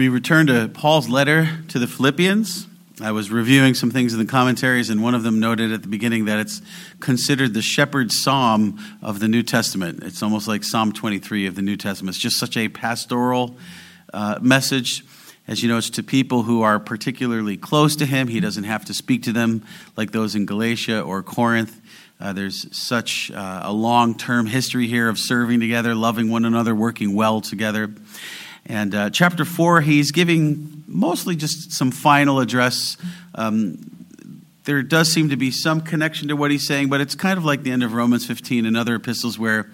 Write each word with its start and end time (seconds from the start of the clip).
We 0.00 0.08
return 0.08 0.46
to 0.46 0.70
Paul's 0.72 1.10
letter 1.10 1.46
to 1.68 1.78
the 1.78 1.86
Philippians. 1.86 2.66
I 3.02 3.12
was 3.12 3.30
reviewing 3.30 3.74
some 3.74 3.90
things 3.90 4.14
in 4.14 4.18
the 4.18 4.24
commentaries, 4.24 4.88
and 4.88 5.02
one 5.02 5.14
of 5.14 5.24
them 5.24 5.40
noted 5.40 5.72
at 5.72 5.82
the 5.82 5.88
beginning 5.88 6.24
that 6.24 6.38
it's 6.38 6.62
considered 7.00 7.52
the 7.52 7.60
shepherd's 7.60 8.22
psalm 8.22 8.78
of 9.02 9.20
the 9.20 9.28
New 9.28 9.42
Testament. 9.42 10.02
It's 10.02 10.22
almost 10.22 10.48
like 10.48 10.64
Psalm 10.64 10.92
23 10.92 11.44
of 11.44 11.54
the 11.54 11.60
New 11.60 11.76
Testament. 11.76 12.16
It's 12.16 12.22
just 12.22 12.38
such 12.38 12.56
a 12.56 12.70
pastoral 12.70 13.58
uh, 14.14 14.38
message. 14.40 15.04
As 15.46 15.62
you 15.62 15.68
know, 15.68 15.76
it's 15.76 15.90
to 15.90 16.02
people 16.02 16.44
who 16.44 16.62
are 16.62 16.80
particularly 16.80 17.58
close 17.58 17.94
to 17.96 18.06
him. 18.06 18.28
He 18.28 18.40
doesn't 18.40 18.64
have 18.64 18.86
to 18.86 18.94
speak 18.94 19.24
to 19.24 19.34
them 19.34 19.66
like 19.98 20.12
those 20.12 20.34
in 20.34 20.46
Galatia 20.46 21.02
or 21.02 21.22
Corinth. 21.22 21.78
Uh, 22.18 22.32
there's 22.32 22.74
such 22.74 23.30
uh, 23.32 23.60
a 23.64 23.72
long 23.74 24.16
term 24.16 24.46
history 24.46 24.86
here 24.86 25.10
of 25.10 25.18
serving 25.18 25.60
together, 25.60 25.94
loving 25.94 26.30
one 26.30 26.46
another, 26.46 26.74
working 26.74 27.14
well 27.14 27.42
together. 27.42 27.92
And 28.66 28.94
uh, 28.94 29.10
chapter 29.10 29.44
four, 29.44 29.80
he's 29.80 30.12
giving 30.12 30.84
mostly 30.86 31.36
just 31.36 31.72
some 31.72 31.90
final 31.90 32.40
address. 32.40 32.96
Um, 33.34 33.78
there 34.64 34.82
does 34.82 35.10
seem 35.12 35.30
to 35.30 35.36
be 35.36 35.50
some 35.50 35.80
connection 35.80 36.28
to 36.28 36.36
what 36.36 36.50
he's 36.50 36.66
saying, 36.66 36.88
but 36.88 37.00
it's 37.00 37.14
kind 37.14 37.38
of 37.38 37.44
like 37.44 37.62
the 37.62 37.70
end 37.72 37.82
of 37.82 37.94
Romans 37.94 38.26
15 38.26 38.66
and 38.66 38.76
other 38.76 38.96
epistles 38.96 39.38
where 39.38 39.70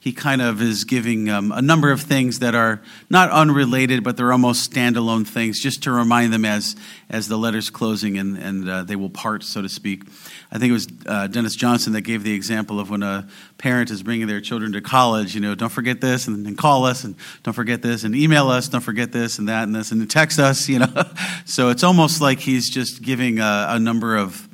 he 0.00 0.14
kind 0.14 0.40
of 0.40 0.62
is 0.62 0.84
giving 0.84 1.28
um, 1.28 1.52
a 1.52 1.60
number 1.60 1.92
of 1.92 2.00
things 2.00 2.38
that 2.38 2.54
are 2.54 2.80
not 3.10 3.30
unrelated, 3.30 4.02
but 4.02 4.16
they're 4.16 4.32
almost 4.32 4.72
standalone 4.72 5.26
things, 5.26 5.60
just 5.60 5.82
to 5.82 5.92
remind 5.92 6.32
them 6.32 6.46
as 6.46 6.74
as 7.10 7.28
the 7.28 7.36
letter's 7.36 7.68
closing 7.68 8.16
and 8.16 8.38
and 8.38 8.68
uh, 8.68 8.82
they 8.82 8.96
will 8.96 9.10
part, 9.10 9.44
so 9.44 9.60
to 9.60 9.68
speak. 9.68 10.04
I 10.50 10.58
think 10.58 10.70
it 10.70 10.72
was 10.72 10.88
uh, 11.04 11.26
Dennis 11.26 11.54
Johnson 11.54 11.92
that 11.92 12.00
gave 12.00 12.24
the 12.24 12.32
example 12.32 12.80
of 12.80 12.88
when 12.88 13.02
a 13.02 13.28
parent 13.58 13.90
is 13.90 14.02
bringing 14.02 14.26
their 14.26 14.40
children 14.40 14.72
to 14.72 14.80
college. 14.80 15.34
You 15.34 15.42
know, 15.42 15.54
don't 15.54 15.68
forget 15.68 16.00
this, 16.00 16.26
and, 16.26 16.46
and 16.46 16.56
call 16.56 16.86
us, 16.86 17.04
and 17.04 17.14
don't 17.42 17.54
forget 17.54 17.82
this, 17.82 18.02
and 18.02 18.16
email 18.16 18.48
us, 18.48 18.68
don't 18.68 18.80
forget 18.80 19.12
this, 19.12 19.38
and 19.38 19.50
that, 19.50 19.64
and 19.64 19.74
this, 19.76 19.92
and 19.92 20.10
text 20.10 20.38
us. 20.38 20.66
You 20.66 20.78
know, 20.78 21.04
so 21.44 21.68
it's 21.68 21.84
almost 21.84 22.22
like 22.22 22.40
he's 22.40 22.70
just 22.70 23.02
giving 23.02 23.38
a, 23.38 23.66
a 23.70 23.78
number 23.78 24.16
of 24.16 24.48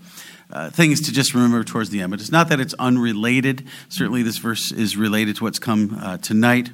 uh, 0.51 0.71
things 0.71 1.01
to 1.03 1.13
just 1.13 1.35
remember 1.35 1.65
towards 1.65 1.91
the 1.91 2.01
end. 2.01 2.11
But 2.11 2.21
it's 2.21 2.33
not 2.33 2.49
that 2.49 2.61
it's 2.61 2.75
unrelated. 2.75 3.67
Certainly, 3.89 4.23
this 4.23 4.39
verse 4.39 4.73
is 4.73 4.97
related 4.97 5.37
to 5.37 5.45
what's 5.45 5.59
come 5.59 5.99
uh, 6.01 6.19
tonight. 6.19 6.71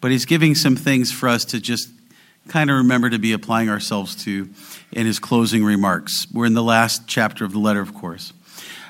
But 0.00 0.10
he's 0.10 0.24
giving 0.24 0.54
some 0.54 0.76
things 0.76 1.10
for 1.10 1.28
us 1.28 1.44
to 1.46 1.60
just 1.60 1.90
kind 2.48 2.70
of 2.70 2.76
remember 2.76 3.10
to 3.10 3.18
be 3.18 3.32
applying 3.32 3.68
ourselves 3.68 4.14
to 4.24 4.48
in 4.92 5.06
his 5.06 5.18
closing 5.18 5.64
remarks. 5.64 6.26
We're 6.32 6.46
in 6.46 6.54
the 6.54 6.62
last 6.62 7.06
chapter 7.06 7.44
of 7.44 7.52
the 7.52 7.58
letter, 7.58 7.80
of 7.80 7.94
course. 7.94 8.32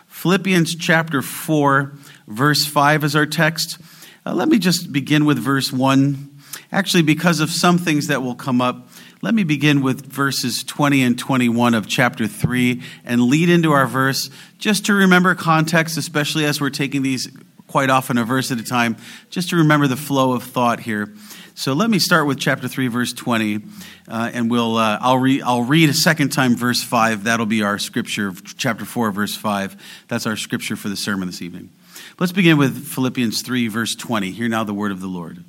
Philippians 0.06 0.74
chapter 0.74 1.22
4, 1.22 1.92
verse 2.26 2.66
5 2.66 3.04
is 3.04 3.16
our 3.16 3.26
text. 3.26 3.78
Uh, 4.26 4.34
let 4.34 4.48
me 4.48 4.58
just 4.58 4.92
begin 4.92 5.24
with 5.24 5.38
verse 5.38 5.72
1. 5.72 6.40
Actually, 6.70 7.02
because 7.02 7.40
of 7.40 7.50
some 7.50 7.78
things 7.78 8.08
that 8.08 8.22
will 8.22 8.34
come 8.34 8.60
up 8.60 8.87
let 9.20 9.34
me 9.34 9.42
begin 9.42 9.82
with 9.82 10.06
verses 10.06 10.62
20 10.62 11.02
and 11.02 11.18
21 11.18 11.74
of 11.74 11.88
chapter 11.88 12.28
3 12.28 12.80
and 13.04 13.22
lead 13.22 13.48
into 13.48 13.72
our 13.72 13.86
verse 13.86 14.30
just 14.58 14.86
to 14.86 14.94
remember 14.94 15.34
context, 15.34 15.96
especially 15.96 16.44
as 16.44 16.60
we're 16.60 16.70
taking 16.70 17.02
these 17.02 17.28
quite 17.66 17.90
often 17.90 18.16
a 18.16 18.24
verse 18.24 18.52
at 18.52 18.58
a 18.58 18.64
time, 18.64 18.96
just 19.28 19.50
to 19.50 19.56
remember 19.56 19.88
the 19.88 19.96
flow 19.96 20.32
of 20.32 20.44
thought 20.44 20.80
here. 20.80 21.12
So 21.56 21.72
let 21.72 21.90
me 21.90 21.98
start 21.98 22.28
with 22.28 22.38
chapter 22.38 22.68
3, 22.68 22.86
verse 22.86 23.12
20, 23.12 23.60
uh, 24.06 24.30
and 24.32 24.48
we'll, 24.48 24.76
uh, 24.76 24.98
I'll, 25.00 25.18
re- 25.18 25.42
I'll 25.42 25.64
read 25.64 25.90
a 25.90 25.94
second 25.94 26.28
time 26.28 26.54
verse 26.54 26.82
5. 26.82 27.24
That'll 27.24 27.46
be 27.46 27.62
our 27.62 27.80
scripture, 27.80 28.32
chapter 28.56 28.84
4, 28.84 29.10
verse 29.10 29.36
5. 29.36 30.04
That's 30.06 30.26
our 30.26 30.36
scripture 30.36 30.76
for 30.76 30.88
the 30.88 30.96
sermon 30.96 31.26
this 31.26 31.42
evening. 31.42 31.70
Let's 32.20 32.32
begin 32.32 32.56
with 32.56 32.86
Philippians 32.86 33.42
3, 33.42 33.66
verse 33.66 33.96
20. 33.96 34.30
Hear 34.30 34.48
now 34.48 34.62
the 34.62 34.74
word 34.74 34.92
of 34.92 35.00
the 35.00 35.08
Lord. 35.08 35.42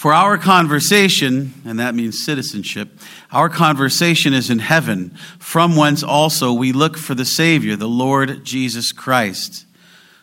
For 0.00 0.14
our 0.14 0.38
conversation, 0.38 1.52
and 1.66 1.78
that 1.78 1.94
means 1.94 2.24
citizenship, 2.24 2.88
our 3.30 3.50
conversation 3.50 4.32
is 4.32 4.48
in 4.48 4.60
heaven, 4.60 5.10
from 5.38 5.76
whence 5.76 6.02
also 6.02 6.54
we 6.54 6.72
look 6.72 6.96
for 6.96 7.14
the 7.14 7.26
Savior, 7.26 7.76
the 7.76 7.86
Lord 7.86 8.42
Jesus 8.42 8.92
Christ, 8.92 9.66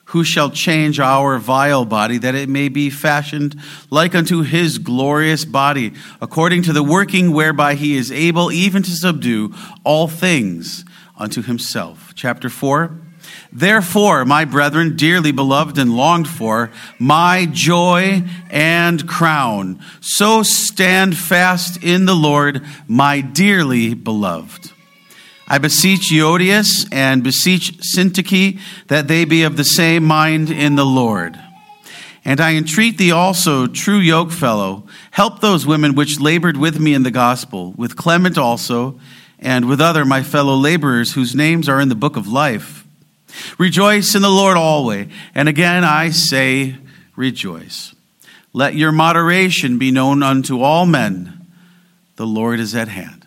who 0.06 0.24
shall 0.24 0.50
change 0.50 1.00
our 1.00 1.38
vile 1.38 1.86
body, 1.86 2.18
that 2.18 2.34
it 2.34 2.50
may 2.50 2.70
be 2.70 2.90
fashioned 2.90 3.56
like 3.92 4.16
unto 4.16 4.42
his 4.42 4.80
glorious 4.80 5.46
body, 5.46 5.94
according 6.20 6.64
to 6.64 6.74
the 6.74 6.82
working 6.82 7.32
whereby 7.32 7.76
he 7.76 7.96
is 7.96 8.12
able 8.12 8.52
even 8.52 8.82
to 8.82 8.90
subdue 8.90 9.54
all 9.84 10.08
things 10.08 10.86
unto 11.20 11.44
himself. 11.44 12.14
Chapter 12.16 12.50
4. 12.50 13.00
Therefore, 13.52 14.26
my 14.26 14.46
brethren, 14.46 14.96
dearly 14.96 15.32
beloved 15.32 15.78
and 15.78 15.96
longed 15.96 16.28
for, 16.28 16.72
my 17.00 17.48
joy 17.52 18.24
and 18.50 19.08
crown, 19.08 19.80
so 20.02 20.44
stand 20.44 21.18
fast 21.18 21.84
in 21.84 22.06
the 22.06 22.16
Lord, 22.16 22.64
my 22.88 23.22
dearly 23.22 23.94
beloved. 23.94 24.72
I 25.48 25.60
beseech 25.60 26.12
Euodias 26.12 26.88
and 26.92 27.24
beseech 27.24 27.78
Syntyche 27.96 28.60
that 28.88 29.08
they 29.08 29.24
be 29.24 29.44
of 29.44 29.56
the 29.56 29.64
same 29.64 30.04
mind 30.04 30.52
in 30.52 30.76
the 30.76 30.86
Lord. 30.86 31.40
And 32.26 32.42
I 32.42 32.56
entreat 32.56 32.98
thee 32.98 33.12
also, 33.12 33.68
true 33.68 34.02
yokefellow, 34.02 34.86
help 35.12 35.40
those 35.40 35.66
women 35.66 35.96
which 35.96 36.20
labored 36.20 36.58
with 36.58 36.78
me 36.78 36.94
in 36.94 37.04
the 37.04 37.12
gospel, 37.12 37.72
with 37.78 37.96
Clement 37.96 38.38
also, 38.38 39.00
and 39.40 39.70
with 39.70 39.80
other 39.80 40.04
my 40.04 40.24
fellow 40.24 40.56
laborers 40.56 41.14
whose 41.14 41.34
names 41.34 41.70
are 41.70 41.80
in 41.80 41.88
the 41.88 41.96
book 41.96 42.18
of 42.18 42.28
life. 42.28 42.87
Rejoice 43.58 44.16
in 44.16 44.22
the 44.22 44.30
Lord 44.30 44.58
always. 44.58 45.08
And 45.36 45.50
again 45.50 45.84
I 45.84 46.10
say, 46.10 46.78
rejoice. 47.16 47.94
Let 48.54 48.76
your 48.76 48.92
moderation 48.92 49.78
be 49.78 49.92
known 49.92 50.24
unto 50.24 50.62
all 50.62 50.86
men. 50.86 51.46
The 52.16 52.26
Lord 52.26 52.60
is 52.60 52.74
at 52.74 52.88
hand. 52.88 53.26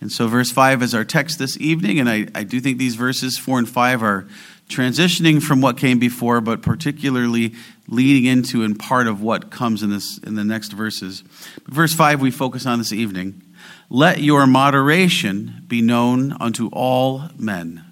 And 0.00 0.10
so, 0.10 0.28
verse 0.28 0.50
5 0.50 0.82
is 0.82 0.94
our 0.94 1.04
text 1.04 1.38
this 1.38 1.58
evening, 1.58 2.00
and 2.00 2.08
I, 2.08 2.26
I 2.34 2.42
do 2.42 2.58
think 2.58 2.78
these 2.78 2.94
verses 2.94 3.38
4 3.38 3.58
and 3.58 3.68
5 3.68 4.02
are 4.02 4.26
transitioning 4.68 5.42
from 5.42 5.60
what 5.60 5.76
came 5.76 5.98
before, 5.98 6.40
but 6.40 6.62
particularly 6.62 7.54
leading 7.86 8.24
into 8.24 8.62
and 8.62 8.78
part 8.78 9.06
of 9.06 9.20
what 9.20 9.50
comes 9.50 9.82
in, 9.82 9.90
this, 9.90 10.18
in 10.18 10.36
the 10.36 10.44
next 10.44 10.72
verses. 10.72 11.22
Verse 11.66 11.92
5 11.92 12.20
we 12.20 12.30
focus 12.30 12.64
on 12.64 12.78
this 12.78 12.92
evening. 12.92 13.42
Let 13.90 14.20
your 14.20 14.46
moderation 14.46 15.64
be 15.66 15.82
known 15.82 16.32
unto 16.40 16.68
all 16.72 17.28
men. 17.36 17.84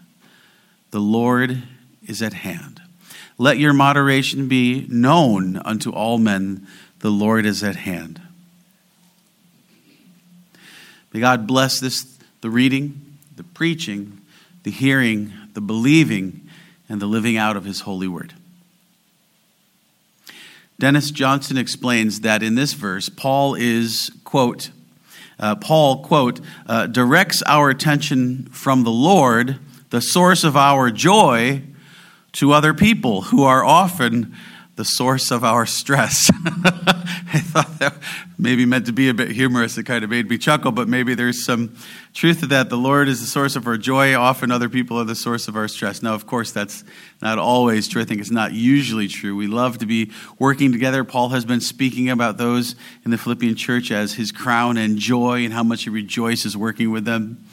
The 0.90 1.00
Lord 1.00 1.62
is 2.06 2.22
at 2.22 2.32
hand. 2.32 2.80
Let 3.36 3.58
your 3.58 3.72
moderation 3.72 4.48
be 4.48 4.86
known 4.88 5.56
unto 5.58 5.90
all 5.90 6.18
men. 6.18 6.66
The 7.00 7.10
Lord 7.10 7.46
is 7.46 7.62
at 7.62 7.76
hand. 7.76 8.20
May 11.12 11.20
God 11.20 11.46
bless 11.46 11.78
this, 11.80 12.18
the 12.40 12.50
reading, 12.50 13.18
the 13.36 13.44
preaching, 13.44 14.20
the 14.64 14.70
hearing, 14.70 15.32
the 15.54 15.60
believing, 15.60 16.48
and 16.88 17.00
the 17.00 17.06
living 17.06 17.36
out 17.36 17.56
of 17.56 17.64
his 17.64 17.80
holy 17.80 18.08
word. 18.08 18.34
Dennis 20.78 21.10
Johnson 21.10 21.56
explains 21.56 22.20
that 22.20 22.42
in 22.42 22.54
this 22.54 22.72
verse, 22.72 23.08
Paul 23.08 23.54
is, 23.54 24.10
quote, 24.24 24.70
uh, 25.38 25.54
Paul, 25.56 26.02
quote, 26.02 26.40
uh, 26.66 26.86
directs 26.86 27.42
our 27.46 27.70
attention 27.70 28.48
from 28.50 28.84
the 28.84 28.90
Lord 28.90 29.58
the 29.90 30.00
source 30.00 30.44
of 30.44 30.56
our 30.56 30.90
joy 30.90 31.62
to 32.32 32.52
other 32.52 32.74
people 32.74 33.22
who 33.22 33.44
are 33.44 33.64
often 33.64 34.34
the 34.78 34.84
source 34.84 35.32
of 35.32 35.42
our 35.42 35.66
stress. 35.66 36.30
I 37.34 37.40
thought 37.40 37.80
that 37.80 37.94
maybe 38.38 38.64
meant 38.64 38.86
to 38.86 38.92
be 38.92 39.08
a 39.08 39.14
bit 39.14 39.32
humorous. 39.32 39.76
It 39.76 39.82
kind 39.82 40.04
of 40.04 40.10
made 40.10 40.30
me 40.30 40.38
chuckle, 40.38 40.70
but 40.70 40.86
maybe 40.86 41.16
there's 41.16 41.44
some 41.44 41.74
truth 42.14 42.40
to 42.40 42.46
that. 42.46 42.70
The 42.70 42.76
Lord 42.76 43.08
is 43.08 43.20
the 43.20 43.26
source 43.26 43.56
of 43.56 43.66
our 43.66 43.76
joy. 43.76 44.16
Often 44.16 44.52
other 44.52 44.68
people 44.68 44.96
are 45.00 45.04
the 45.04 45.16
source 45.16 45.48
of 45.48 45.56
our 45.56 45.66
stress. 45.66 46.00
Now, 46.00 46.14
of 46.14 46.26
course, 46.26 46.52
that's 46.52 46.84
not 47.20 47.38
always 47.40 47.88
true. 47.88 48.00
I 48.00 48.04
think 48.04 48.20
it's 48.20 48.30
not 48.30 48.52
usually 48.52 49.08
true. 49.08 49.34
We 49.34 49.48
love 49.48 49.78
to 49.78 49.86
be 49.86 50.12
working 50.38 50.70
together. 50.70 51.02
Paul 51.02 51.30
has 51.30 51.44
been 51.44 51.60
speaking 51.60 52.08
about 52.08 52.38
those 52.38 52.76
in 53.04 53.10
the 53.10 53.18
Philippian 53.18 53.56
church 53.56 53.90
as 53.90 54.14
his 54.14 54.30
crown 54.30 54.76
and 54.76 54.96
joy 54.96 55.44
and 55.44 55.52
how 55.52 55.64
much 55.64 55.82
he 55.82 55.90
rejoices 55.90 56.56
working 56.56 56.92
with 56.92 57.04
them. 57.04 57.44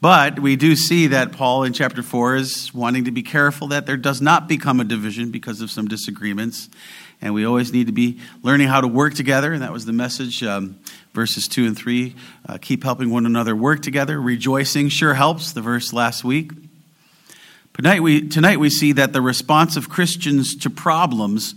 But 0.00 0.40
we 0.40 0.56
do 0.56 0.76
see 0.76 1.08
that 1.08 1.32
Paul 1.32 1.64
in 1.64 1.74
chapter 1.74 2.02
4 2.02 2.36
is 2.36 2.72
wanting 2.72 3.04
to 3.04 3.10
be 3.10 3.22
careful 3.22 3.68
that 3.68 3.84
there 3.84 3.98
does 3.98 4.22
not 4.22 4.48
become 4.48 4.80
a 4.80 4.84
division 4.84 5.30
because 5.30 5.60
of 5.60 5.70
some 5.70 5.88
disagreements. 5.88 6.70
And 7.20 7.34
we 7.34 7.44
always 7.44 7.70
need 7.70 7.86
to 7.88 7.92
be 7.92 8.18
learning 8.42 8.68
how 8.68 8.80
to 8.80 8.88
work 8.88 9.12
together. 9.12 9.52
And 9.52 9.60
that 9.60 9.74
was 9.74 9.84
the 9.84 9.92
message, 9.92 10.42
um, 10.42 10.78
verses 11.12 11.46
2 11.48 11.66
and 11.66 11.76
3. 11.76 12.14
Uh, 12.48 12.56
keep 12.58 12.82
helping 12.82 13.10
one 13.10 13.26
another 13.26 13.54
work 13.54 13.82
together. 13.82 14.18
Rejoicing 14.18 14.88
sure 14.88 15.12
helps, 15.12 15.52
the 15.52 15.60
verse 15.60 15.92
last 15.92 16.24
week. 16.24 16.52
Tonight 17.74 18.00
we, 18.00 18.26
tonight 18.26 18.58
we 18.58 18.70
see 18.70 18.92
that 18.92 19.12
the 19.12 19.20
response 19.20 19.76
of 19.76 19.90
Christians 19.90 20.56
to 20.56 20.70
problems 20.70 21.54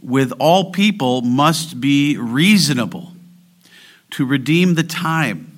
with 0.00 0.32
all 0.38 0.72
people 0.72 1.20
must 1.20 1.78
be 1.78 2.16
reasonable 2.16 3.12
to 4.12 4.24
redeem 4.24 4.74
the 4.74 4.82
time 4.82 5.51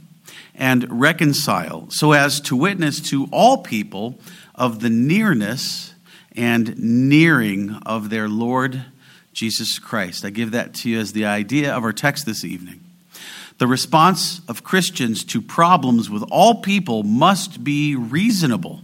and 0.55 1.01
reconcile, 1.01 1.87
so 1.91 2.13
as 2.13 2.41
to 2.43 2.57
witness 2.57 3.01
to 3.01 3.29
all 3.33 3.59
people 3.59 4.19
of 4.55 4.81
the 4.81 4.91
nearness 4.91 5.95
and 6.37 6.79
nearing 6.79 7.75
of 7.87 8.11
their 8.11 8.29
Lord 8.29 8.85
Jesus 9.33 9.79
Christ. 9.79 10.25
I 10.25 10.31
give 10.31 10.53
that 10.53 10.75
to 10.75 10.91
you 10.91 11.01
as 11.01 11.13
the 11.13 11.27
idea 11.27 11.75
of 11.75 11.85
our 11.85 11.93
text 11.93 12.27
this 12.27 12.45
evening. 12.45 12.81
The 13.59 13.67
response 13.67 14.41
of 14.49 14.65
Christians 14.65 15.25
to 15.27 15.41
problems 15.41 16.11
with 16.11 16.25
all 16.31 16.57
people 16.57 17.03
must 17.03 17.63
be 17.63 17.95
reasonable 17.95 18.83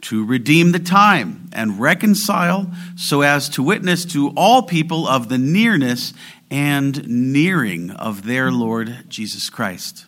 to 0.00 0.24
redeem 0.24 0.72
the 0.72 0.78
time 0.78 1.48
and 1.52 1.80
reconcile 1.80 2.70
so 2.96 3.22
as 3.22 3.48
to 3.50 3.62
witness 3.62 4.04
to 4.04 4.32
all 4.36 4.62
people 4.62 5.08
of 5.08 5.28
the 5.28 5.38
nearness 5.38 6.12
and 6.50 7.06
nearing 7.08 7.90
of 7.90 8.24
their 8.24 8.50
Lord 8.50 9.04
Jesus 9.08 9.50
Christ. 9.50 10.06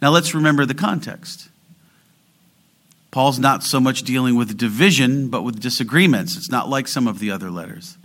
Now 0.00 0.10
let's 0.10 0.34
remember 0.34 0.66
the 0.66 0.74
context. 0.74 1.48
Paul's 3.10 3.38
not 3.38 3.62
so 3.62 3.78
much 3.78 4.02
dealing 4.02 4.34
with 4.34 4.56
division, 4.56 5.28
but 5.28 5.42
with 5.42 5.60
disagreements. 5.60 6.36
It's 6.36 6.50
not 6.50 6.68
like 6.68 6.88
some 6.88 7.06
of 7.06 7.20
the 7.20 7.30
other 7.30 7.50
letters. 7.50 7.96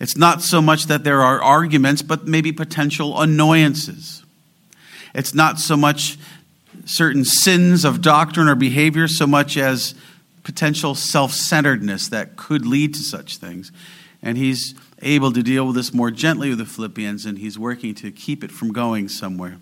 It's 0.00 0.16
not 0.16 0.42
so 0.42 0.62
much 0.62 0.86
that 0.86 1.04
there 1.04 1.22
are 1.22 1.42
arguments, 1.42 2.02
but 2.02 2.26
maybe 2.26 2.52
potential 2.52 3.20
annoyances. 3.20 4.24
It's 5.14 5.34
not 5.34 5.58
so 5.58 5.76
much 5.76 6.18
certain 6.84 7.24
sins 7.24 7.84
of 7.84 8.00
doctrine 8.00 8.48
or 8.48 8.54
behavior, 8.54 9.08
so 9.08 9.26
much 9.26 9.56
as 9.56 9.94
potential 10.42 10.94
self 10.94 11.32
centeredness 11.32 12.08
that 12.08 12.36
could 12.36 12.64
lead 12.64 12.94
to 12.94 13.00
such 13.00 13.36
things. 13.38 13.72
And 14.22 14.38
he's 14.38 14.74
able 15.02 15.32
to 15.32 15.42
deal 15.42 15.66
with 15.66 15.76
this 15.76 15.92
more 15.92 16.10
gently 16.10 16.50
with 16.50 16.58
the 16.58 16.66
Philippians, 16.66 17.26
and 17.26 17.38
he's 17.38 17.58
working 17.58 17.94
to 17.96 18.10
keep 18.10 18.42
it 18.42 18.50
from 18.50 18.72
going 18.72 19.08
somewhere. 19.08 19.58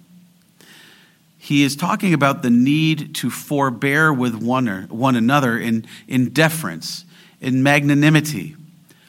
He 1.45 1.63
is 1.63 1.77
talking 1.77 2.15
about 2.15 2.41
the 2.41 2.49
need 2.49 3.15
to 3.17 3.29
forbear 3.29 4.11
with 4.11 4.35
one, 4.35 4.67
or, 4.67 4.85
one 4.85 5.15
another 5.15 5.59
in, 5.59 5.85
in 6.09 6.31
deference, 6.31 7.05
in 7.39 7.63
magnanimity, 7.63 8.57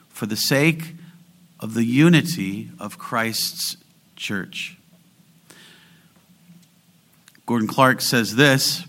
for 0.09 0.25
the 0.25 0.35
sake 0.35 0.95
of 1.61 1.75
the 1.75 1.85
unity 1.85 2.71
of 2.77 2.97
Christ's 2.97 3.77
church. 4.17 4.77
Gordon 7.45 7.69
Clark 7.69 8.01
says 8.01 8.35
this 8.35 8.83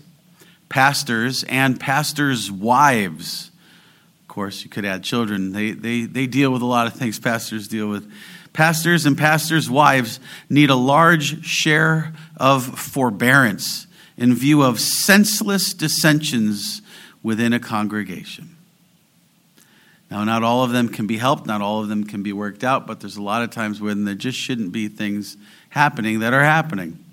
pastors 0.67 1.45
and 1.45 1.79
pastors' 1.79 2.51
wives. 2.51 3.49
Of 4.23 4.27
course, 4.27 4.65
you 4.65 4.69
could 4.69 4.83
add 4.83 5.05
children. 5.05 5.53
They, 5.53 5.71
they, 5.71 6.01
they 6.01 6.27
deal 6.27 6.51
with 6.51 6.61
a 6.61 6.65
lot 6.65 6.85
of 6.85 6.95
things 6.95 7.17
pastors 7.17 7.69
deal 7.69 7.87
with. 7.87 8.11
Pastors 8.51 9.05
and 9.05 9.17
pastors' 9.17 9.69
wives 9.69 10.19
need 10.49 10.69
a 10.69 10.75
large 10.75 11.45
share 11.45 12.13
of 12.37 12.79
forbearance 12.79 13.87
in 14.17 14.33
view 14.33 14.63
of 14.63 14.79
senseless 14.79 15.73
dissensions 15.73 16.81
within 17.21 17.53
a 17.53 17.59
congregation. 17.59 18.55
Now, 20.09 20.23
not 20.23 20.43
all 20.43 20.63
of 20.63 20.71
them 20.71 20.87
can 20.87 21.05
be 21.05 21.17
helped, 21.17 21.45
not 21.45 21.61
all 21.61 21.81
of 21.81 21.89
them 21.89 22.05
can 22.05 22.23
be 22.23 22.31
worked 22.31 22.63
out, 22.63 22.87
but 22.87 23.01
there's 23.01 23.17
a 23.17 23.21
lot 23.21 23.43
of 23.43 23.49
times 23.49 23.81
when 23.81 24.05
there 24.05 24.15
just 24.15 24.37
shouldn't 24.37 24.71
be 24.71 24.87
things 24.87 25.35
happening 25.69 26.19
that 26.19 26.33
are 26.33 26.43
happening. 26.43 27.03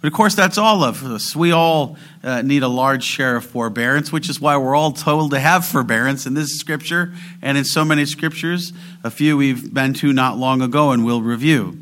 But 0.00 0.08
of 0.08 0.12
course, 0.12 0.34
that's 0.34 0.58
all 0.58 0.84
of 0.84 1.02
us. 1.04 1.34
We 1.34 1.50
all 1.50 1.96
uh, 2.22 2.42
need 2.42 2.62
a 2.62 2.68
large 2.68 3.02
share 3.02 3.36
of 3.36 3.44
forbearance, 3.44 4.12
which 4.12 4.28
is 4.28 4.40
why 4.40 4.56
we're 4.56 4.76
all 4.76 4.92
told 4.92 5.32
to 5.32 5.40
have 5.40 5.64
forbearance 5.64 6.26
in 6.26 6.34
this 6.34 6.58
scripture 6.58 7.14
and 7.40 7.58
in 7.58 7.64
so 7.64 7.84
many 7.84 8.04
scriptures. 8.04 8.72
A 9.02 9.10
few 9.10 9.36
we've 9.36 9.72
been 9.72 9.94
to 9.94 10.12
not 10.12 10.36
long 10.36 10.62
ago 10.62 10.92
and 10.92 11.04
we'll 11.04 11.22
review. 11.22 11.78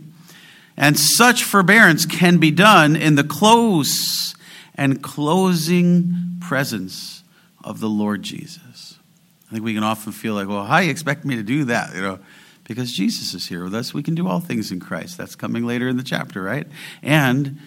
And 0.80 0.98
such 0.98 1.44
forbearance 1.44 2.06
can 2.06 2.38
be 2.38 2.50
done 2.50 2.96
in 2.96 3.14
the 3.14 3.22
close 3.22 4.34
and 4.74 5.02
closing 5.02 6.38
presence 6.40 7.22
of 7.62 7.80
the 7.80 7.88
Lord 7.88 8.22
Jesus. 8.22 8.98
I 9.46 9.52
think 9.52 9.62
we 9.62 9.74
can 9.74 9.84
often 9.84 10.10
feel 10.10 10.32
like, 10.32 10.48
well, 10.48 10.64
how 10.64 10.80
do 10.80 10.86
you 10.86 10.90
expect 10.90 11.26
me 11.26 11.36
to 11.36 11.42
do 11.42 11.64
that? 11.66 11.94
You 11.94 12.00
know, 12.00 12.18
because 12.64 12.94
Jesus 12.94 13.34
is 13.34 13.46
here 13.46 13.62
with 13.62 13.74
us, 13.74 13.92
we 13.92 14.02
can 14.02 14.14
do 14.14 14.26
all 14.26 14.40
things 14.40 14.72
in 14.72 14.80
Christ. 14.80 15.18
That's 15.18 15.36
coming 15.36 15.66
later 15.66 15.86
in 15.86 15.98
the 15.98 16.02
chapter, 16.02 16.42
right? 16.42 16.66
And 17.02 17.58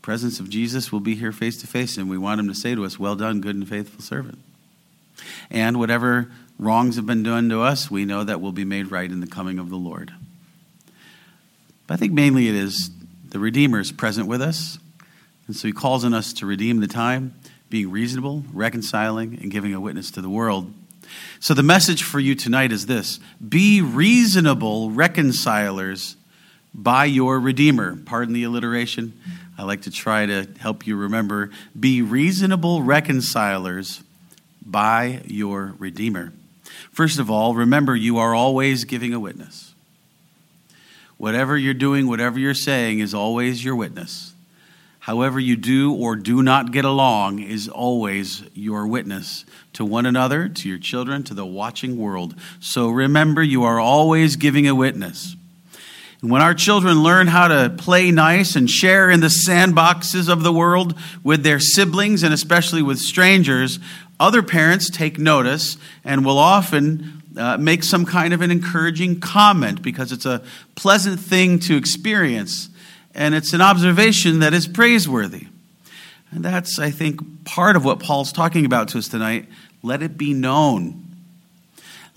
presence 0.00 0.38
of 0.38 0.48
Jesus 0.48 0.92
will 0.92 1.00
be 1.00 1.16
here 1.16 1.32
face 1.32 1.60
to 1.62 1.66
face, 1.66 1.96
and 1.96 2.08
we 2.08 2.18
want 2.18 2.38
him 2.38 2.46
to 2.46 2.54
say 2.54 2.76
to 2.76 2.84
us, 2.84 3.00
Well 3.00 3.16
done, 3.16 3.40
good 3.40 3.56
and 3.56 3.68
faithful 3.68 4.00
servant. 4.00 4.38
And 5.50 5.80
whatever 5.80 6.30
wrongs 6.56 6.94
have 6.94 7.06
been 7.06 7.24
done 7.24 7.48
to 7.48 7.62
us, 7.62 7.90
we 7.90 8.04
know 8.04 8.22
that 8.22 8.40
will 8.40 8.52
be 8.52 8.64
made 8.64 8.92
right 8.92 9.10
in 9.10 9.18
the 9.18 9.26
coming 9.26 9.58
of 9.58 9.70
the 9.70 9.76
Lord. 9.76 10.12
But 11.88 11.94
I 11.94 11.96
think 11.96 12.12
mainly 12.12 12.48
it 12.48 12.54
is 12.54 12.90
the 13.30 13.40
Redeemer 13.40 13.80
is 13.80 13.90
present 13.90 14.28
with 14.28 14.40
us, 14.40 14.78
and 15.46 15.56
so 15.56 15.66
he 15.66 15.72
calls 15.72 16.04
on 16.04 16.14
us 16.14 16.32
to 16.34 16.46
redeem 16.46 16.80
the 16.80 16.86
time, 16.86 17.34
being 17.70 17.90
reasonable, 17.90 18.44
reconciling, 18.52 19.38
and 19.40 19.50
giving 19.50 19.74
a 19.74 19.80
witness 19.80 20.10
to 20.12 20.20
the 20.20 20.28
world. 20.28 20.72
So 21.40 21.54
the 21.54 21.62
message 21.62 22.02
for 22.02 22.20
you 22.20 22.34
tonight 22.34 22.72
is 22.72 22.86
this 22.86 23.18
Be 23.46 23.80
reasonable 23.80 24.90
reconcilers 24.90 26.16
by 26.74 27.06
your 27.06 27.40
Redeemer. 27.40 27.96
Pardon 27.96 28.34
the 28.34 28.44
alliteration. 28.44 29.18
I 29.56 29.62
like 29.62 29.82
to 29.82 29.90
try 29.90 30.26
to 30.26 30.46
help 30.60 30.86
you 30.86 30.94
remember 30.94 31.50
be 31.78 32.02
reasonable 32.02 32.82
reconcilers 32.82 34.02
by 34.64 35.22
your 35.24 35.74
Redeemer. 35.78 36.34
First 36.92 37.18
of 37.18 37.30
all, 37.30 37.54
remember 37.54 37.96
you 37.96 38.18
are 38.18 38.34
always 38.34 38.84
giving 38.84 39.14
a 39.14 39.18
witness. 39.18 39.74
Whatever 41.18 41.56
you're 41.56 41.74
doing, 41.74 42.08
whatever 42.08 42.38
you're 42.38 42.54
saying 42.54 43.00
is 43.00 43.12
always 43.12 43.64
your 43.64 43.76
witness. 43.76 44.32
However, 45.00 45.40
you 45.40 45.56
do 45.56 45.94
or 45.94 46.16
do 46.16 46.42
not 46.42 46.70
get 46.70 46.84
along 46.84 47.38
is 47.38 47.68
always 47.68 48.42
your 48.54 48.86
witness 48.86 49.44
to 49.72 49.84
one 49.84 50.06
another, 50.06 50.48
to 50.48 50.68
your 50.68 50.78
children, 50.78 51.22
to 51.24 51.34
the 51.34 51.46
watching 51.46 51.96
world. 51.96 52.34
So 52.60 52.90
remember, 52.90 53.42
you 53.42 53.64
are 53.64 53.80
always 53.80 54.36
giving 54.36 54.68
a 54.68 54.74
witness. 54.74 55.34
And 56.20 56.30
when 56.30 56.42
our 56.42 56.54
children 56.54 57.02
learn 57.02 57.26
how 57.26 57.48
to 57.48 57.74
play 57.78 58.10
nice 58.10 58.54
and 58.54 58.68
share 58.68 59.08
in 59.08 59.20
the 59.20 59.28
sandboxes 59.28 60.28
of 60.28 60.42
the 60.42 60.52
world 60.52 60.94
with 61.24 61.42
their 61.42 61.60
siblings 61.60 62.22
and 62.22 62.34
especially 62.34 62.82
with 62.82 62.98
strangers, 62.98 63.78
other 64.20 64.42
parents 64.42 64.90
take 64.90 65.18
notice 65.18 65.78
and 66.04 66.24
will 66.24 66.38
often 66.38 67.17
uh, 67.38 67.56
make 67.56 67.84
some 67.84 68.04
kind 68.04 68.34
of 68.34 68.42
an 68.42 68.50
encouraging 68.50 69.20
comment 69.20 69.80
because 69.80 70.12
it's 70.12 70.26
a 70.26 70.42
pleasant 70.74 71.20
thing 71.20 71.58
to 71.60 71.76
experience 71.76 72.68
and 73.14 73.34
it's 73.34 73.52
an 73.52 73.60
observation 73.60 74.40
that 74.40 74.52
is 74.54 74.66
praiseworthy. 74.68 75.46
And 76.30 76.44
that's, 76.44 76.78
I 76.78 76.90
think, 76.90 77.44
part 77.44 77.74
of 77.74 77.84
what 77.84 78.00
Paul's 78.00 78.32
talking 78.32 78.64
about 78.64 78.88
to 78.88 78.98
us 78.98 79.08
tonight. 79.08 79.48
Let 79.82 80.02
it 80.02 80.18
be 80.18 80.34
known 80.34 81.07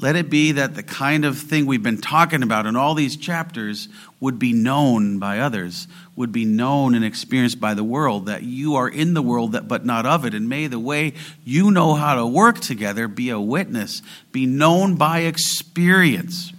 let 0.01 0.15
it 0.15 0.30
be 0.31 0.53
that 0.53 0.74
the 0.74 0.83
kind 0.83 1.25
of 1.25 1.38
thing 1.38 1.68
we've 1.68 1.83
been 1.83 2.01
talking 2.01 2.42
about 2.42 2.65
in 2.65 2.75
all 2.75 2.95
these 2.95 3.15
chapters 3.15 3.88
would 4.19 4.39
be 4.39 4.51
known 4.51 5.19
by 5.19 5.39
others, 5.39 5.88
would 6.15 6.31
be 6.31 6.44
known 6.44 6.95
and 6.95 7.06
experienced 7.06 7.59
by 7.59 7.75
the 7.75 7.83
world, 7.83 8.25
that 8.25 8.42
you 8.42 8.75
are 8.75 8.89
in 8.89 9.13
the 9.13 9.22
world, 9.22 9.67
but 9.67 9.86
not 9.86 10.05
of 10.08 10.25
it. 10.25 10.34
And 10.34 10.50
may 10.50 10.65
the 10.65 10.79
way 10.79 11.13
you 11.46 11.70
know 11.70 11.93
how 11.93 12.15
to 12.15 12.25
work 12.25 12.60
together 12.60 13.08
be 13.08 13.29
a 13.29 13.39
witness, 13.39 14.01
be 14.31 14.48
known 14.48 14.96
by 14.96 15.20
experience 15.20 16.51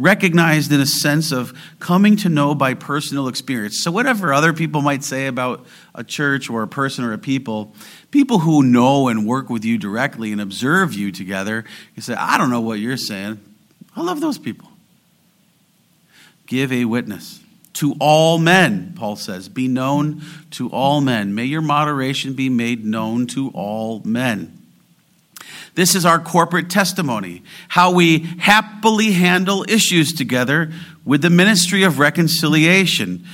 recognized 0.00 0.72
in 0.72 0.80
a 0.80 0.86
sense 0.86 1.30
of 1.30 1.52
coming 1.78 2.16
to 2.16 2.28
know 2.28 2.54
by 2.54 2.74
personal 2.74 3.28
experience. 3.28 3.82
So, 3.82 3.90
whatever 3.90 4.32
other 4.32 4.52
people 4.52 4.82
might 4.82 5.04
say 5.04 5.26
about 5.26 5.66
a 5.94 6.02
church 6.02 6.48
or 6.48 6.62
a 6.62 6.68
person 6.68 7.04
or 7.04 7.12
a 7.12 7.18
people, 7.18 7.74
people 8.10 8.40
who 8.40 8.62
know 8.62 9.08
and 9.08 9.26
work 9.26 9.50
with 9.50 9.64
you 9.64 9.78
directly 9.78 10.32
and 10.32 10.40
observe 10.40 10.94
you 10.94 11.12
together, 11.12 11.64
you 11.94 12.02
say, 12.02 12.14
I 12.14 12.38
don't 12.38 12.50
know 12.50 12.60
what 12.60 12.78
you're 12.78 12.96
saying. 12.96 13.40
I 13.94 14.02
love 14.02 14.20
those 14.20 14.38
people. 14.38 14.68
Give 16.46 16.72
a 16.72 16.84
witness 16.84 17.40
to 17.74 17.94
all 18.00 18.38
men, 18.38 18.94
Paul 18.96 19.16
says. 19.16 19.48
Be 19.48 19.68
known 19.68 20.22
to 20.52 20.68
all 20.70 21.00
men. 21.00 21.34
May 21.34 21.44
your 21.44 21.62
moderation 21.62 22.34
be 22.34 22.48
made 22.48 22.84
known 22.84 23.26
to 23.28 23.50
all 23.50 24.02
men. 24.04 24.59
This 25.74 25.94
is 25.94 26.04
our 26.04 26.18
corporate 26.18 26.68
testimony, 26.68 27.42
how 27.68 27.92
we 27.92 28.20
happily 28.38 29.12
handle 29.12 29.64
issues 29.68 30.12
together 30.12 30.72
with 31.04 31.22
the 31.22 31.30
ministry 31.30 31.82
of 31.82 31.98
reconciliation. 31.98 33.24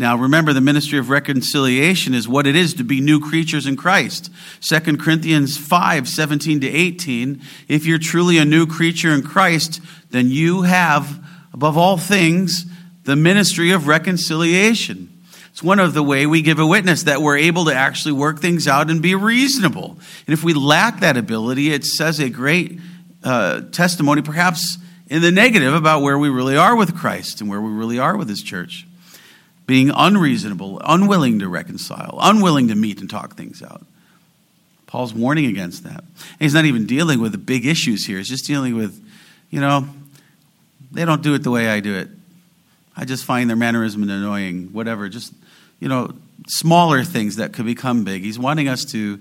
Now, 0.00 0.16
remember, 0.16 0.52
the 0.52 0.60
ministry 0.60 0.96
of 0.96 1.10
reconciliation 1.10 2.14
is 2.14 2.28
what 2.28 2.46
it 2.46 2.54
is 2.54 2.72
to 2.74 2.84
be 2.84 3.00
new 3.00 3.18
creatures 3.18 3.66
in 3.66 3.76
Christ. 3.76 4.30
2 4.60 4.96
Corinthians 4.96 5.58
5 5.58 6.08
17 6.08 6.60
to 6.60 6.68
18. 6.68 7.42
If 7.66 7.84
you're 7.84 7.98
truly 7.98 8.38
a 8.38 8.44
new 8.44 8.64
creature 8.64 9.10
in 9.10 9.22
Christ, 9.22 9.80
then 10.10 10.30
you 10.30 10.62
have, 10.62 11.18
above 11.52 11.76
all 11.76 11.98
things, 11.98 12.64
the 13.02 13.16
ministry 13.16 13.72
of 13.72 13.88
reconciliation. 13.88 15.17
It's 15.58 15.62
one 15.64 15.80
of 15.80 15.92
the 15.92 16.04
way 16.04 16.24
we 16.24 16.42
give 16.42 16.60
a 16.60 16.66
witness 16.66 17.02
that 17.02 17.20
we're 17.20 17.36
able 17.36 17.64
to 17.64 17.74
actually 17.74 18.12
work 18.12 18.38
things 18.38 18.68
out 18.68 18.90
and 18.90 19.02
be 19.02 19.16
reasonable. 19.16 19.98
And 20.28 20.32
if 20.32 20.44
we 20.44 20.54
lack 20.54 21.00
that 21.00 21.16
ability, 21.16 21.72
it 21.72 21.84
says 21.84 22.20
a 22.20 22.28
great 22.30 22.78
uh, 23.24 23.62
testimony, 23.72 24.22
perhaps 24.22 24.78
in 25.08 25.20
the 25.20 25.32
negative, 25.32 25.74
about 25.74 26.02
where 26.02 26.16
we 26.16 26.28
really 26.28 26.56
are 26.56 26.76
with 26.76 26.96
Christ 26.96 27.40
and 27.40 27.50
where 27.50 27.60
we 27.60 27.72
really 27.72 27.98
are 27.98 28.16
with 28.16 28.28
His 28.28 28.40
church. 28.40 28.86
Being 29.66 29.90
unreasonable, 29.92 30.80
unwilling 30.84 31.40
to 31.40 31.48
reconcile, 31.48 32.18
unwilling 32.20 32.68
to 32.68 32.76
meet 32.76 33.00
and 33.00 33.10
talk 33.10 33.34
things 33.34 33.60
out. 33.60 33.84
Paul's 34.86 35.12
warning 35.12 35.46
against 35.46 35.82
that. 35.82 36.04
And 36.04 36.38
he's 36.38 36.54
not 36.54 36.66
even 36.66 36.86
dealing 36.86 37.20
with 37.20 37.32
the 37.32 37.38
big 37.38 37.66
issues 37.66 38.06
here. 38.06 38.18
He's 38.18 38.28
just 38.28 38.46
dealing 38.46 38.76
with, 38.76 39.04
you 39.50 39.60
know, 39.60 39.88
they 40.92 41.04
don't 41.04 41.20
do 41.20 41.34
it 41.34 41.42
the 41.42 41.50
way 41.50 41.68
I 41.68 41.80
do 41.80 41.96
it. 41.96 42.10
I 42.96 43.04
just 43.04 43.24
find 43.24 43.50
their 43.50 43.56
mannerism 43.56 44.04
annoying, 44.04 44.68
whatever. 44.72 45.08
Just, 45.08 45.32
you 45.80 45.88
know, 45.88 46.12
smaller 46.46 47.04
things 47.04 47.36
that 47.36 47.52
could 47.52 47.66
become 47.66 48.04
big. 48.04 48.22
He's 48.22 48.38
wanting 48.38 48.68
us 48.68 48.84
to 48.86 49.18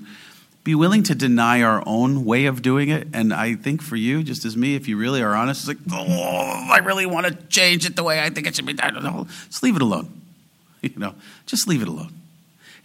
be 0.64 0.76
willing 0.76 1.04
to 1.04 1.16
deny 1.16 1.62
our 1.62 1.82
own 1.86 2.26
way 2.26 2.46
of 2.46 2.62
doing 2.62 2.90
it. 2.90 3.08
And 3.14 3.34
I 3.34 3.56
think 3.56 3.82
for 3.82 3.96
you, 3.96 4.22
just 4.22 4.44
as 4.44 4.58
me, 4.58 4.76
if 4.76 4.88
you 4.88 4.98
really 4.98 5.22
are 5.22 5.34
honest, 5.34 5.62
it's 5.62 5.68
like, 5.70 5.78
oh, 5.94 6.68
I 6.70 6.80
really 6.80 7.06
want 7.06 7.26
to 7.26 7.34
change 7.48 7.86
it 7.86 7.96
the 7.96 8.04
way 8.04 8.22
I 8.22 8.30
think 8.30 8.48
it 8.48 8.56
should 8.56 8.66
be 8.66 8.74
done. 8.74 9.28
Just 9.48 9.64
leave 9.64 9.76
it 9.76 9.82
alone. 9.82 10.14
You 10.84 10.92
know, 10.96 11.16
just 11.48 11.68
leave 11.68 11.82
it 11.82 11.88
alone. 11.88 12.14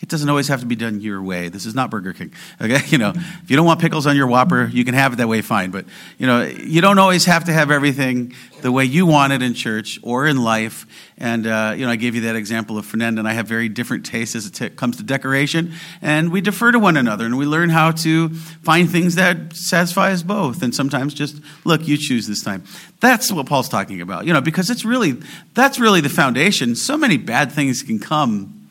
It 0.03 0.09
doesn't 0.09 0.29
always 0.29 0.49
have 0.49 0.59
to 0.61 0.67
be 0.67 0.75
done 0.75 1.01
your 1.01 1.23
way. 1.23 1.49
This 1.49 1.65
is 1.65 1.77
not 1.77 1.89
Burger 1.89 2.13
King. 2.13 2.33
Okay, 2.61 2.81
you 2.89 2.99
know, 2.99 3.13
if 3.15 3.49
you 3.49 3.55
don't 3.55 3.65
want 3.65 3.81
pickles 3.81 4.05
on 4.05 4.17
your 4.17 4.27
Whopper, 4.27 4.67
you 4.67 4.85
can 4.85 4.95
have 4.95 5.13
it 5.13 5.17
that 5.17 5.29
way, 5.29 5.43
fine. 5.43 5.71
But 5.71 5.85
you 6.19 6.27
know, 6.27 6.43
you 6.43 6.81
don't 6.81 6.99
always 6.99 7.25
have 7.27 7.45
to 7.45 7.53
have 7.53 7.71
everything 7.71 8.35
the 8.63 8.73
way 8.73 8.85
you 8.85 9.07
want 9.07 9.33
it 9.33 9.43
in 9.43 9.55
church 9.55 10.01
or 10.03 10.27
in 10.27 10.43
life. 10.43 10.87
And 11.19 11.47
uh, 11.47 11.75
you 11.77 11.87
know, 11.87 11.93
I 11.93 11.97
gave 11.97 12.17
you 12.17 12.23
that 12.23 12.35
example 12.35 12.79
of 12.79 12.85
Fernanda 12.85 13.21
and 13.21 13.29
I 13.29 13.33
have 13.33 13.47
very 13.47 13.69
different 13.69 14.05
tastes 14.05 14.35
as 14.35 14.47
it 14.47 14.55
t- 14.55 14.71
comes 14.71 14.97
to 14.97 15.05
decoration, 15.05 15.73
and 16.03 16.33
we 16.33 16.41
defer 16.41 16.73
to 16.73 16.81
one 16.81 16.97
another, 16.97 17.25
and 17.25 17.39
we 17.39 17.47
learn 17.47 17.69
how 17.69 17.93
to 17.93 18.31
find 18.31 18.91
things 18.91 19.15
that 19.15 19.55
satisfy 19.55 20.11
us 20.11 20.25
both. 20.25 20.65
And 20.65 20.75
sometimes 20.75 21.15
just 21.15 21.41
look, 21.65 21.87
you 21.87 21.97
choose 21.97 22.27
this 22.27 22.43
time. 22.43 22.65
That's 22.99 23.31
what 23.31 23.47
Paul's 23.47 23.69
talking 23.69 24.01
about. 24.01 24.27
You 24.27 24.33
know, 24.33 24.41
because 24.41 24.69
it's 24.69 24.85
really 24.85 25.23
that's 25.55 25.79
really 25.79 26.01
the 26.01 26.09
foundation. 26.09 26.75
So 26.75 26.97
many 26.97 27.19
bad 27.19 27.53
things 27.53 27.85
can 27.85 28.01
come 28.01 28.62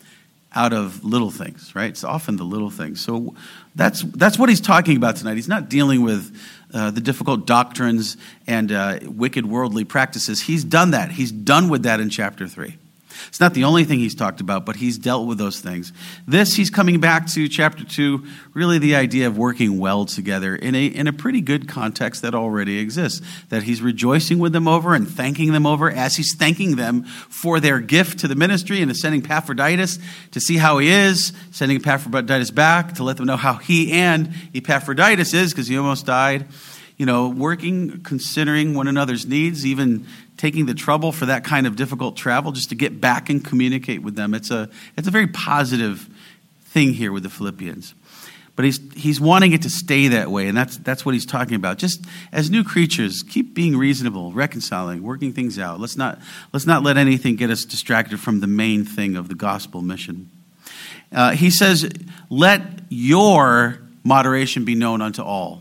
out 0.54 0.74
of 0.74 1.04
little 1.04 1.32
things, 1.32 1.74
right? 1.76 1.90
It's 1.90 2.04
often 2.04 2.36
the 2.36 2.44
little 2.44 2.70
things. 2.70 3.00
So 3.00 3.36
that's, 3.76 4.02
that's 4.02 4.38
what 4.38 4.50
he's 4.50 4.60
talking 4.60 4.98
about 4.98 5.16
tonight. 5.16 5.36
He's 5.36 5.48
not 5.48 5.70
dealing 5.70 6.02
with 6.02 6.36
uh, 6.74 6.92
the 6.92 7.02
difficult 7.02 7.48
doctrines 7.48 8.18
and 8.48 8.72
uh, 8.72 9.00
wicked 9.04 9.46
worldly 9.46 9.86
practices. 9.86 10.42
He's 10.42 10.64
done 10.64 10.92
that. 10.92 11.12
He's 11.12 11.32
done 11.32 11.70
with 11.70 11.84
that 11.84 12.00
in 12.00 12.10
chapter 12.10 12.48
3. 12.48 12.78
It's 13.28 13.40
not 13.40 13.54
the 13.54 13.64
only 13.64 13.84
thing 13.84 14.00
he's 14.00 14.16
talked 14.16 14.42
about, 14.42 14.66
but 14.66 14.76
he's 14.76 14.98
dealt 14.98 15.28
with 15.28 15.38
those 15.38 15.60
things. 15.60 15.94
This, 16.28 16.56
he's 16.56 16.70
coming 16.70 17.00
back 17.00 17.28
to 17.32 17.48
chapter 17.48 17.84
2, 17.84 18.26
really 18.54 18.78
the 18.78 18.96
idea 18.96 19.28
of 19.28 19.38
working 19.38 19.80
well 19.80 20.06
together 20.06 20.56
in 20.56 20.76
a, 20.76 20.86
in 20.86 21.08
a 21.08 21.14
pretty 21.14 21.42
good 21.42 21.68
context 21.68 22.22
that 22.22 22.36
already 22.36 22.80
exists. 22.80 23.22
That 23.50 23.64
he's 23.64 23.82
rejoicing 23.82 24.40
with 24.40 24.54
them 24.54 24.68
over 24.68 24.94
and 24.94 25.08
thanking 25.08 25.52
them 25.54 25.66
over 25.66 25.90
as 25.90 26.16
he's 26.16 26.36
thanking 26.36 26.76
them 26.76 27.04
for 27.04 27.60
their 27.60 27.80
gift 27.80 28.20
to 28.20 28.28
the 28.28 28.36
ministry 28.36 28.82
and 28.82 28.92
is 28.92 29.02
sending 29.02 29.24
Epaphroditus 29.24 30.00
to 30.32 30.40
see 30.40 30.58
how 30.58 30.78
he 30.78 30.90
is, 30.90 31.34
sending 31.52 31.78
Epaphroditus 31.78 32.52
back 32.52 32.94
to 32.96 33.04
let 33.04 33.18
them 33.18 33.26
know 33.26 33.38
how 33.38 33.54
he 33.54 33.92
and 33.92 34.34
Epaphroditus 34.54 35.34
is 35.34 35.52
because 35.52 35.68
he 35.68 35.78
almost 35.78 36.06
died 36.06 36.48
you 37.02 37.08
know, 37.08 37.30
working, 37.30 38.04
considering 38.04 38.76
one 38.76 38.88
another's 38.88 39.26
needs, 39.26 39.66
even 39.66 40.06
taking 40.42 40.66
the 40.66 40.74
trouble 40.74 41.12
for 41.12 41.28
that 41.28 41.44
kind 41.44 41.68
of 41.68 41.76
difficult 41.76 42.18
travel 42.18 42.52
just 42.52 42.70
to 42.70 42.76
get 42.76 43.00
back 43.00 43.30
and 43.30 43.46
communicate 43.46 44.02
with 44.02 44.16
them. 44.16 44.34
It's 44.34 44.50
a, 44.50 44.72
it's 44.98 45.08
a 45.08 45.12
very 45.12 45.28
positive 45.28 46.10
thing 46.64 46.94
here 46.94 47.12
with 47.12 47.22
the 47.22 47.30
Philippians. 47.30 47.94
But 48.56 48.66
he's, 48.66 48.80
he's 48.96 49.22
wanting 49.22 49.54
it 49.54 49.62
to 49.62 49.70
stay 49.70 50.08
that 50.08 50.32
way, 50.32 50.48
and 50.48 50.58
that's, 50.58 50.78
that's 50.78 51.06
what 51.06 51.14
he's 51.14 51.28
talking 51.28 51.54
about. 51.54 51.78
Just 51.78 52.04
as 52.32 52.50
new 52.50 52.64
creatures, 52.64 53.22
keep 53.22 53.54
being 53.54 53.78
reasonable, 53.78 54.32
reconciling, 54.32 55.04
working 55.04 55.32
things 55.32 55.60
out. 55.60 55.80
Let's 55.80 55.96
not, 55.96 56.18
let's 56.52 56.66
not 56.66 56.82
let 56.82 56.98
anything 56.98 57.36
get 57.36 57.52
us 57.52 57.64
distracted 57.64 58.20
from 58.20 58.40
the 58.40 58.48
main 58.48 58.84
thing 58.84 59.16
of 59.16 59.30
the 59.30 59.36
gospel 59.36 59.84
mission. 59.84 60.32
Uh, 61.12 61.34
he 61.34 61.52
says, 61.52 61.88
Let 62.32 62.64
your 62.90 63.80
moderation 64.04 64.66
be 64.66 64.74
known 64.74 65.04
unto 65.04 65.22
all. 65.22 65.61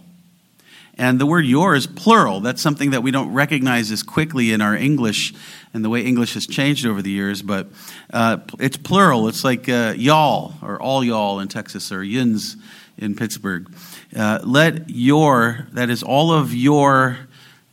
And 1.01 1.19
the 1.19 1.25
word 1.25 1.47
your 1.47 1.75
is 1.75 1.87
plural. 1.87 2.41
That's 2.41 2.61
something 2.61 2.91
that 2.91 3.03
we 3.03 3.11
don't 3.11 3.33
recognize 3.33 3.91
as 3.91 4.03
quickly 4.03 4.53
in 4.53 4.61
our 4.61 4.77
English 4.77 5.33
and 5.73 5.83
the 5.83 5.89
way 5.89 6.03
English 6.03 6.35
has 6.35 6.47
changed 6.47 6.85
over 6.85 7.01
the 7.01 7.11
years, 7.11 7.41
but 7.41 7.69
uh, 8.13 8.37
it's 8.59 8.77
plural. 8.77 9.27
It's 9.27 9.43
like 9.43 9.67
uh, 9.67 9.95
y'all 9.97 10.53
or 10.61 10.79
all 10.79 11.03
y'all 11.03 11.41
in 11.41 11.49
Texas 11.49 11.91
or 11.91 12.05
yins 12.05 12.59
in 12.99 13.17
Pittsburgh. 13.17 13.75
Uh, 14.15 14.41
let 14.45 14.91
your, 14.91 15.69
that 15.73 15.89
is 15.89 16.03
all 16.03 16.33
of 16.33 16.53
your 16.53 17.17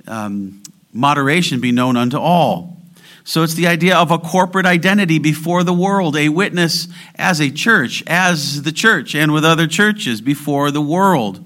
um, 0.07 0.63
moderation 0.93 1.59
be 1.59 1.73
known 1.73 1.97
unto 1.97 2.17
all. 2.17 2.77
So 3.25 3.43
it's 3.43 3.55
the 3.55 3.67
idea 3.67 3.97
of 3.97 4.09
a 4.09 4.19
corporate 4.19 4.65
identity 4.65 5.19
before 5.19 5.65
the 5.65 5.73
world, 5.73 6.15
a 6.15 6.29
witness 6.29 6.87
as 7.15 7.41
a 7.41 7.51
church, 7.51 8.05
as 8.07 8.61
the 8.61 8.71
church, 8.71 9.15
and 9.15 9.33
with 9.33 9.43
other 9.43 9.67
churches 9.67 10.21
before 10.21 10.71
the 10.71 10.79
world. 10.81 11.43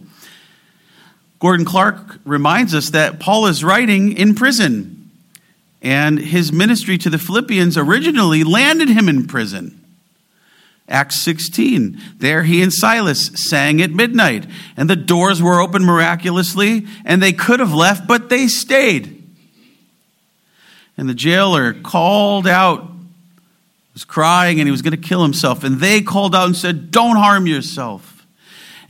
Gordon 1.42 1.66
Clark 1.66 2.20
reminds 2.24 2.76
us 2.76 2.92
that 2.92 3.20
Paul 3.20 3.48
is 3.48 3.64
writing 3.64 4.16
in 4.16 4.36
prison, 4.36 5.10
and 5.82 6.20
his 6.20 6.54
ministry 6.54 7.00
to 7.00 7.10
the 7.10 7.18
Philippians 7.18 7.80
originally 7.80 8.44
landed 8.44 8.90
him 8.90 9.10
in 9.10 9.26
prison. 9.26 9.84
Acts 10.88 11.24
16. 11.24 12.00
There 12.18 12.44
he 12.44 12.62
and 12.62 12.72
Silas 12.72 13.32
sang 13.50 13.82
at 13.82 13.90
midnight, 13.90 14.46
and 14.78 14.88
the 14.88 14.96
doors 14.96 15.42
were 15.42 15.60
opened 15.60 15.84
miraculously, 15.84 16.86
and 17.06 17.24
they 17.24 17.34
could 17.34 17.60
have 17.60 17.74
left, 17.74 18.06
but 18.06 18.30
they 18.30 18.46
stayed. 18.46 19.24
And 20.96 21.10
the 21.10 21.16
jailer 21.16 21.74
called 21.74 22.46
out, 22.46 22.88
was 23.96 24.04
crying, 24.04 24.60
and 24.60 24.68
he 24.68 24.72
was 24.72 24.84
going 24.84 24.92
to 24.92 25.10
kill 25.10 25.24
himself. 25.24 25.64
And 25.64 25.80
they 25.80 26.02
called 26.02 26.36
out 26.36 26.46
and 26.46 26.56
said, 26.56 26.92
Don't 26.92 27.16
harm 27.16 27.48
yourself. 27.48 28.28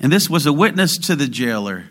And 0.02 0.12
this 0.12 0.30
was 0.30 0.46
a 0.46 0.52
witness 0.52 0.98
to 0.98 1.16
the 1.16 1.28
jailer 1.28 1.86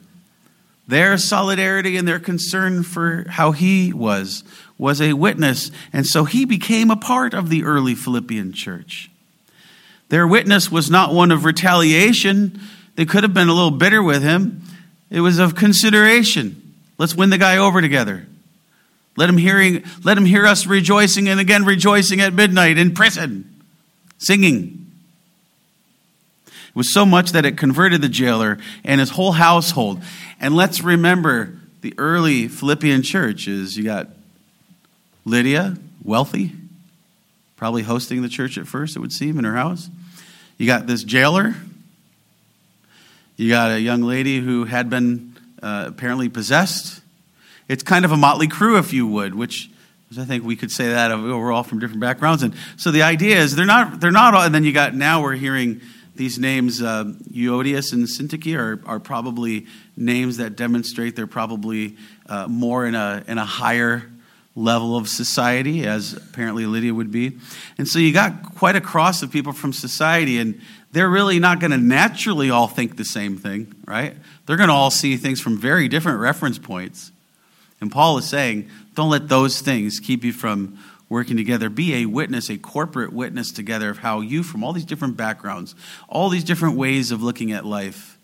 their 0.90 1.16
solidarity 1.16 1.96
and 1.96 2.06
their 2.06 2.18
concern 2.18 2.82
for 2.82 3.24
how 3.28 3.52
he 3.52 3.92
was 3.92 4.44
was 4.76 5.00
a 5.00 5.12
witness. 5.12 5.70
And 5.92 6.06
so 6.06 6.24
he 6.24 6.44
became 6.44 6.90
a 6.90 6.96
part 6.96 7.32
of 7.32 7.48
the 7.48 7.64
early 7.64 7.94
Philippian 7.94 8.52
church. 8.52 9.10
Their 10.08 10.26
witness 10.26 10.70
was 10.70 10.90
not 10.90 11.14
one 11.14 11.30
of 11.30 11.44
retaliation. 11.44 12.60
They 12.96 13.06
could 13.06 13.22
have 13.22 13.32
been 13.32 13.48
a 13.48 13.54
little 13.54 13.70
bitter 13.70 14.02
with 14.02 14.22
him. 14.22 14.62
It 15.10 15.20
was 15.20 15.38
of 15.38 15.54
consideration. 15.54 16.74
Let's 16.98 17.14
win 17.14 17.30
the 17.30 17.38
guy 17.38 17.56
over 17.56 17.80
together. 17.80 18.26
Let 19.16 19.28
him, 19.28 19.38
hearing, 19.38 19.84
let 20.04 20.18
him 20.18 20.24
hear 20.24 20.46
us 20.46 20.66
rejoicing 20.66 21.28
and 21.28 21.38
again 21.38 21.64
rejoicing 21.64 22.20
at 22.20 22.34
midnight 22.34 22.78
in 22.78 22.94
prison, 22.94 23.62
singing. 24.18 24.89
It 26.70 26.76
was 26.76 26.92
so 26.94 27.04
much 27.04 27.32
that 27.32 27.44
it 27.44 27.58
converted 27.58 28.00
the 28.00 28.08
jailer 28.08 28.58
and 28.84 29.00
his 29.00 29.10
whole 29.10 29.32
household. 29.32 30.02
And 30.40 30.54
let's 30.54 30.82
remember 30.82 31.56
the 31.80 31.94
early 31.98 32.46
Philippian 32.48 33.02
church 33.02 33.48
is 33.48 33.76
you 33.76 33.84
got 33.84 34.08
Lydia, 35.24 35.76
wealthy, 36.02 36.52
probably 37.56 37.82
hosting 37.82 38.22
the 38.22 38.28
church 38.28 38.56
at 38.56 38.66
first, 38.66 38.96
it 38.96 39.00
would 39.00 39.12
seem, 39.12 39.38
in 39.38 39.44
her 39.44 39.56
house. 39.56 39.90
You 40.58 40.66
got 40.66 40.86
this 40.86 41.02
jailer. 41.04 41.56
You 43.36 43.48
got 43.48 43.72
a 43.72 43.80
young 43.80 44.02
lady 44.02 44.40
who 44.40 44.64
had 44.64 44.88
been 44.88 45.36
uh, 45.62 45.86
apparently 45.88 46.28
possessed. 46.28 47.00
It's 47.68 47.82
kind 47.82 48.04
of 48.04 48.12
a 48.12 48.16
motley 48.16 48.48
crew, 48.48 48.78
if 48.78 48.92
you 48.92 49.06
would, 49.06 49.34
which 49.34 49.70
I 50.18 50.24
think 50.24 50.44
we 50.44 50.56
could 50.56 50.70
say 50.70 50.88
that 50.88 51.16
we're 51.18 51.52
all 51.52 51.62
from 51.62 51.78
different 51.78 52.00
backgrounds. 52.00 52.42
And 52.42 52.54
so 52.76 52.90
the 52.90 53.02
idea 53.02 53.38
is 53.38 53.56
they're 53.56 53.66
not, 53.66 54.00
they're 54.00 54.10
not 54.10 54.34
all, 54.34 54.42
and 54.42 54.54
then 54.54 54.64
you 54.64 54.72
got, 54.72 54.94
now 54.94 55.22
we're 55.22 55.36
hearing 55.36 55.80
these 56.20 56.38
names, 56.38 56.82
uh, 56.82 57.04
Euodias 57.32 57.94
and 57.94 58.04
Syntyche, 58.04 58.54
are, 58.54 58.78
are 58.86 59.00
probably 59.00 59.66
names 59.96 60.36
that 60.36 60.54
demonstrate 60.54 61.16
they're 61.16 61.26
probably 61.26 61.96
uh, 62.26 62.46
more 62.46 62.84
in 62.84 62.94
a, 62.94 63.24
in 63.26 63.38
a 63.38 63.44
higher 63.46 64.02
level 64.54 64.98
of 64.98 65.08
society, 65.08 65.86
as 65.86 66.12
apparently 66.12 66.66
Lydia 66.66 66.92
would 66.92 67.10
be. 67.10 67.38
And 67.78 67.88
so 67.88 67.98
you 67.98 68.12
got 68.12 68.54
quite 68.56 68.76
a 68.76 68.82
cross 68.82 69.22
of 69.22 69.32
people 69.32 69.54
from 69.54 69.72
society, 69.72 70.38
and 70.38 70.60
they're 70.92 71.08
really 71.08 71.38
not 71.38 71.58
going 71.58 71.70
to 71.70 71.78
naturally 71.78 72.50
all 72.50 72.68
think 72.68 72.98
the 72.98 73.04
same 73.04 73.38
thing, 73.38 73.74
right? 73.86 74.14
They're 74.44 74.58
going 74.58 74.68
to 74.68 74.74
all 74.74 74.90
see 74.90 75.16
things 75.16 75.40
from 75.40 75.56
very 75.56 75.88
different 75.88 76.20
reference 76.20 76.58
points. 76.58 77.12
And 77.80 77.90
Paul 77.90 78.18
is 78.18 78.26
saying, 78.26 78.68
don't 78.94 79.08
let 79.08 79.30
those 79.30 79.62
things 79.62 80.00
keep 80.00 80.22
you 80.22 80.34
from 80.34 80.78
working 81.10 81.36
together. 81.36 81.68
Be 81.68 81.96
a 81.96 82.06
witness, 82.06 82.48
a 82.48 82.56
corporate 82.56 83.12
witness 83.12 83.50
together 83.52 83.90
of 83.90 83.98
how 83.98 84.20
you, 84.20 84.42
from 84.42 84.64
all 84.64 84.72
these 84.72 84.86
different 84.86 85.18
backgrounds, 85.18 85.74
all 86.08 86.30
these 86.30 86.44
different 86.44 86.78
ways 86.78 87.10
of 87.10 87.22
looking 87.22 87.52
at 87.52 87.66
life, 87.66 88.16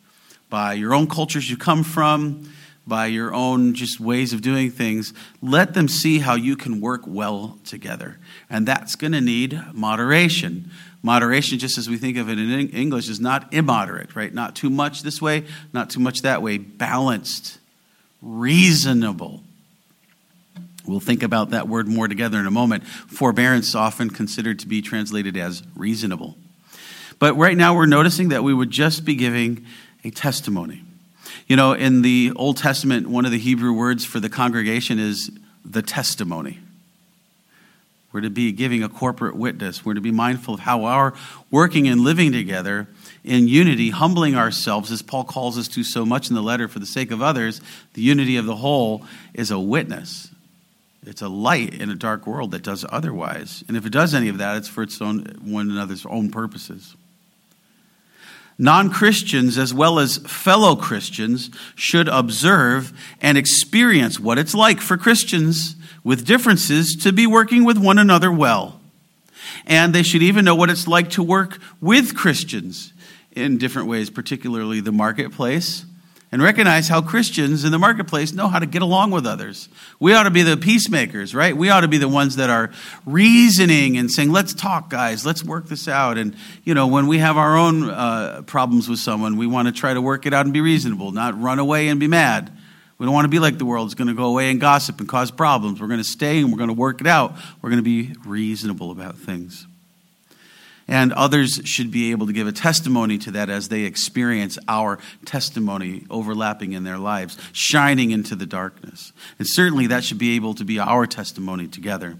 by 0.48 0.72
your 0.72 0.94
own 0.94 1.08
cultures 1.08 1.50
you 1.50 1.56
come 1.56 1.82
from, 1.82 2.48
by 2.86 3.06
your 3.06 3.34
own 3.34 3.74
just 3.74 3.98
ways 3.98 4.32
of 4.32 4.40
doing 4.40 4.70
things, 4.70 5.12
let 5.42 5.74
them 5.74 5.88
see 5.88 6.20
how 6.20 6.36
you 6.36 6.56
can 6.56 6.80
work 6.80 7.02
well 7.04 7.58
together. 7.64 8.18
And 8.48 8.66
that's 8.66 8.94
going 8.94 9.12
to 9.12 9.20
need 9.20 9.60
moderation. 9.72 10.70
Moderation, 11.02 11.58
just 11.58 11.78
as 11.78 11.90
we 11.90 11.96
think 11.96 12.16
of 12.16 12.28
it 12.28 12.38
in 12.38 12.68
English, 12.70 13.08
is 13.08 13.18
not 13.18 13.52
immoderate, 13.52 14.14
right? 14.14 14.32
Not 14.32 14.54
too 14.54 14.70
much 14.70 15.02
this 15.02 15.20
way, 15.20 15.44
not 15.72 15.90
too 15.90 15.98
much 15.98 16.22
that 16.22 16.42
way. 16.42 16.58
Balanced, 16.58 17.58
reasonable 18.22 19.42
We'll 20.86 21.00
think 21.00 21.22
about 21.22 21.50
that 21.50 21.68
word 21.68 21.88
more 21.88 22.08
together 22.08 22.38
in 22.38 22.46
a 22.46 22.50
moment. 22.50 22.86
Forbearance, 22.86 23.74
often 23.74 24.10
considered 24.10 24.60
to 24.60 24.68
be 24.68 24.82
translated 24.82 25.36
as 25.36 25.62
reasonable. 25.74 26.36
But 27.18 27.34
right 27.36 27.56
now, 27.56 27.74
we're 27.74 27.86
noticing 27.86 28.28
that 28.28 28.44
we 28.44 28.54
would 28.54 28.70
just 28.70 29.04
be 29.04 29.14
giving 29.14 29.66
a 30.04 30.10
testimony. 30.10 30.82
You 31.48 31.56
know, 31.56 31.72
in 31.72 32.02
the 32.02 32.32
Old 32.36 32.56
Testament, 32.56 33.08
one 33.08 33.24
of 33.24 33.30
the 33.32 33.38
Hebrew 33.38 33.72
words 33.72 34.04
for 34.04 34.20
the 34.20 34.28
congregation 34.28 34.98
is 34.98 35.30
the 35.64 35.82
testimony. 35.82 36.60
We're 38.12 38.20
to 38.22 38.30
be 38.30 38.52
giving 38.52 38.82
a 38.82 38.88
corporate 38.88 39.36
witness. 39.36 39.84
We're 39.84 39.94
to 39.94 40.00
be 40.00 40.10
mindful 40.10 40.54
of 40.54 40.60
how 40.60 40.84
our 40.84 41.14
working 41.50 41.86
and 41.88 42.00
living 42.00 42.32
together 42.32 42.88
in 43.24 43.48
unity, 43.48 43.90
humbling 43.90 44.36
ourselves, 44.36 44.90
as 44.90 45.02
Paul 45.02 45.24
calls 45.24 45.58
us 45.58 45.68
to 45.68 45.82
so 45.82 46.06
much 46.06 46.28
in 46.28 46.34
the 46.34 46.42
letter 46.42 46.68
for 46.68 46.78
the 46.78 46.86
sake 46.86 47.10
of 47.10 47.20
others, 47.20 47.60
the 47.94 48.02
unity 48.02 48.36
of 48.36 48.46
the 48.46 48.56
whole 48.56 49.04
is 49.34 49.50
a 49.50 49.58
witness. 49.58 50.30
It's 51.06 51.22
a 51.22 51.28
light 51.28 51.72
in 51.72 51.88
a 51.88 51.94
dark 51.94 52.26
world 52.26 52.50
that 52.50 52.64
does 52.64 52.84
otherwise. 52.90 53.62
And 53.68 53.76
if 53.76 53.86
it 53.86 53.90
does 53.90 54.12
any 54.12 54.28
of 54.28 54.38
that, 54.38 54.56
it's 54.56 54.68
for 54.68 54.82
its 54.82 55.00
own 55.00 55.24
one 55.42 55.70
another's 55.70 56.04
own 56.04 56.30
purposes. 56.30 56.96
Non 58.58 58.90
Christians, 58.90 59.56
as 59.56 59.72
well 59.72 59.98
as 59.98 60.16
fellow 60.18 60.74
Christians, 60.74 61.50
should 61.74 62.08
observe 62.08 62.92
and 63.20 63.38
experience 63.38 64.18
what 64.18 64.38
it's 64.38 64.54
like 64.54 64.80
for 64.80 64.96
Christians 64.96 65.76
with 66.02 66.26
differences 66.26 66.96
to 66.96 67.12
be 67.12 67.26
working 67.26 67.64
with 67.64 67.78
one 67.78 67.98
another 67.98 68.32
well. 68.32 68.80
And 69.66 69.94
they 69.94 70.02
should 70.02 70.22
even 70.22 70.44
know 70.44 70.54
what 70.54 70.70
it's 70.70 70.88
like 70.88 71.10
to 71.10 71.22
work 71.22 71.58
with 71.80 72.16
Christians 72.16 72.92
in 73.32 73.58
different 73.58 73.88
ways, 73.88 74.10
particularly 74.10 74.80
the 74.80 74.92
marketplace, 74.92 75.84
and 76.36 76.42
recognize 76.42 76.86
how 76.86 77.00
Christians 77.00 77.64
in 77.64 77.72
the 77.72 77.78
marketplace 77.78 78.34
know 78.34 78.48
how 78.48 78.58
to 78.58 78.66
get 78.66 78.82
along 78.82 79.10
with 79.10 79.26
others. 79.26 79.70
We 79.98 80.12
ought 80.12 80.24
to 80.24 80.30
be 80.30 80.42
the 80.42 80.58
peacemakers, 80.58 81.34
right? 81.34 81.56
We 81.56 81.70
ought 81.70 81.80
to 81.80 81.88
be 81.88 81.96
the 81.96 82.10
ones 82.10 82.36
that 82.36 82.50
are 82.50 82.70
reasoning 83.06 83.96
and 83.96 84.10
saying, 84.10 84.30
let's 84.30 84.52
talk, 84.52 84.90
guys, 84.90 85.24
let's 85.24 85.42
work 85.42 85.68
this 85.68 85.88
out. 85.88 86.18
And, 86.18 86.36
you 86.62 86.74
know, 86.74 86.88
when 86.88 87.06
we 87.06 87.16
have 87.16 87.38
our 87.38 87.56
own 87.56 87.88
uh, 87.88 88.42
problems 88.42 88.86
with 88.86 88.98
someone, 88.98 89.38
we 89.38 89.46
want 89.46 89.68
to 89.68 89.72
try 89.72 89.94
to 89.94 90.02
work 90.02 90.26
it 90.26 90.34
out 90.34 90.44
and 90.44 90.52
be 90.52 90.60
reasonable, 90.60 91.10
not 91.10 91.40
run 91.40 91.58
away 91.58 91.88
and 91.88 91.98
be 91.98 92.06
mad. 92.06 92.52
We 92.98 93.06
don't 93.06 93.14
want 93.14 93.24
to 93.24 93.30
be 93.30 93.38
like 93.38 93.56
the 93.56 93.64
world. 93.64 93.86
It's 93.86 93.94
going 93.94 94.08
to 94.08 94.14
go 94.14 94.26
away 94.26 94.50
and 94.50 94.60
gossip 94.60 95.00
and 95.00 95.08
cause 95.08 95.30
problems. 95.30 95.80
We're 95.80 95.88
going 95.88 96.00
to 96.00 96.04
stay 96.04 96.40
and 96.40 96.52
we're 96.52 96.58
going 96.58 96.68
to 96.68 96.74
work 96.74 97.00
it 97.00 97.06
out. 97.06 97.34
We're 97.62 97.70
going 97.70 97.82
to 97.82 97.82
be 97.82 98.14
reasonable 98.26 98.90
about 98.90 99.16
things. 99.16 99.66
And 100.88 101.12
others 101.12 101.60
should 101.64 101.90
be 101.90 102.12
able 102.12 102.28
to 102.28 102.32
give 102.32 102.46
a 102.46 102.52
testimony 102.52 103.18
to 103.18 103.32
that 103.32 103.50
as 103.50 103.68
they 103.68 103.82
experience 103.82 104.56
our 104.68 105.00
testimony 105.24 106.04
overlapping 106.10 106.72
in 106.72 106.84
their 106.84 106.98
lives, 106.98 107.36
shining 107.52 108.12
into 108.12 108.36
the 108.36 108.46
darkness. 108.46 109.12
And 109.38 109.48
certainly 109.48 109.88
that 109.88 110.04
should 110.04 110.18
be 110.18 110.36
able 110.36 110.54
to 110.54 110.64
be 110.64 110.78
our 110.78 111.06
testimony 111.06 111.66
together. 111.66 112.16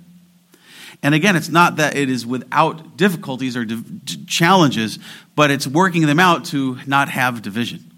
And 1.02 1.14
again, 1.14 1.36
it's 1.36 1.48
not 1.48 1.76
that 1.76 1.96
it 1.96 2.10
is 2.10 2.26
without 2.26 2.96
difficulties 2.96 3.56
or 3.56 3.66
challenges, 4.26 4.98
but 5.36 5.50
it's 5.50 5.66
working 5.66 6.06
them 6.06 6.18
out 6.18 6.46
to 6.46 6.78
not 6.86 7.08
have 7.08 7.42
division. 7.42 7.92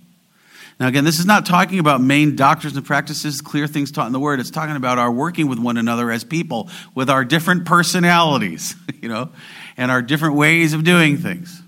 Now, 0.81 0.87
again, 0.87 1.05
this 1.05 1.19
is 1.19 1.27
not 1.27 1.45
talking 1.45 1.81
about 1.81 2.01
main 2.01 2.37
doctrines 2.37 2.77
and 2.77 2.87
practices, 2.87 3.41
clear 3.41 3.67
things 3.67 3.91
taught 3.91 4.07
in 4.07 4.13
the 4.13 4.21
Word. 4.21 4.39
It's 4.39 4.51
talking 4.51 4.77
about 4.77 4.99
our 4.99 5.11
working 5.11 5.49
with 5.49 5.59
one 5.59 5.77
another 5.77 6.11
as 6.11 6.23
people 6.23 6.71
with 6.95 7.11
our 7.11 7.25
different 7.25 7.65
personalities, 7.65 8.77
you 9.03 9.09
know, 9.09 9.31
and 9.77 9.91
our 9.91 10.03
different 10.03 10.37
ways 10.37 10.75
of 10.75 10.85
doing 10.85 11.17
things. 11.17 11.63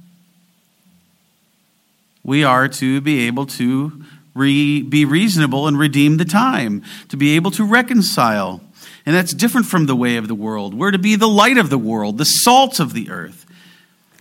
We 2.23 2.45
are 2.45 2.69
to 2.69 3.00
be 3.00 3.26
able 3.26 3.47
to 3.47 4.05
re- 4.35 4.83
be 4.83 5.05
reasonable 5.05 5.67
and 5.67 5.76
redeem 5.76 6.17
the 6.17 6.25
time, 6.25 6.85
to 7.09 7.17
be 7.17 7.35
able 7.35 7.50
to 7.52 7.64
reconcile. 7.64 8.61
And 9.05 9.17
that's 9.17 9.35
different 9.35 9.67
from 9.67 9.87
the 9.87 9.97
way 9.97 10.19
of 10.19 10.29
the 10.29 10.35
world. 10.37 10.75
We're 10.75 10.93
to 10.93 10.99
be 10.99 11.17
the 11.17 11.26
light 11.26 11.59
of 11.59 11.71
the 11.71 11.79
world, 11.79 12.19
the 12.19 12.25
salt 12.25 12.79
of 12.79 12.93
the 12.93 13.11
earth. 13.11 13.45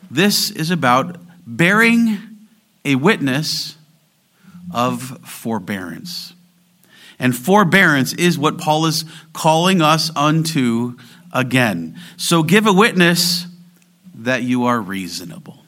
This 0.10 0.50
is 0.50 0.72
about 0.72 1.18
bearing 1.46 2.18
a 2.84 2.96
witness 2.96 3.76
of 4.74 5.20
forbearance. 5.28 6.34
And 7.18 7.36
forbearance 7.36 8.14
is 8.14 8.38
what 8.38 8.58
Paul 8.58 8.86
is 8.86 9.06
calling 9.34 9.82
us 9.82 10.12
unto 10.16 10.98
again. 11.34 12.00
So 12.18 12.44
give 12.44 12.66
a 12.66 12.74
witness 12.74 13.46
that 14.16 14.44
you 14.44 14.66
are 14.66 14.80
reasonable, 14.80 15.60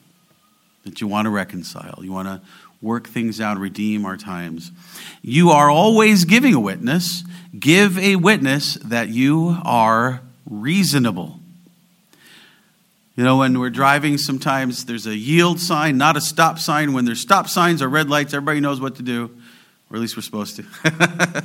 that 0.84 1.00
you 1.00 1.06
want 1.06 1.26
to 1.26 1.30
reconcile, 1.30 2.00
you 2.02 2.12
want 2.12 2.28
to 2.28 2.40
work 2.80 3.06
things 3.06 3.40
out, 3.40 3.58
redeem 3.58 4.04
our 4.04 4.16
times. 4.16 4.72
You 5.22 5.50
are 5.50 5.70
always 5.70 6.24
giving 6.24 6.54
a 6.54 6.60
witness. 6.60 7.22
Give 7.58 7.96
a 7.98 8.16
witness 8.16 8.74
that 8.84 9.08
you 9.08 9.56
are 9.64 10.20
reasonable. 10.48 11.38
You 13.14 13.24
know, 13.24 13.36
when 13.38 13.58
we're 13.58 13.70
driving, 13.70 14.16
sometimes 14.16 14.86
there's 14.86 15.06
a 15.06 15.14
yield 15.14 15.60
sign, 15.60 15.98
not 15.98 16.16
a 16.16 16.20
stop 16.20 16.58
sign. 16.58 16.94
When 16.94 17.04
there's 17.04 17.20
stop 17.20 17.46
signs 17.46 17.82
or 17.82 17.88
red 17.88 18.08
lights, 18.08 18.32
everybody 18.32 18.60
knows 18.60 18.80
what 18.80 18.96
to 18.96 19.02
do, 19.02 19.30
or 19.90 19.96
at 19.96 20.00
least 20.00 20.16
we're 20.16 20.22
supposed 20.22 20.56
to. 20.56 21.44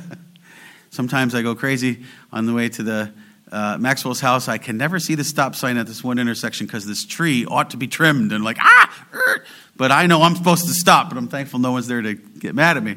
sometimes 0.90 1.34
I 1.34 1.42
go 1.42 1.54
crazy 1.54 2.04
on 2.32 2.46
the 2.46 2.54
way 2.54 2.70
to 2.70 2.82
the 2.82 3.12
uh, 3.52 3.76
Maxwell's 3.78 4.20
house. 4.20 4.48
I 4.48 4.56
can 4.56 4.78
never 4.78 4.98
see 4.98 5.14
the 5.14 5.24
stop 5.24 5.54
sign 5.54 5.76
at 5.76 5.86
this 5.86 6.02
one 6.02 6.18
intersection 6.18 6.66
because 6.66 6.86
this 6.86 7.04
tree 7.04 7.44
ought 7.44 7.70
to 7.70 7.76
be 7.76 7.86
trimmed 7.86 8.32
and 8.32 8.42
like, 8.42 8.56
ah, 8.60 9.06
er. 9.12 9.44
but 9.76 9.92
I 9.92 10.06
know 10.06 10.22
I'm 10.22 10.36
supposed 10.36 10.66
to 10.68 10.74
stop, 10.74 11.10
but 11.10 11.18
I'm 11.18 11.28
thankful 11.28 11.58
no 11.58 11.72
one's 11.72 11.86
there 11.86 12.00
to 12.00 12.14
get 12.14 12.54
mad 12.54 12.78
at 12.78 12.82
me. 12.82 12.96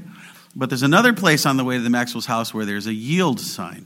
But 0.56 0.70
there's 0.70 0.84
another 0.84 1.12
place 1.12 1.46
on 1.46 1.58
the 1.58 1.64
way 1.66 1.76
to 1.76 1.84
the 1.84 1.90
Maxwell's 1.90 2.26
house 2.26 2.54
where 2.54 2.66
there's 2.66 2.88
a 2.88 2.94
yield 2.94 3.42
sign. 3.42 3.86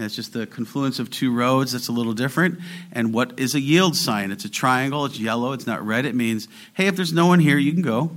And 0.00 0.06
it's 0.06 0.16
just 0.16 0.32
the 0.32 0.46
confluence 0.46 0.98
of 0.98 1.10
two 1.10 1.30
roads 1.30 1.72
that's 1.72 1.88
a 1.88 1.92
little 1.92 2.14
different. 2.14 2.58
And 2.90 3.12
what 3.12 3.38
is 3.38 3.54
a 3.54 3.60
yield 3.60 3.94
sign? 3.94 4.30
It's 4.30 4.46
a 4.46 4.48
triangle, 4.48 5.04
it's 5.04 5.20
yellow, 5.20 5.52
it's 5.52 5.66
not 5.66 5.86
red. 5.86 6.06
It 6.06 6.14
means, 6.14 6.48
hey, 6.72 6.86
if 6.86 6.96
there's 6.96 7.12
no 7.12 7.26
one 7.26 7.38
here, 7.38 7.58
you 7.58 7.74
can 7.74 7.82
go. 7.82 8.10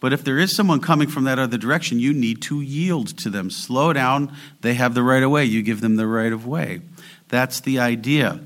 But 0.00 0.12
if 0.12 0.24
there 0.24 0.36
is 0.36 0.56
someone 0.56 0.80
coming 0.80 1.06
from 1.06 1.22
that 1.22 1.38
other 1.38 1.58
direction, 1.58 2.00
you 2.00 2.12
need 2.12 2.42
to 2.42 2.60
yield 2.60 3.16
to 3.18 3.30
them. 3.30 3.50
Slow 3.50 3.92
down. 3.92 4.34
They 4.62 4.74
have 4.74 4.94
the 4.94 5.02
right 5.04 5.22
of 5.22 5.30
way. 5.30 5.44
You 5.44 5.62
give 5.62 5.80
them 5.80 5.94
the 5.94 6.08
right 6.08 6.32
of 6.32 6.44
way. 6.44 6.80
That's 7.28 7.60
the 7.60 7.78
idea. 7.78 8.40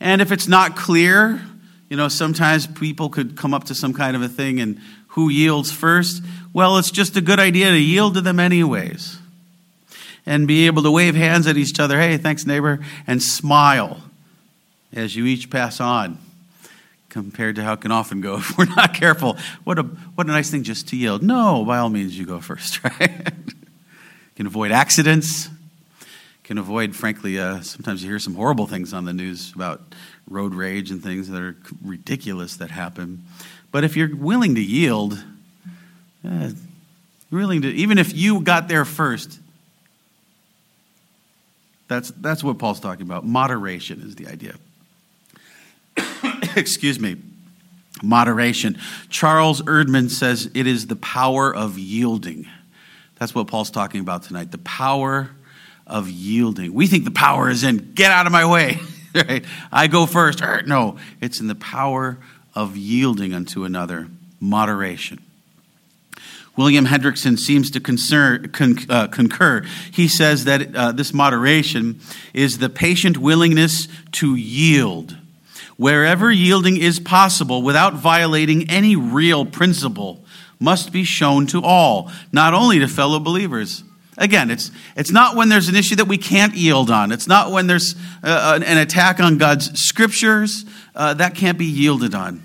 And 0.00 0.20
if 0.20 0.32
it's 0.32 0.48
not 0.48 0.76
clear, 0.76 1.40
you 1.88 1.96
know, 1.96 2.08
sometimes 2.08 2.66
people 2.66 3.08
could 3.08 3.38
come 3.38 3.54
up 3.54 3.64
to 3.64 3.74
some 3.74 3.94
kind 3.94 4.16
of 4.16 4.20
a 4.20 4.28
thing 4.28 4.60
and 4.60 4.78
who 5.08 5.30
yields 5.30 5.72
first? 5.72 6.22
Well, 6.52 6.76
it's 6.76 6.90
just 6.90 7.16
a 7.16 7.22
good 7.22 7.40
idea 7.40 7.70
to 7.70 7.78
yield 7.78 8.12
to 8.14 8.20
them 8.20 8.38
anyways 8.38 9.21
and 10.24 10.46
be 10.46 10.66
able 10.66 10.82
to 10.82 10.90
wave 10.90 11.14
hands 11.14 11.46
at 11.46 11.56
each 11.56 11.78
other, 11.80 11.98
hey, 11.98 12.16
thanks, 12.16 12.46
neighbor, 12.46 12.80
and 13.06 13.22
smile 13.22 14.02
as 14.94 15.16
you 15.16 15.24
each 15.24 15.50
pass 15.50 15.80
on, 15.80 16.18
compared 17.08 17.56
to 17.56 17.62
how 17.62 17.74
it 17.74 17.80
can 17.80 17.90
often 17.90 18.20
go 18.20 18.36
if 18.38 18.56
we're 18.56 18.64
not 18.66 18.94
careful. 18.94 19.36
What 19.64 19.78
a, 19.78 19.82
what 19.82 20.26
a 20.26 20.30
nice 20.30 20.50
thing 20.50 20.62
just 20.62 20.88
to 20.88 20.96
yield. 20.96 21.22
No, 21.22 21.64
by 21.64 21.78
all 21.78 21.88
means, 21.88 22.18
you 22.18 22.26
go 22.26 22.40
first, 22.40 22.82
right? 23.00 23.32
can 24.36 24.46
avoid 24.46 24.72
accidents, 24.72 25.48
can 26.44 26.58
avoid, 26.58 26.96
frankly, 26.96 27.38
uh, 27.38 27.60
sometimes 27.60 28.02
you 28.02 28.08
hear 28.08 28.18
some 28.18 28.34
horrible 28.34 28.66
things 28.66 28.92
on 28.92 29.04
the 29.04 29.12
news 29.12 29.52
about 29.54 29.80
road 30.28 30.54
rage 30.54 30.90
and 30.90 31.02
things 31.02 31.28
that 31.28 31.40
are 31.40 31.56
ridiculous 31.84 32.56
that 32.56 32.70
happen. 32.70 33.24
But 33.70 33.84
if 33.84 33.96
you're 33.96 34.14
willing 34.14 34.54
to 34.54 34.62
yield, 34.62 35.22
uh, 36.26 36.50
willing 37.30 37.62
to, 37.62 37.68
even 37.68 37.98
if 37.98 38.14
you 38.14 38.40
got 38.40 38.68
there 38.68 38.84
first, 38.84 39.38
that's, 41.92 42.10
that's 42.12 42.42
what 42.42 42.58
Paul's 42.58 42.80
talking 42.80 43.04
about. 43.04 43.24
Moderation 43.26 44.00
is 44.00 44.16
the 44.16 44.26
idea. 44.28 44.54
Excuse 46.56 46.98
me. 46.98 47.16
Moderation. 48.02 48.78
Charles 49.10 49.60
Erdman 49.62 50.10
says 50.10 50.50
it 50.54 50.66
is 50.66 50.86
the 50.86 50.96
power 50.96 51.54
of 51.54 51.78
yielding. 51.78 52.48
That's 53.18 53.34
what 53.34 53.46
Paul's 53.46 53.70
talking 53.70 54.00
about 54.00 54.22
tonight. 54.22 54.50
The 54.50 54.58
power 54.58 55.30
of 55.86 56.08
yielding. 56.08 56.72
We 56.72 56.86
think 56.86 57.04
the 57.04 57.10
power 57.10 57.50
is 57.50 57.62
in 57.62 57.92
get 57.92 58.10
out 58.10 58.26
of 58.26 58.32
my 58.32 58.50
way. 58.50 58.80
right? 59.14 59.44
I 59.70 59.86
go 59.86 60.06
first. 60.06 60.40
Er, 60.40 60.62
no, 60.66 60.96
it's 61.20 61.40
in 61.40 61.46
the 61.46 61.54
power 61.54 62.16
of 62.54 62.76
yielding 62.76 63.34
unto 63.34 63.64
another. 63.64 64.08
Moderation. 64.40 65.20
William 66.56 66.86
Hendriksen 66.86 67.38
seems 67.38 67.70
to 67.70 67.80
concern, 67.80 68.50
con, 68.50 68.76
uh, 68.88 69.06
concur. 69.08 69.64
He 69.90 70.06
says 70.06 70.44
that 70.44 70.74
uh, 70.76 70.92
this 70.92 71.14
moderation 71.14 72.00
is 72.34 72.58
the 72.58 72.68
patient 72.68 73.16
willingness 73.16 73.88
to 74.12 74.34
yield 74.34 75.16
wherever 75.82 76.30
yielding 76.30 76.76
is 76.76 77.00
possible 77.00 77.60
without 77.60 77.94
violating 77.94 78.70
any 78.70 78.94
real 78.94 79.44
principle 79.44 80.24
must 80.60 80.92
be 80.92 81.02
shown 81.02 81.44
to 81.44 81.60
all, 81.60 82.08
not 82.30 82.54
only 82.54 82.78
to 82.78 82.86
fellow 82.86 83.18
believers. 83.18 83.82
Again, 84.16 84.48
it's, 84.48 84.70
it's 84.94 85.10
not 85.10 85.34
when 85.34 85.48
there's 85.48 85.68
an 85.68 85.74
issue 85.74 85.96
that 85.96 86.06
we 86.06 86.18
can't 86.18 86.54
yield 86.54 86.88
on. 86.88 87.10
It's 87.10 87.26
not 87.26 87.50
when 87.50 87.66
there's 87.66 87.96
uh, 88.22 88.60
an 88.64 88.78
attack 88.78 89.18
on 89.18 89.38
God's 89.38 89.76
scriptures 89.80 90.64
uh, 90.94 91.14
that 91.14 91.34
can't 91.34 91.58
be 91.58 91.66
yielded 91.66 92.14
on. 92.14 92.44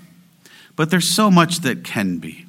But 0.74 0.90
there's 0.90 1.14
so 1.14 1.30
much 1.30 1.58
that 1.58 1.84
can 1.84 2.18
be 2.18 2.47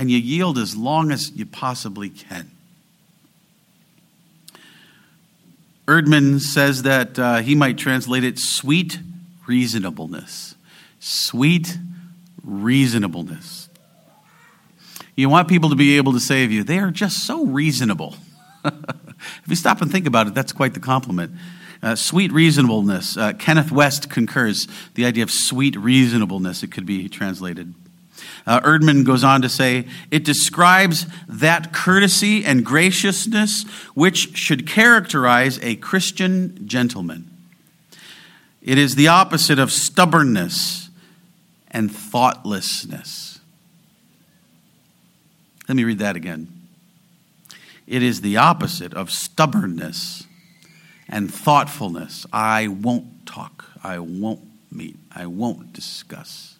and 0.00 0.10
you 0.10 0.16
yield 0.16 0.56
as 0.56 0.74
long 0.74 1.12
as 1.12 1.30
you 1.32 1.44
possibly 1.44 2.08
can. 2.08 2.50
Erdman 5.86 6.40
says 6.40 6.84
that 6.84 7.18
uh, 7.18 7.36
he 7.40 7.54
might 7.54 7.76
translate 7.76 8.24
it 8.24 8.38
sweet 8.38 8.98
reasonableness. 9.46 10.54
Sweet 11.00 11.76
reasonableness. 12.42 13.68
You 15.16 15.28
want 15.28 15.48
people 15.48 15.68
to 15.68 15.76
be 15.76 15.98
able 15.98 16.14
to 16.14 16.20
say 16.20 16.44
of 16.44 16.50
you, 16.50 16.64
they 16.64 16.78
are 16.78 16.90
just 16.90 17.26
so 17.26 17.44
reasonable. 17.44 18.14
if 18.64 19.44
you 19.48 19.54
stop 19.54 19.82
and 19.82 19.92
think 19.92 20.06
about 20.06 20.26
it, 20.26 20.34
that's 20.34 20.52
quite 20.52 20.72
the 20.72 20.80
compliment. 20.80 21.32
Uh, 21.82 21.94
sweet 21.94 22.32
reasonableness. 22.32 23.18
Uh, 23.18 23.34
Kenneth 23.34 23.68
Wuest 23.68 24.08
concurs 24.08 24.66
the 24.94 25.04
idea 25.04 25.24
of 25.24 25.30
sweet 25.30 25.76
reasonableness. 25.76 26.62
It 26.62 26.72
could 26.72 26.86
be 26.86 27.06
translated. 27.10 27.74
Uh, 28.46 28.60
Erdman 28.60 29.04
goes 29.04 29.24
on 29.24 29.42
to 29.42 29.48
say, 29.48 29.86
it 30.10 30.24
describes 30.24 31.06
that 31.28 31.72
courtesy 31.72 32.44
and 32.44 32.64
graciousness 32.64 33.64
which 33.94 34.36
should 34.36 34.66
characterize 34.66 35.58
a 35.62 35.76
Christian 35.76 36.66
gentleman. 36.66 37.30
It 38.62 38.78
is 38.78 38.94
the 38.94 39.08
opposite 39.08 39.58
of 39.58 39.72
stubbornness 39.72 40.90
and 41.70 41.90
thoughtlessness. 41.90 43.40
Let 45.68 45.76
me 45.76 45.84
read 45.84 45.98
that 46.00 46.16
again. 46.16 46.48
It 47.86 48.02
is 48.02 48.20
the 48.20 48.36
opposite 48.36 48.94
of 48.94 49.10
stubbornness 49.10 50.24
and 51.08 51.32
thoughtfulness. 51.32 52.26
I 52.32 52.68
won't 52.68 53.26
talk. 53.26 53.66
I 53.82 53.98
won't 53.98 54.42
meet. 54.70 54.96
I 55.14 55.26
won't 55.26 55.72
discuss. 55.72 56.56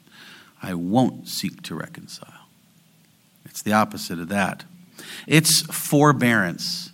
I 0.63 0.75
won't 0.75 1.29
seek 1.29 1.63
to 1.65 1.75
reconcile. 1.75 2.47
It's 3.45 3.63
the 3.63 3.73
opposite 3.73 4.19
of 4.19 4.29
that. 4.29 4.65
It's 5.27 5.63
forbearance. 5.63 6.91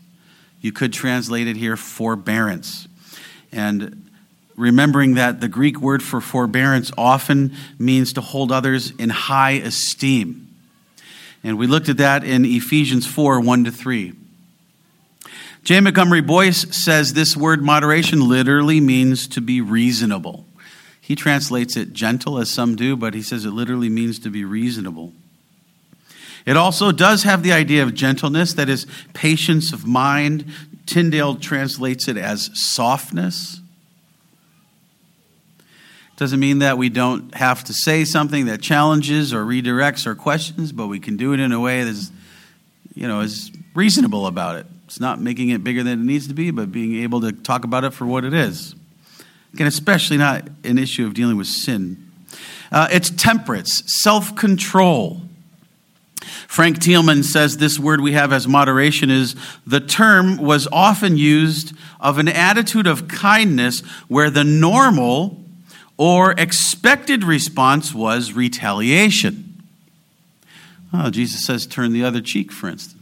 You 0.61 0.73
could 0.73 0.93
translate 0.93 1.47
it 1.47 1.57
here 1.57 1.77
forbearance. 1.77 2.89
And 3.53 4.11
remembering 4.57 5.15
that 5.15 5.41
the 5.41 5.49
Greek 5.49 5.81
word 5.81 6.03
for 6.03 6.21
forbearance 6.21 6.91
often 6.97 7.55
means 7.79 8.13
to 8.15 8.21
hold 8.21 8.51
others 8.51 8.93
in 8.93 9.11
high 9.11 9.53
esteem. 9.53 10.49
And 11.45 11.59
we 11.59 11.67
looked 11.67 11.89
at 11.89 11.99
that 11.99 12.25
in 12.25 12.45
Ephesians 12.45 13.07
4 13.07 13.41
1 13.41 13.65
to 13.65 13.71
3. 13.71 14.15
J. 15.63 15.81
Montgomery 15.81 16.21
Boice 16.21 16.65
says 16.85 17.13
this 17.13 17.37
word 17.37 17.63
moderation 17.63 18.29
literally 18.29 18.81
means 18.81 19.27
to 19.29 19.41
be 19.41 19.61
reasonable. 19.61 20.45
He 21.07 21.15
translates 21.15 21.77
it 21.77 21.93
gentle, 21.93 22.37
as 22.37 22.51
some 22.51 22.75
do, 22.75 22.97
but 22.97 23.15
he 23.15 23.23
says 23.23 23.45
it 23.45 23.53
literally 23.53 23.89
means 23.89 24.19
to 24.19 24.29
be 24.29 24.45
reasonable. 24.45 25.13
It 26.45 26.57
also 26.57 26.91
does 26.91 27.23
have 27.23 27.45
the 27.45 27.53
idea 27.53 27.85
of 27.85 27.95
gentleness, 27.95 28.55
that 28.55 28.69
is, 28.69 28.89
patience 29.15 29.73
of 29.73 29.87
mind. 29.87 30.47
Tyndale 30.85 31.37
translates 31.37 32.09
it 32.09 32.17
as 32.17 32.51
softness. 32.55 33.61
Doesn't 36.17 36.41
mean 36.41 36.59
that 36.59 36.77
we 36.77 36.89
don't 36.89 37.33
have 37.37 37.63
to 37.65 37.73
say 37.73 38.05
something 38.05 38.47
that 38.47 38.61
challenges 38.61 39.33
or 39.33 39.45
redirects 39.45 40.09
or 40.09 40.17
questions, 40.17 40.73
but 40.73 40.89
we 40.89 40.99
can 40.99 41.17
do 41.17 41.33
it 41.33 41.39
in 41.39 41.53
a 41.53 41.61
way 41.61 41.85
that's, 41.85 42.11
you 42.97 43.07
know, 43.07 43.21
is 43.21 43.53
reasonable 43.77 44.27
about 44.27 44.57
it. 44.57 44.67
It's 44.87 44.99
not 44.99 45.21
making 45.21 45.51
it 45.51 45.63
bigger 45.63 45.85
than 45.85 46.01
it 46.01 46.05
needs 46.05 46.27
to 46.27 46.35
be, 46.35 46.51
but 46.51 46.73
being 46.73 46.97
able 47.05 47.21
to 47.21 47.31
talk 47.31 47.63
about 47.63 47.85
it 47.85 47.93
for 47.93 48.07
what 48.07 48.25
it 48.25 48.35
is. 48.35 48.75
Again, 49.57 49.69
especially 49.69 50.19
not 50.19 50.47
an 50.65 50.77
issue 50.77 51.07
of 51.07 51.15
dealing 51.15 51.39
with 51.39 51.47
sin. 51.47 52.11
Uh, 52.71 52.89
it's 52.93 53.09
temperance, 53.09 53.83
self 54.03 54.37
control. 54.37 55.23
Frank 56.47 56.77
Thielman 56.77 57.25
says 57.25 57.57
this 57.57 57.79
word 57.79 58.03
we 58.03 58.13
have 58.13 58.35
as 58.35 58.47
moderation 58.47 59.11
is 59.11 59.35
the 59.67 59.81
term 59.81 60.37
was 60.37 60.69
often 60.71 61.17
used 61.17 61.75
of 61.99 62.19
an 62.19 62.29
attitude 62.29 62.87
of 62.87 63.09
kindness 63.09 63.81
where 64.09 64.29
the 64.29 64.45
normal 64.45 65.43
or 65.97 66.33
expected 66.33 67.25
response 67.25 67.95
was 67.95 68.35
retaliation. 68.35 69.63
Oh, 70.93 71.09
Jesus 71.09 71.47
says, 71.47 71.67
turn 71.67 71.95
the 71.95 72.05
other 72.05 72.21
cheek, 72.21 72.53
for 72.53 72.69
instance. 72.69 72.96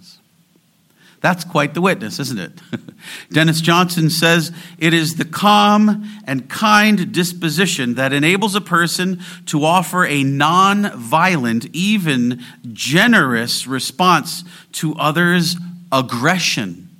That's 1.24 1.42
quite 1.42 1.72
the 1.72 1.80
witness, 1.80 2.20
isn't 2.20 2.38
it? 2.38 2.52
Dennis 3.32 3.62
Johnson 3.62 4.10
says 4.10 4.52
it 4.76 4.92
is 4.92 5.16
the 5.16 5.24
calm 5.24 6.06
and 6.26 6.50
kind 6.50 7.12
disposition 7.12 7.94
that 7.94 8.12
enables 8.12 8.54
a 8.54 8.60
person 8.60 9.22
to 9.46 9.64
offer 9.64 10.04
a 10.04 10.22
non 10.22 10.90
violent, 10.98 11.64
even 11.72 12.44
generous 12.74 13.66
response 13.66 14.44
to 14.72 14.94
others' 14.96 15.56
aggression. 15.90 16.90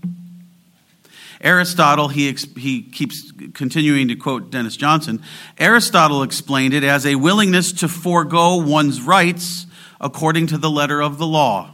Aristotle, 1.42 2.08
he, 2.08 2.34
he 2.56 2.80
keeps 2.80 3.30
continuing 3.52 4.08
to 4.08 4.16
quote 4.16 4.48
Dennis 4.48 4.78
Johnson. 4.78 5.22
Aristotle 5.58 6.22
explained 6.22 6.72
it 6.72 6.82
as 6.82 7.04
a 7.04 7.16
willingness 7.16 7.72
to 7.72 7.88
forego 7.88 8.56
one's 8.56 9.02
rights 9.02 9.66
according 10.00 10.46
to 10.46 10.56
the 10.56 10.70
letter 10.70 11.02
of 11.02 11.18
the 11.18 11.26
law. 11.26 11.73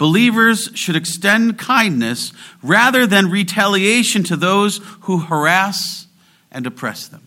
Believers 0.00 0.70
should 0.72 0.96
extend 0.96 1.58
kindness 1.58 2.32
rather 2.62 3.06
than 3.06 3.30
retaliation 3.30 4.22
to 4.22 4.34
those 4.34 4.80
who 5.00 5.18
harass 5.18 6.06
and 6.50 6.66
oppress 6.66 7.06
them. 7.06 7.20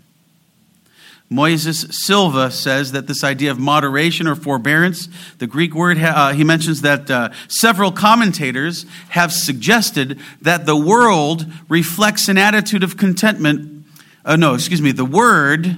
Moises 1.30 1.94
Silva 1.94 2.50
says 2.50 2.92
that 2.94 3.06
this 3.06 3.24
idea 3.24 3.52
of 3.52 3.60
moderation 3.60 4.26
or 4.26 4.34
forbearance, 4.34 5.08
the 5.38 5.46
Greek 5.46 5.76
word, 5.76 6.00
uh, 6.00 6.34
he 6.34 6.44
mentions 6.44 6.82
that 6.82 7.12
uh, 7.12 7.30
several 7.48 7.92
commentators 7.92 8.88
have 9.10 9.32
suggested 9.32 10.20
that 10.42 10.66
the 10.66 10.76
world 10.76 11.46
reflects 11.70 12.28
an 12.28 12.40
attitude 12.40 12.82
of 12.82 12.98
contentment. 12.98 13.86
Uh, 14.26 14.36
no, 14.36 14.56
excuse 14.56 14.82
me, 14.82 14.92
the 14.92 15.06
word 15.06 15.78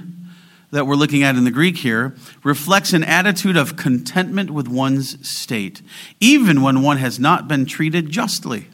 that 0.76 0.86
we're 0.86 0.94
looking 0.94 1.22
at 1.22 1.36
in 1.36 1.44
the 1.44 1.50
Greek 1.50 1.78
here 1.78 2.14
reflects 2.44 2.92
an 2.92 3.02
attitude 3.02 3.56
of 3.56 3.76
contentment 3.76 4.50
with 4.50 4.68
one's 4.68 5.26
state, 5.26 5.80
even 6.20 6.60
when 6.60 6.82
one 6.82 6.98
has 6.98 7.18
not 7.18 7.48
been 7.48 7.64
treated 7.64 8.10
justly. 8.10 8.66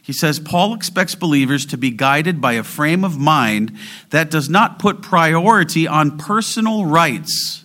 He 0.00 0.12
says 0.12 0.40
Paul 0.40 0.74
expects 0.74 1.14
believers 1.14 1.66
to 1.66 1.76
be 1.76 1.90
guided 1.90 2.40
by 2.40 2.54
a 2.54 2.62
frame 2.62 3.04
of 3.04 3.18
mind 3.18 3.76
that 4.08 4.30
does 4.30 4.48
not 4.48 4.78
put 4.78 5.02
priority 5.02 5.86
on 5.86 6.18
personal 6.18 6.86
rights. 6.86 7.64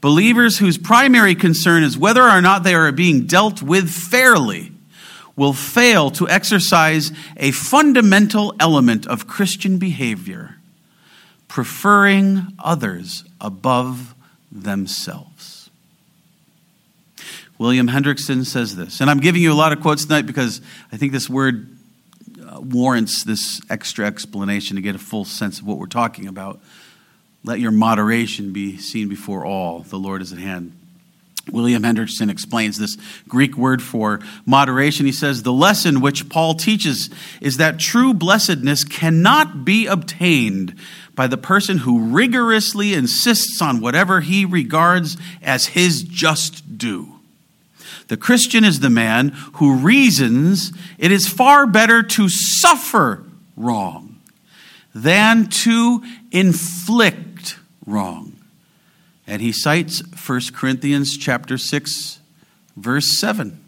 Believers 0.00 0.58
whose 0.58 0.78
primary 0.78 1.34
concern 1.34 1.82
is 1.82 1.98
whether 1.98 2.22
or 2.22 2.40
not 2.40 2.62
they 2.62 2.74
are 2.74 2.92
being 2.92 3.26
dealt 3.26 3.60
with 3.60 3.90
fairly 3.90 4.70
will 5.34 5.52
fail 5.52 6.10
to 6.12 6.28
exercise 6.28 7.10
a 7.36 7.50
fundamental 7.50 8.54
element 8.60 9.06
of 9.06 9.26
Christian 9.26 9.78
behavior, 9.78 10.55
preferring 11.48 12.48
others 12.58 13.24
above 13.40 14.14
themselves. 14.50 15.70
William 17.58 17.88
Hendriksen 17.88 18.44
says 18.44 18.76
this. 18.76 19.00
And 19.00 19.08
I'm 19.08 19.20
giving 19.20 19.40
you 19.40 19.52
a 19.52 19.54
lot 19.54 19.72
of 19.72 19.80
quotes 19.80 20.04
tonight 20.04 20.26
because 20.26 20.60
I 20.92 20.96
think 20.96 21.12
this 21.12 21.28
word 21.28 21.74
uh, 22.46 22.60
warrants 22.60 23.24
this 23.24 23.60
extra 23.70 24.06
explanation 24.06 24.76
to 24.76 24.82
get 24.82 24.94
a 24.94 24.98
full 24.98 25.24
sense 25.24 25.58
of 25.60 25.66
what 25.66 25.78
we're 25.78 25.86
talking 25.86 26.26
about. 26.26 26.60
Let 27.44 27.60
your 27.60 27.70
moderation 27.70 28.52
be 28.52 28.76
seen 28.76 29.08
before 29.08 29.44
all. 29.44 29.80
The 29.80 29.98
Lord 29.98 30.20
is 30.20 30.32
at 30.32 30.38
hand. 30.38 30.72
William 31.52 31.82
Hendriksen 31.82 32.28
explains 32.28 32.76
this 32.76 32.96
Greek 33.28 33.56
word 33.56 33.80
for 33.80 34.20
moderation. 34.44 35.06
He 35.06 35.12
says, 35.12 35.42
The 35.42 35.52
lesson 35.52 36.00
which 36.00 36.28
Paul 36.28 36.54
teaches 36.54 37.08
is 37.40 37.56
that 37.58 37.78
true 37.78 38.12
blessedness 38.12 38.82
cannot 38.84 39.64
be 39.64 39.86
obtained 39.86 40.74
by 41.14 41.26
the 41.26 41.38
person 41.38 41.78
who 41.78 42.06
rigorously 42.06 42.94
insists 42.94 43.62
on 43.62 43.80
whatever 43.80 44.20
he 44.20 44.44
regards 44.44 45.16
as 45.40 45.66
his 45.66 46.02
just 46.02 46.76
due. 46.78 47.12
The 48.08 48.16
Christian 48.16 48.64
is 48.64 48.80
the 48.80 48.90
man 48.90 49.30
who 49.54 49.76
reasons 49.76 50.72
it 50.98 51.10
is 51.10 51.28
far 51.28 51.66
better 51.66 52.02
to 52.02 52.28
suffer 52.28 53.24
wrong 53.56 54.20
than 54.94 55.46
to 55.46 56.02
inflict 56.30 57.58
wrong. 57.86 58.35
And 59.26 59.42
he 59.42 59.52
cites 59.52 60.02
1 60.02 60.40
Corinthians 60.52 61.16
chapter 61.16 61.58
6 61.58 62.20
verse 62.76 63.18
7 63.18 63.58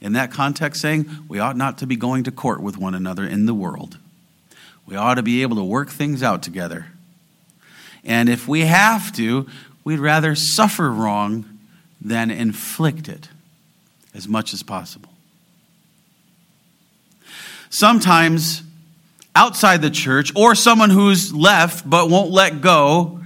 in 0.00 0.12
that 0.12 0.30
context 0.30 0.80
saying 0.80 1.08
we 1.28 1.38
ought 1.38 1.56
not 1.56 1.78
to 1.78 1.86
be 1.86 1.96
going 1.96 2.24
to 2.24 2.30
court 2.30 2.60
with 2.60 2.76
one 2.76 2.94
another 2.94 3.26
in 3.26 3.46
the 3.46 3.54
world. 3.54 3.98
We 4.86 4.96
ought 4.96 5.14
to 5.14 5.22
be 5.22 5.42
able 5.42 5.56
to 5.56 5.64
work 5.64 5.90
things 5.90 6.22
out 6.22 6.42
together. 6.42 6.86
And 8.04 8.28
if 8.28 8.48
we 8.48 8.62
have 8.62 9.12
to, 9.12 9.46
we'd 9.84 9.98
rather 9.98 10.34
suffer 10.34 10.90
wrong 10.90 11.58
than 12.00 12.30
inflict 12.30 13.08
it 13.08 13.28
as 14.14 14.28
much 14.28 14.54
as 14.54 14.62
possible. 14.62 15.12
Sometimes 17.70 18.62
outside 19.36 19.82
the 19.82 19.90
church, 19.90 20.32
or 20.34 20.54
someone 20.54 20.90
who's 20.90 21.32
left 21.32 21.88
but 21.88 22.10
won't 22.10 22.30
let 22.30 22.60
go, 22.60 23.17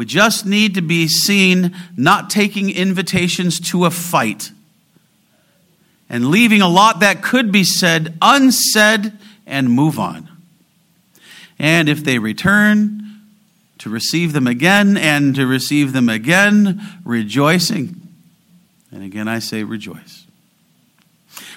we 0.00 0.06
just 0.06 0.46
need 0.46 0.76
to 0.76 0.80
be 0.80 1.06
seen 1.06 1.76
not 1.94 2.30
taking 2.30 2.70
invitations 2.70 3.60
to 3.60 3.84
a 3.84 3.90
fight 3.90 4.50
and 6.08 6.30
leaving 6.30 6.62
a 6.62 6.68
lot 6.68 7.00
that 7.00 7.22
could 7.22 7.52
be 7.52 7.62
said 7.64 8.16
unsaid 8.22 9.12
and 9.46 9.70
move 9.70 9.98
on. 9.98 10.26
And 11.58 11.86
if 11.86 12.02
they 12.02 12.18
return, 12.18 13.20
to 13.76 13.90
receive 13.90 14.32
them 14.32 14.46
again 14.46 14.96
and 14.96 15.34
to 15.34 15.46
receive 15.46 15.92
them 15.92 16.08
again, 16.08 16.80
rejoicing. 17.04 18.00
And 18.90 19.04
again, 19.04 19.28
I 19.28 19.38
say 19.38 19.64
rejoice. 19.64 20.24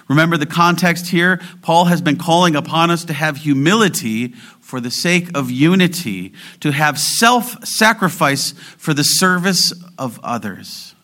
Remember 0.09 0.35
the 0.35 0.45
context 0.45 1.07
here? 1.07 1.39
Paul 1.61 1.85
has 1.85 2.01
been 2.01 2.17
calling 2.17 2.57
upon 2.57 2.91
us 2.91 3.05
to 3.05 3.13
have 3.13 3.37
humility 3.37 4.33
for 4.73 4.81
the 4.81 4.89
sake 4.89 5.29
of 5.37 5.51
unity, 5.51 6.33
to 6.59 6.71
have 6.71 6.97
self 6.97 7.63
sacrifice 7.63 8.53
for 8.75 8.91
the 8.91 9.03
service 9.03 9.71
of 9.99 10.19
others. 10.23 10.95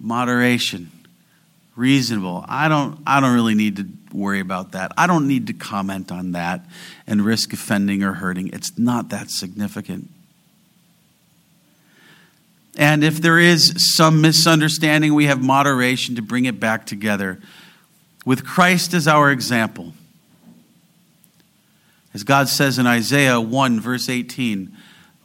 Moderation, 0.00 0.90
reasonable. 1.76 2.46
I 2.48 2.68
don't, 2.68 2.98
I 3.06 3.20
don't 3.20 3.34
really 3.34 3.54
need 3.54 3.76
to 3.76 3.86
worry 4.10 4.40
about 4.40 4.72
that. 4.72 4.90
I 4.96 5.06
don't 5.06 5.28
need 5.28 5.48
to 5.48 5.52
comment 5.52 6.10
on 6.10 6.32
that 6.32 6.64
and 7.06 7.22
risk 7.22 7.52
offending 7.52 8.02
or 8.02 8.14
hurting. 8.14 8.48
It's 8.54 8.78
not 8.78 9.10
that 9.10 9.30
significant. 9.30 10.08
And 12.78 13.04
if 13.04 13.20
there 13.20 13.38
is 13.38 13.94
some 13.94 14.22
misunderstanding, 14.22 15.12
we 15.12 15.26
have 15.26 15.42
moderation 15.42 16.16
to 16.16 16.22
bring 16.22 16.46
it 16.46 16.58
back 16.58 16.86
together. 16.86 17.38
With 18.24 18.46
Christ 18.46 18.94
as 18.94 19.06
our 19.06 19.30
example. 19.30 19.92
As 22.14 22.24
God 22.24 22.48
says 22.48 22.78
in 22.78 22.86
Isaiah 22.86 23.40
1, 23.40 23.80
verse 23.80 24.08
18, 24.08 24.76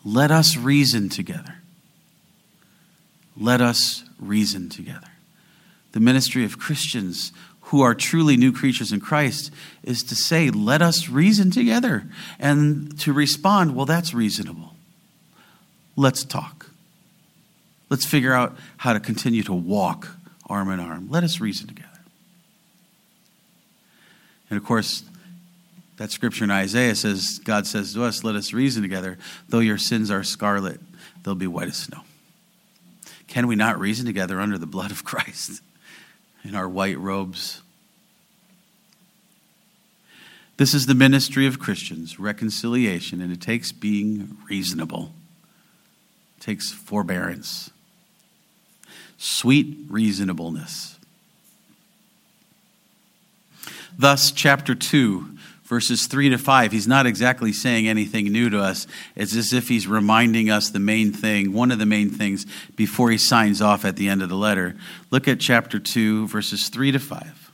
let 0.05 0.31
us 0.31 0.55
reason 0.55 1.09
together. 1.09 1.55
Let 3.35 3.61
us 3.61 4.03
reason 4.19 4.69
together. 4.69 5.07
The 5.91 5.99
ministry 5.99 6.45
of 6.45 6.57
Christians 6.57 7.31
who 7.61 7.81
are 7.81 7.93
truly 7.93 8.37
new 8.37 8.53
creatures 8.53 8.93
in 8.93 9.01
Christ 9.01 9.51
is 9.83 10.01
to 10.03 10.15
say, 10.15 10.49
let 10.49 10.81
us 10.81 11.09
reason 11.09 11.51
together. 11.51 12.07
And 12.39 12.97
to 12.99 13.11
respond, 13.11 13.75
well, 13.75 13.85
that's 13.85 14.13
reasonable. 14.13 14.73
Let's 15.97 16.23
talk. 16.23 16.69
Let's 17.89 18.05
figure 18.05 18.33
out 18.33 18.55
how 18.77 18.93
to 18.93 18.99
continue 18.99 19.43
to 19.43 19.53
walk 19.53 20.07
arm 20.47 20.69
in 20.71 20.79
arm. 20.79 21.09
Let 21.09 21.25
us 21.25 21.41
reason 21.41 21.67
together. 21.67 21.89
And 24.49 24.57
of 24.57 24.63
course, 24.63 25.03
that 25.97 26.11
scripture 26.11 26.43
in 26.43 26.51
Isaiah 26.51 26.95
says, 26.95 27.39
God 27.43 27.67
says 27.67 27.93
to 27.93 28.03
us, 28.03 28.23
Let 28.23 28.35
us 28.35 28.53
reason 28.53 28.81
together. 28.81 29.17
Though 29.49 29.59
your 29.59 29.77
sins 29.77 30.09
are 30.11 30.23
scarlet, 30.23 30.79
they'll 31.23 31.35
be 31.35 31.47
white 31.47 31.67
as 31.67 31.77
snow. 31.77 32.01
Can 33.27 33.47
we 33.47 33.55
not 33.55 33.79
reason 33.79 34.05
together 34.05 34.39
under 34.39 34.57
the 34.57 34.65
blood 34.65 34.91
of 34.91 35.03
Christ 35.03 35.61
in 36.43 36.55
our 36.55 36.69
white 36.69 36.97
robes? 36.97 37.61
This 40.57 40.73
is 40.73 40.87
the 40.87 40.95
ministry 40.95 41.45
of 41.45 41.59
Christians, 41.59 42.19
reconciliation, 42.19 43.21
and 43.21 43.31
it 43.31 43.41
takes 43.41 43.71
being 43.71 44.37
reasonable. 44.49 45.11
It 46.37 46.41
takes 46.41 46.71
forbearance 46.71 47.69
sweet 49.17 49.77
reasonableness. 49.89 50.99
Thus, 53.97 54.31
chapter 54.31 54.75
2, 54.75 55.36
verses 55.67 56.07
3 56.07 56.29
to 56.29 56.37
5, 56.37 56.71
he's 56.71 56.87
not 56.87 57.05
exactly 57.05 57.51
saying 57.51 57.87
anything 57.87 58.31
new 58.31 58.49
to 58.49 58.59
us. 58.59 58.87
It's 59.15 59.35
as 59.35 59.51
if 59.51 59.67
he's 59.67 59.85
reminding 59.85 60.49
us 60.49 60.69
the 60.69 60.79
main 60.79 61.11
thing, 61.11 61.51
one 61.51 61.71
of 61.71 61.79
the 61.79 61.85
main 61.85 62.09
things, 62.09 62.45
before 62.75 63.11
he 63.11 63.17
signs 63.17 63.61
off 63.61 63.83
at 63.83 63.97
the 63.97 64.07
end 64.07 64.21
of 64.21 64.29
the 64.29 64.35
letter. 64.35 64.75
Look 65.11 65.27
at 65.27 65.39
chapter 65.41 65.77
2, 65.77 66.27
verses 66.27 66.69
3 66.69 66.93
to 66.93 66.99
5. 66.99 67.51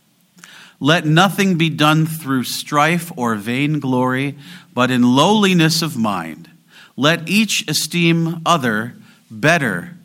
Let 0.79 1.05
nothing 1.05 1.57
be 1.57 1.69
done 1.69 2.05
through 2.05 2.43
strife 2.43 3.11
or 3.17 3.35
vainglory, 3.35 4.37
but 4.73 4.91
in 4.91 5.15
lowliness 5.15 5.81
of 5.81 5.97
mind. 5.97 6.49
Let 6.95 7.27
each 7.27 7.67
esteem 7.67 8.41
other 8.45 8.93
better 9.31 9.95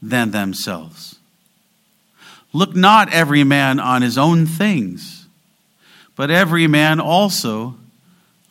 than 0.00 0.30
themselves. 0.30 1.16
Look 2.52 2.74
not 2.74 3.12
every 3.12 3.44
man 3.44 3.78
on 3.78 4.02
his 4.02 4.16
own 4.16 4.46
things, 4.46 5.19
but 6.20 6.30
every 6.30 6.66
man 6.66 7.00
also 7.00 7.74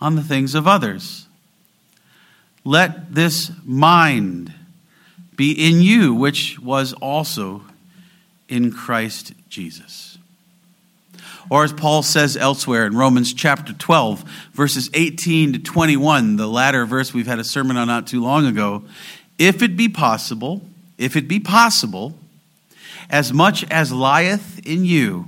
on 0.02 0.16
the 0.16 0.24
things 0.24 0.56
of 0.56 0.66
others. 0.66 1.28
Let 2.66 3.14
this 3.14 3.52
mind 3.64 4.52
be 5.36 5.52
in 5.52 5.80
you, 5.80 6.16
which 6.16 6.58
was 6.60 6.94
also 6.94 7.62
in 8.48 8.72
Christ 8.72 9.34
Jesus. 9.50 10.18
Or 11.52 11.64
as 11.64 11.72
Paul 11.72 12.02
says 12.02 12.36
elsewhere 12.36 12.88
in 12.88 12.98
Romans 12.98 13.36
chapter 13.36 13.72
12, 13.72 14.24
verses 14.52 14.90
18 14.96 15.54
to 15.54 15.60
21, 15.60 16.38
the 16.38 16.48
latter 16.48 16.88
verse 16.88 17.14
we've 17.14 17.28
had 17.28 17.38
a 17.38 17.44
sermon 17.44 17.78
on 17.78 17.86
not 17.86 18.08
too 18.08 18.24
long 18.24 18.48
ago, 18.48 18.84
if 19.38 19.62
it 19.62 19.78
be 19.78 19.88
possible, 19.88 20.64
if 20.98 21.16
it 21.16 21.28
be 21.28 21.40
possible, 21.40 22.16
as 23.12 23.32
much 23.32 23.64
as 23.70 23.92
lieth 23.92 24.66
in 24.66 24.86
you, 24.86 25.28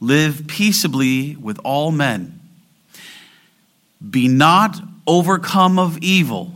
live 0.00 0.46
peaceably 0.46 1.36
with 1.36 1.58
all 1.64 1.90
men. 1.90 2.40
Be 4.08 4.28
not 4.28 4.80
overcome 5.06 5.78
of 5.78 5.98
evil, 5.98 6.52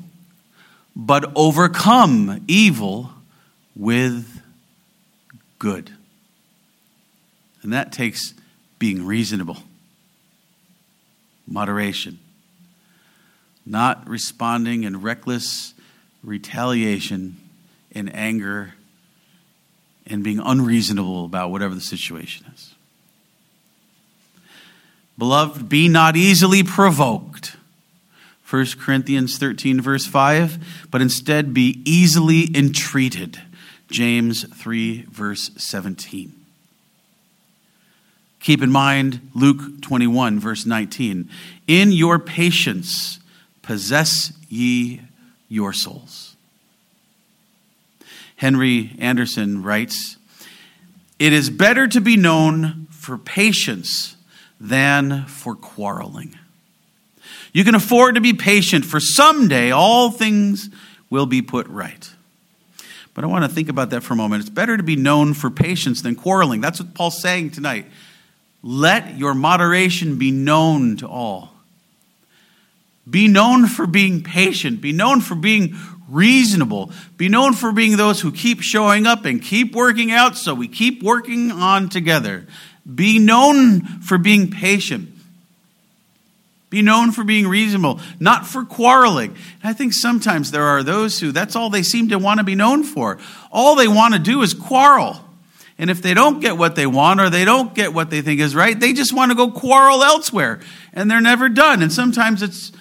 but 0.95 1.33
overcome 1.35 2.45
evil 2.49 3.11
with 3.77 4.43
good. 5.59 5.91
And 7.63 7.73
that 7.73 7.93
takes 7.93 8.35
being 8.79 9.05
reasonable, 9.05 9.59
moderation, 11.47 12.19
not 13.67 14.09
responding 14.09 14.85
in 14.85 15.01
reckless 15.01 15.75
retaliation 16.23 17.37
in 17.91 18.09
anger 18.11 18.75
and 20.07 20.23
being 20.23 20.41
unreasonable 20.41 21.25
about 21.25 21.51
whatever 21.51 21.75
the 21.75 21.81
situation 21.81 22.47
is. 22.55 22.75
Beloved, 25.19 25.69
be 25.69 25.89
not 25.89 26.17
easily 26.17 26.63
provoked. 26.63 27.57
1 28.49 28.67
Corinthians 28.79 29.37
13, 29.37 29.81
verse 29.81 30.07
5, 30.07 30.89
but 30.91 31.03
instead 31.03 31.53
be 31.53 31.83
easily 31.85 32.49
entreated. 32.57 33.43
James 33.91 34.45
3, 34.45 35.03
verse 35.11 35.51
17. 35.57 36.33
Keep 38.41 38.63
in 38.63 38.71
mind 38.71 39.31
Luke 39.35 39.83
21, 39.83 40.39
verse 40.39 40.65
19. 40.65 41.29
In 41.67 41.93
your 41.93 42.19
patience, 42.19 43.19
possess 43.61 44.33
ye 44.49 45.03
your 45.49 45.73
souls. 45.73 46.37
Henry 48.37 48.93
Anderson 48.99 49.63
writes 49.63 50.17
It 51.19 51.33
is 51.33 51.51
better 51.51 51.89
to 51.89 52.01
be 52.01 52.17
known 52.17 52.87
for 52.91 53.19
patience 53.19 54.17
than 54.61 55.25
for 55.27 55.55
quarreling. 55.55 56.37
You 57.53 57.65
can 57.65 57.75
afford 57.75 58.17
to 58.17 58.21
be 58.21 58.35
patient, 58.35 58.85
for 58.85 59.01
someday 59.01 59.71
all 59.71 60.11
things 60.11 60.71
will 61.11 61.27
be 61.27 61.43
put 61.43 61.67
right. 61.69 62.11
But 63.15 63.25
I 63.25 63.27
want 63.27 63.45
to 63.45 63.49
think 63.49 63.69
about 63.69 63.91
that 63.91 64.03
for 64.03 64.15
a 64.15 64.17
moment. 64.17 64.43
It's 64.43 64.51
better 64.51 64.77
to 64.77 64.83
be 64.83 64.97
known 64.97 65.35
for 65.35 65.51
patience 65.51 66.03
than 66.03 66.15
quarreling. 66.15 66.61
That's 66.61 66.81
what 66.81 66.95
Paul's 66.95 67.21
saying 67.21 67.51
tonight. 67.51 67.87
Let 68.63 69.17
your 69.17 69.35
moderation 69.35 70.19
be 70.19 70.31
known 70.31 70.97
to 70.99 71.09
all. 71.09 71.53
Be 73.09 73.27
known 73.27 73.67
for 73.67 73.87
being 73.87 74.23
patient. 74.23 74.81
Be 74.81 74.93
known 74.93 75.21
for 75.21 75.35
being 75.35 75.75
reasonable. 76.09 76.93
Be 77.17 77.29
known 77.29 77.55
for 77.55 77.73
being 77.73 77.97
those 77.97 78.21
who 78.21 78.33
keep 78.33 78.61
showing 78.61 79.07
up 79.07 79.25
and 79.25 79.43
keep 79.43 79.75
working 79.75 80.11
out, 80.11 80.37
so 80.37 80.55
we 80.55 80.69
keep 80.69 81.03
working 81.03 81.51
on 81.51 81.89
together. 81.89 82.47
Be 82.93 83.19
known 83.19 83.81
for 84.01 84.19
being 84.19 84.51
patient. 84.51 85.11
Be 86.71 86.83
known 86.83 87.13
for 87.13 87.25
being 87.25 87.49
reasonable, 87.49 88.01
not 88.21 88.47
for 88.47 88.65
quarreling. 88.65 89.31
And 89.63 89.71
I 89.71 89.73
think 89.73 89.95
sometimes 89.95 90.51
there 90.51 90.65
are 90.65 90.83
those 90.83 91.19
who 91.19 91.33
that's 91.33 91.57
all 91.57 91.71
they 91.71 91.83
seem 91.83 92.11
to 92.11 92.19
want 92.19 92.39
to 92.39 92.45
be 92.45 92.55
known 92.55 92.85
for. 92.85 93.19
All 93.51 93.75
they 93.75 93.89
want 93.89 94.15
to 94.15 94.21
do 94.21 94.43
is 94.43 94.53
quarrel. 94.53 95.25
And 95.79 95.91
if 95.91 96.03
they 96.03 96.13
don't 96.13 96.41
get 96.41 96.59
what 96.59 96.77
they 96.77 96.87
want 96.87 97.21
or 97.21 97.31
they 97.31 97.45
don't 97.45 97.75
get 97.75 97.95
what 97.95 98.11
they 98.11 98.21
think 98.21 98.41
is 98.41 98.55
right, 98.55 98.79
they 98.79 98.93
just 98.93 99.15
want 99.15 99.31
to 99.31 99.37
go 99.37 99.51
quarrel 99.51 100.03
elsewhere. 100.03 100.61
And 100.93 101.11
they're 101.11 101.21
never 101.21 101.49
done. 101.49 101.83
And 101.83 101.93
sometimes 101.93 102.43
it's 102.43 102.73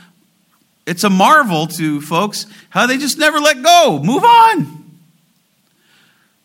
it's 0.86 1.04
a 1.04 1.10
marvel 1.10 1.68
to 1.68 2.02
folks 2.02 2.46
how 2.70 2.88
they 2.88 2.98
just 2.98 3.18
never 3.18 3.40
let 3.40 3.62
go, 3.62 4.02
move 4.02 4.24
on. 4.24 4.86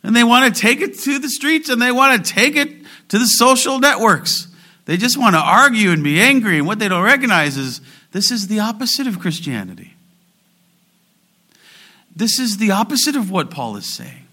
And 0.03 0.15
they 0.17 0.25
want 0.25 0.53
to 0.53 0.61
take 0.61 0.81
it 0.81 0.99
to 1.01 1.19
the 1.19 1.29
streets 1.29 1.69
and 1.69 1.81
they 1.81 1.93
want 1.93 2.25
to 2.25 2.33
take 2.33 2.57
it 2.57 2.82
to 3.13 3.19
the 3.19 3.27
social 3.27 3.79
networks. 3.79 4.49
They 4.87 4.97
just 4.97 5.19
want 5.19 5.35
to 5.35 5.39
argue 5.39 5.91
and 5.91 6.03
be 6.03 6.19
angry. 6.19 6.57
And 6.57 6.67
what 6.67 6.79
they 6.79 6.89
don't 6.89 7.05
recognize 7.05 7.59
is 7.59 7.83
this 8.13 8.31
is 8.31 8.49
the 8.49 8.61
opposite 8.61 9.07
of 9.07 9.21
Christianity. 9.21 9.93
This 12.17 12.39
is 12.39 12.57
the 12.57 12.71
opposite 12.71 13.15
of 13.15 13.31
what 13.31 13.51
Paul 13.51 13.77
is 13.77 13.85
saying. 13.85 14.27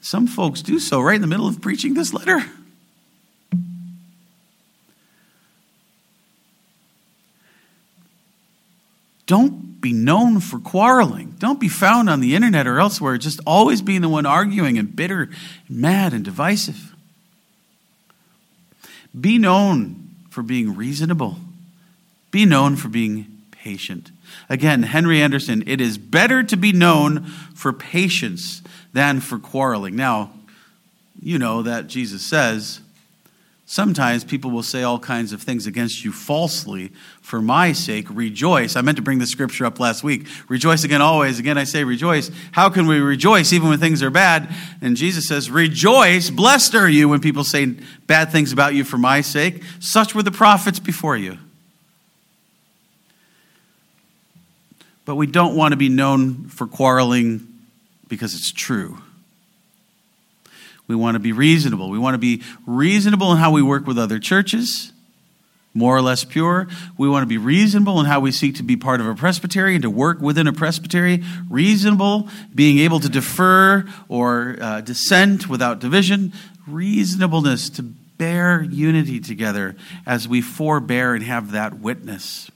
Some 0.00 0.26
folks 0.26 0.62
do 0.62 0.80
so 0.80 1.00
right 1.00 1.14
in 1.14 1.20
the 1.20 1.28
middle 1.28 1.46
of 1.46 1.60
preaching 1.60 1.94
this 1.94 2.12
letter. 2.12 2.44
Don't 9.30 9.80
be 9.80 9.92
known 9.92 10.40
for 10.40 10.58
quarreling. 10.58 11.36
Don't 11.38 11.60
be 11.60 11.68
found 11.68 12.10
on 12.10 12.18
the 12.18 12.34
internet 12.34 12.66
or 12.66 12.80
elsewhere 12.80 13.16
just 13.16 13.38
always 13.46 13.80
being 13.80 14.00
the 14.00 14.08
one 14.08 14.26
arguing 14.26 14.76
and 14.76 14.96
bitter, 14.96 15.30
and 15.68 15.78
mad, 15.80 16.12
and 16.12 16.24
divisive. 16.24 16.96
Be 19.18 19.38
known 19.38 20.08
for 20.30 20.42
being 20.42 20.74
reasonable. 20.74 21.36
Be 22.32 22.44
known 22.44 22.74
for 22.74 22.88
being 22.88 23.42
patient. 23.52 24.10
Again, 24.48 24.82
Henry 24.82 25.22
Anderson, 25.22 25.62
it 25.64 25.80
is 25.80 25.96
better 25.96 26.42
to 26.42 26.56
be 26.56 26.72
known 26.72 27.22
for 27.54 27.72
patience 27.72 28.62
than 28.92 29.20
for 29.20 29.38
quarreling. 29.38 29.94
Now, 29.94 30.32
you 31.22 31.38
know 31.38 31.62
that 31.62 31.86
Jesus 31.86 32.22
says, 32.26 32.80
Sometimes 33.70 34.24
people 34.24 34.50
will 34.50 34.64
say 34.64 34.82
all 34.82 34.98
kinds 34.98 35.32
of 35.32 35.40
things 35.40 35.64
against 35.64 36.04
you 36.04 36.10
falsely 36.10 36.90
for 37.22 37.40
my 37.40 37.70
sake. 37.70 38.08
Rejoice. 38.10 38.74
I 38.74 38.80
meant 38.80 38.96
to 38.96 39.02
bring 39.02 39.20
the 39.20 39.28
scripture 39.28 39.64
up 39.64 39.78
last 39.78 40.02
week. 40.02 40.26
Rejoice 40.48 40.82
again 40.82 41.00
always. 41.00 41.38
Again, 41.38 41.56
I 41.56 41.62
say 41.62 41.84
rejoice. 41.84 42.32
How 42.50 42.68
can 42.68 42.88
we 42.88 42.98
rejoice 42.98 43.52
even 43.52 43.68
when 43.68 43.78
things 43.78 44.02
are 44.02 44.10
bad? 44.10 44.52
And 44.82 44.96
Jesus 44.96 45.28
says, 45.28 45.52
Rejoice. 45.52 46.30
Blessed 46.30 46.74
are 46.74 46.88
you 46.88 47.08
when 47.08 47.20
people 47.20 47.44
say 47.44 47.76
bad 48.08 48.32
things 48.32 48.52
about 48.52 48.74
you 48.74 48.82
for 48.82 48.98
my 48.98 49.20
sake. 49.20 49.62
Such 49.78 50.16
were 50.16 50.24
the 50.24 50.32
prophets 50.32 50.80
before 50.80 51.16
you. 51.16 51.38
But 55.04 55.14
we 55.14 55.28
don't 55.28 55.54
want 55.54 55.70
to 55.70 55.76
be 55.76 55.88
known 55.88 56.48
for 56.48 56.66
quarreling 56.66 57.46
because 58.08 58.34
it's 58.34 58.50
true. 58.50 58.98
We 60.90 60.96
want 60.96 61.14
to 61.14 61.20
be 61.20 61.30
reasonable. 61.30 61.88
We 61.88 62.00
want 62.00 62.14
to 62.14 62.18
be 62.18 62.42
reasonable 62.66 63.30
in 63.30 63.38
how 63.38 63.52
we 63.52 63.62
work 63.62 63.86
with 63.86 63.96
other 63.96 64.18
churches, 64.18 64.90
more 65.72 65.96
or 65.96 66.02
less 66.02 66.24
pure. 66.24 66.66
We 66.98 67.08
want 67.08 67.22
to 67.22 67.28
be 67.28 67.38
reasonable 67.38 68.00
in 68.00 68.06
how 68.06 68.18
we 68.18 68.32
seek 68.32 68.56
to 68.56 68.64
be 68.64 68.76
part 68.76 69.00
of 69.00 69.06
a 69.06 69.14
presbytery 69.14 69.76
and 69.76 69.82
to 69.82 69.88
work 69.88 70.20
within 70.20 70.48
a 70.48 70.52
presbytery. 70.52 71.22
Reasonable, 71.48 72.28
being 72.52 72.80
able 72.80 72.98
to 72.98 73.08
defer 73.08 73.84
or 74.08 74.56
uh, 74.60 74.80
dissent 74.80 75.48
without 75.48 75.78
division. 75.78 76.32
Reasonableness 76.66 77.70
to 77.70 77.84
bear 77.84 78.60
unity 78.60 79.20
together 79.20 79.76
as 80.04 80.26
we 80.26 80.42
forbear 80.42 81.14
and 81.14 81.22
have 81.22 81.52
that 81.52 81.78
witness. 81.78 82.50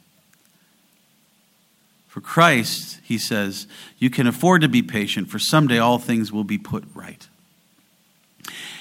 For 2.09 2.21
Christ, 2.21 2.99
he 3.05 3.17
says, 3.17 3.69
you 4.01 4.11
can 4.11 4.27
afford 4.27 4.63
to 4.63 4.69
be 4.69 4.83
patient, 4.83 5.31
for 5.31 5.39
someday 5.39 5.79
all 5.79 6.01
things 6.01 6.33
will 6.33 6.43
be 6.43 6.59
put 6.59 6.83
right. 6.95 7.29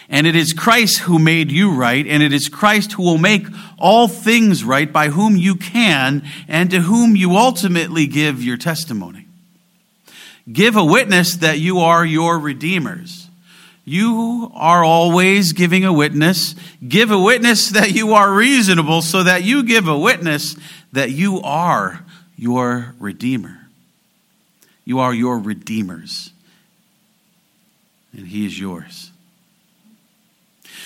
And 0.10 0.28
it 0.28 0.36
is 0.36 0.54
Christ 0.54 1.00
who 1.00 1.18
made 1.18 1.52
you 1.52 1.72
right, 1.72 2.06
and 2.06 2.22
it 2.22 2.34
is 2.34 2.50
Christ 2.50 2.94
who 2.94 3.04
will 3.04 3.18
make 3.18 3.48
all 3.80 4.08
things 4.08 4.64
right 4.64 4.92
by 4.92 5.10
whom 5.10 5.38
you 5.38 5.56
can 5.56 6.24
and 6.48 6.70
to 6.72 6.82
whom 6.82 7.16
you 7.16 7.38
ultimately 7.38 8.08
give 8.08 8.44
your 8.44 8.58
testimony. 8.58 9.28
Give 10.52 10.76
a 10.76 10.84
witness 10.84 11.38
that 11.38 11.60
you 11.60 11.80
are 11.80 12.06
your 12.06 12.38
redeemers. 12.38 13.30
You 13.86 14.52
are 14.54 14.84
always 14.84 15.54
giving 15.54 15.86
a 15.86 15.94
witness. 15.94 16.56
Give 16.86 17.12
a 17.12 17.20
witness 17.20 17.70
that 17.70 17.92
you 17.92 18.14
are 18.14 18.34
reasonable 18.34 19.02
so 19.02 19.24
that 19.24 19.44
you 19.44 19.64
give 19.64 19.88
a 19.88 19.98
witness 19.98 20.56
that 20.92 21.12
you 21.12 21.42
are 21.42 22.04
your 22.38 22.94
redeemer. 23.00 23.68
You 24.86 25.00
are 25.00 25.14
your 25.14 25.40
redeemers, 25.40 26.32
and 28.12 28.28
he 28.28 28.46
is 28.46 28.60
yours 28.60 29.13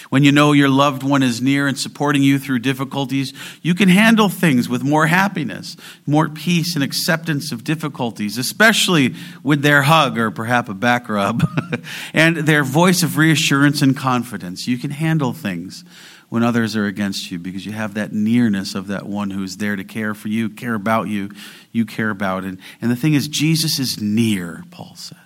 when 0.10 0.24
you 0.24 0.32
know 0.32 0.52
your 0.52 0.70
loved 0.70 1.04
one 1.04 1.24
is 1.24 1.42
near 1.42 1.68
and 1.68 1.78
supporting 1.78 2.24
you 2.24 2.40
through 2.40 2.60
difficulties, 2.60 3.34
you 3.62 3.76
can 3.76 3.90
handle 3.90 4.30
things 4.30 4.70
with 4.70 4.84
more 4.84 5.08
happiness, 5.08 5.76
more 6.06 6.30
peace, 6.30 6.76
and 6.76 6.84
acceptance 6.84 7.52
of 7.52 7.64
difficulties, 7.64 8.38
especially 8.38 9.16
with 9.44 9.62
their 9.62 9.84
hug 9.84 10.18
or 10.18 10.32
perhaps 10.32 10.70
a 10.70 10.74
back 10.74 11.10
rub 11.10 11.44
and 12.14 12.38
their 12.38 12.64
voice 12.64 13.04
of 13.04 13.18
reassurance 13.18 13.82
and 13.82 13.96
confidence. 13.96 14.68
You 14.68 14.78
can 14.78 14.92
handle 14.92 15.34
things 15.34 15.84
when 16.30 16.44
others 16.44 16.76
are 16.76 16.86
against 16.86 17.32
you 17.32 17.40
because 17.40 17.66
you 17.66 17.72
have 17.72 17.94
that 17.94 18.12
nearness 18.12 18.76
of 18.76 18.88
that 18.88 19.06
one 19.06 19.30
who's 19.30 19.58
there 19.58 19.76
to 19.76 19.84
care 19.84 20.14
for 20.14 20.28
you, 20.28 20.50
care 20.50 20.74
about 20.74 21.08
you, 21.08 21.32
you 21.72 21.86
care 21.86 22.10
about. 22.10 22.44
And, 22.44 22.60
and 22.82 22.92
the 22.92 22.96
thing 22.96 23.14
is, 23.14 23.28
Jesus 23.28 23.80
is 23.80 24.02
near, 24.02 24.64
Paul 24.72 24.96
says. 24.96 25.18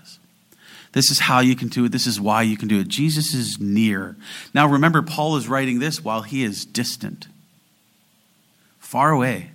This 0.93 1.09
is 1.09 1.19
how 1.19 1.39
you 1.39 1.55
can 1.55 1.69
do 1.69 1.85
it. 1.85 1.91
This 1.91 2.07
is 2.07 2.19
why 2.19 2.41
you 2.41 2.57
can 2.57 2.67
do 2.67 2.79
it. 2.79 2.87
Jesus 2.87 3.33
is 3.33 3.59
near. 3.59 4.17
Now 4.53 4.67
remember, 4.67 5.01
Paul 5.01 5.37
is 5.37 5.47
writing 5.47 5.79
this 5.79 6.03
while 6.03 6.21
he 6.21 6.43
is 6.43 6.65
distant, 6.65 7.27
far 8.79 9.11
away. 9.11 9.51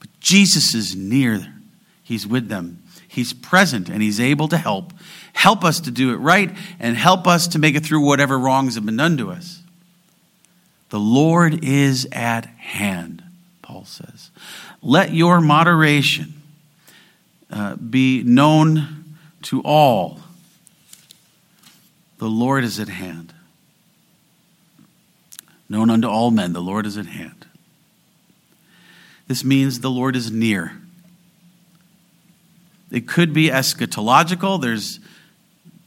But 0.00 0.08
Jesus 0.18 0.74
is 0.74 0.96
near. 0.96 1.54
He's 2.02 2.26
with 2.26 2.48
them. 2.48 2.82
He's 3.06 3.32
present 3.32 3.88
and 3.88 4.02
he's 4.02 4.18
able 4.18 4.48
to 4.48 4.56
help. 4.56 4.92
Help 5.34 5.64
us 5.64 5.80
to 5.80 5.90
do 5.90 6.12
it 6.12 6.16
right 6.16 6.50
and 6.80 6.96
help 6.96 7.26
us 7.26 7.46
to 7.48 7.58
make 7.58 7.76
it 7.76 7.84
through 7.84 8.04
whatever 8.04 8.38
wrongs 8.38 8.74
have 8.74 8.86
been 8.86 8.96
done 8.96 9.16
to 9.18 9.30
us. 9.30 9.62
The 10.88 10.98
Lord 10.98 11.64
is 11.64 12.08
at 12.10 12.46
hand, 12.46 13.22
Paul 13.62 13.84
says. 13.84 14.30
Let 14.82 15.12
your 15.12 15.40
moderation 15.40 16.42
uh, 17.50 17.76
be 17.76 18.22
known 18.22 19.16
to 19.42 19.60
all 19.62 20.21
the 22.22 22.28
Lord 22.28 22.62
is 22.62 22.78
at 22.78 22.88
hand. 22.88 23.34
Known 25.68 25.90
unto 25.90 26.06
all 26.06 26.30
men, 26.30 26.52
the 26.52 26.62
Lord 26.62 26.86
is 26.86 26.96
at 26.96 27.06
hand. 27.06 27.46
This 29.26 29.42
means 29.42 29.80
the 29.80 29.90
Lord 29.90 30.14
is 30.14 30.30
near. 30.30 30.70
It 32.92 33.08
could 33.08 33.32
be 33.32 33.48
eschatological. 33.48 34.62
There's 34.62 35.00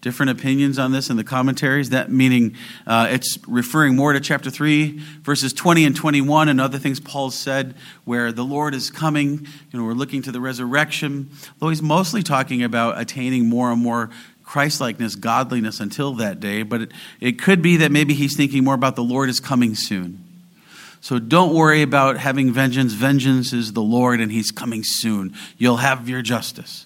different 0.02 0.30
opinions 0.30 0.78
on 0.78 0.92
this 0.92 1.10
in 1.10 1.16
the 1.16 1.24
commentaries. 1.24 1.92
That 1.92 2.12
meaning 2.12 2.58
uh, 2.86 3.08
it's 3.12 3.40
referring 3.48 3.96
more 3.96 4.12
to 4.12 4.20
chapter 4.20 4.50
3, 4.50 5.00
verses 5.22 5.54
20 5.54 5.86
and 5.86 5.96
21, 5.96 6.50
and 6.50 6.60
other 6.60 6.80
things 6.80 7.00
Paul 7.00 7.32
said 7.32 7.76
where 8.04 8.34
the 8.34 8.44
Lord 8.44 8.76
is 8.76 8.92
coming. 8.92 9.48
You 9.72 9.80
know, 9.80 9.86
we're 9.86 9.94
looking 9.94 10.22
to 10.24 10.34
the 10.34 10.42
resurrection. 10.42 11.30
Though 11.60 11.70
he's 11.70 11.82
mostly 11.82 12.24
talking 12.24 12.62
about 12.62 13.00
attaining 13.00 13.48
more 13.48 13.72
and 13.72 13.82
more 13.82 14.10
Christlikeness, 14.46 15.16
godliness 15.16 15.80
until 15.80 16.14
that 16.14 16.40
day, 16.40 16.62
but 16.64 16.82
it, 16.82 16.92
it 17.20 17.42
could 17.42 17.62
be 17.62 17.78
that 17.78 17.92
maybe 17.92 18.14
he's 18.14 18.38
thinking 18.38 18.64
more 18.64 18.76
about 18.76 18.96
the 18.96 19.04
Lord 19.04 19.30
is 19.30 19.40
coming 19.40 19.76
soon. 19.76 20.24
So 21.02 21.20
don't 21.20 21.54
worry 21.54 21.82
about 21.82 22.18
having 22.18 22.52
vengeance. 22.52 22.94
Vengeance 22.94 23.54
is 23.54 23.74
the 23.74 23.82
Lord 23.82 24.20
and 24.22 24.32
he's 24.32 24.52
coming 24.52 24.84
soon. 24.84 25.36
You'll 25.58 25.78
have 25.78 26.10
your 26.10 26.22
justice. 26.22 26.86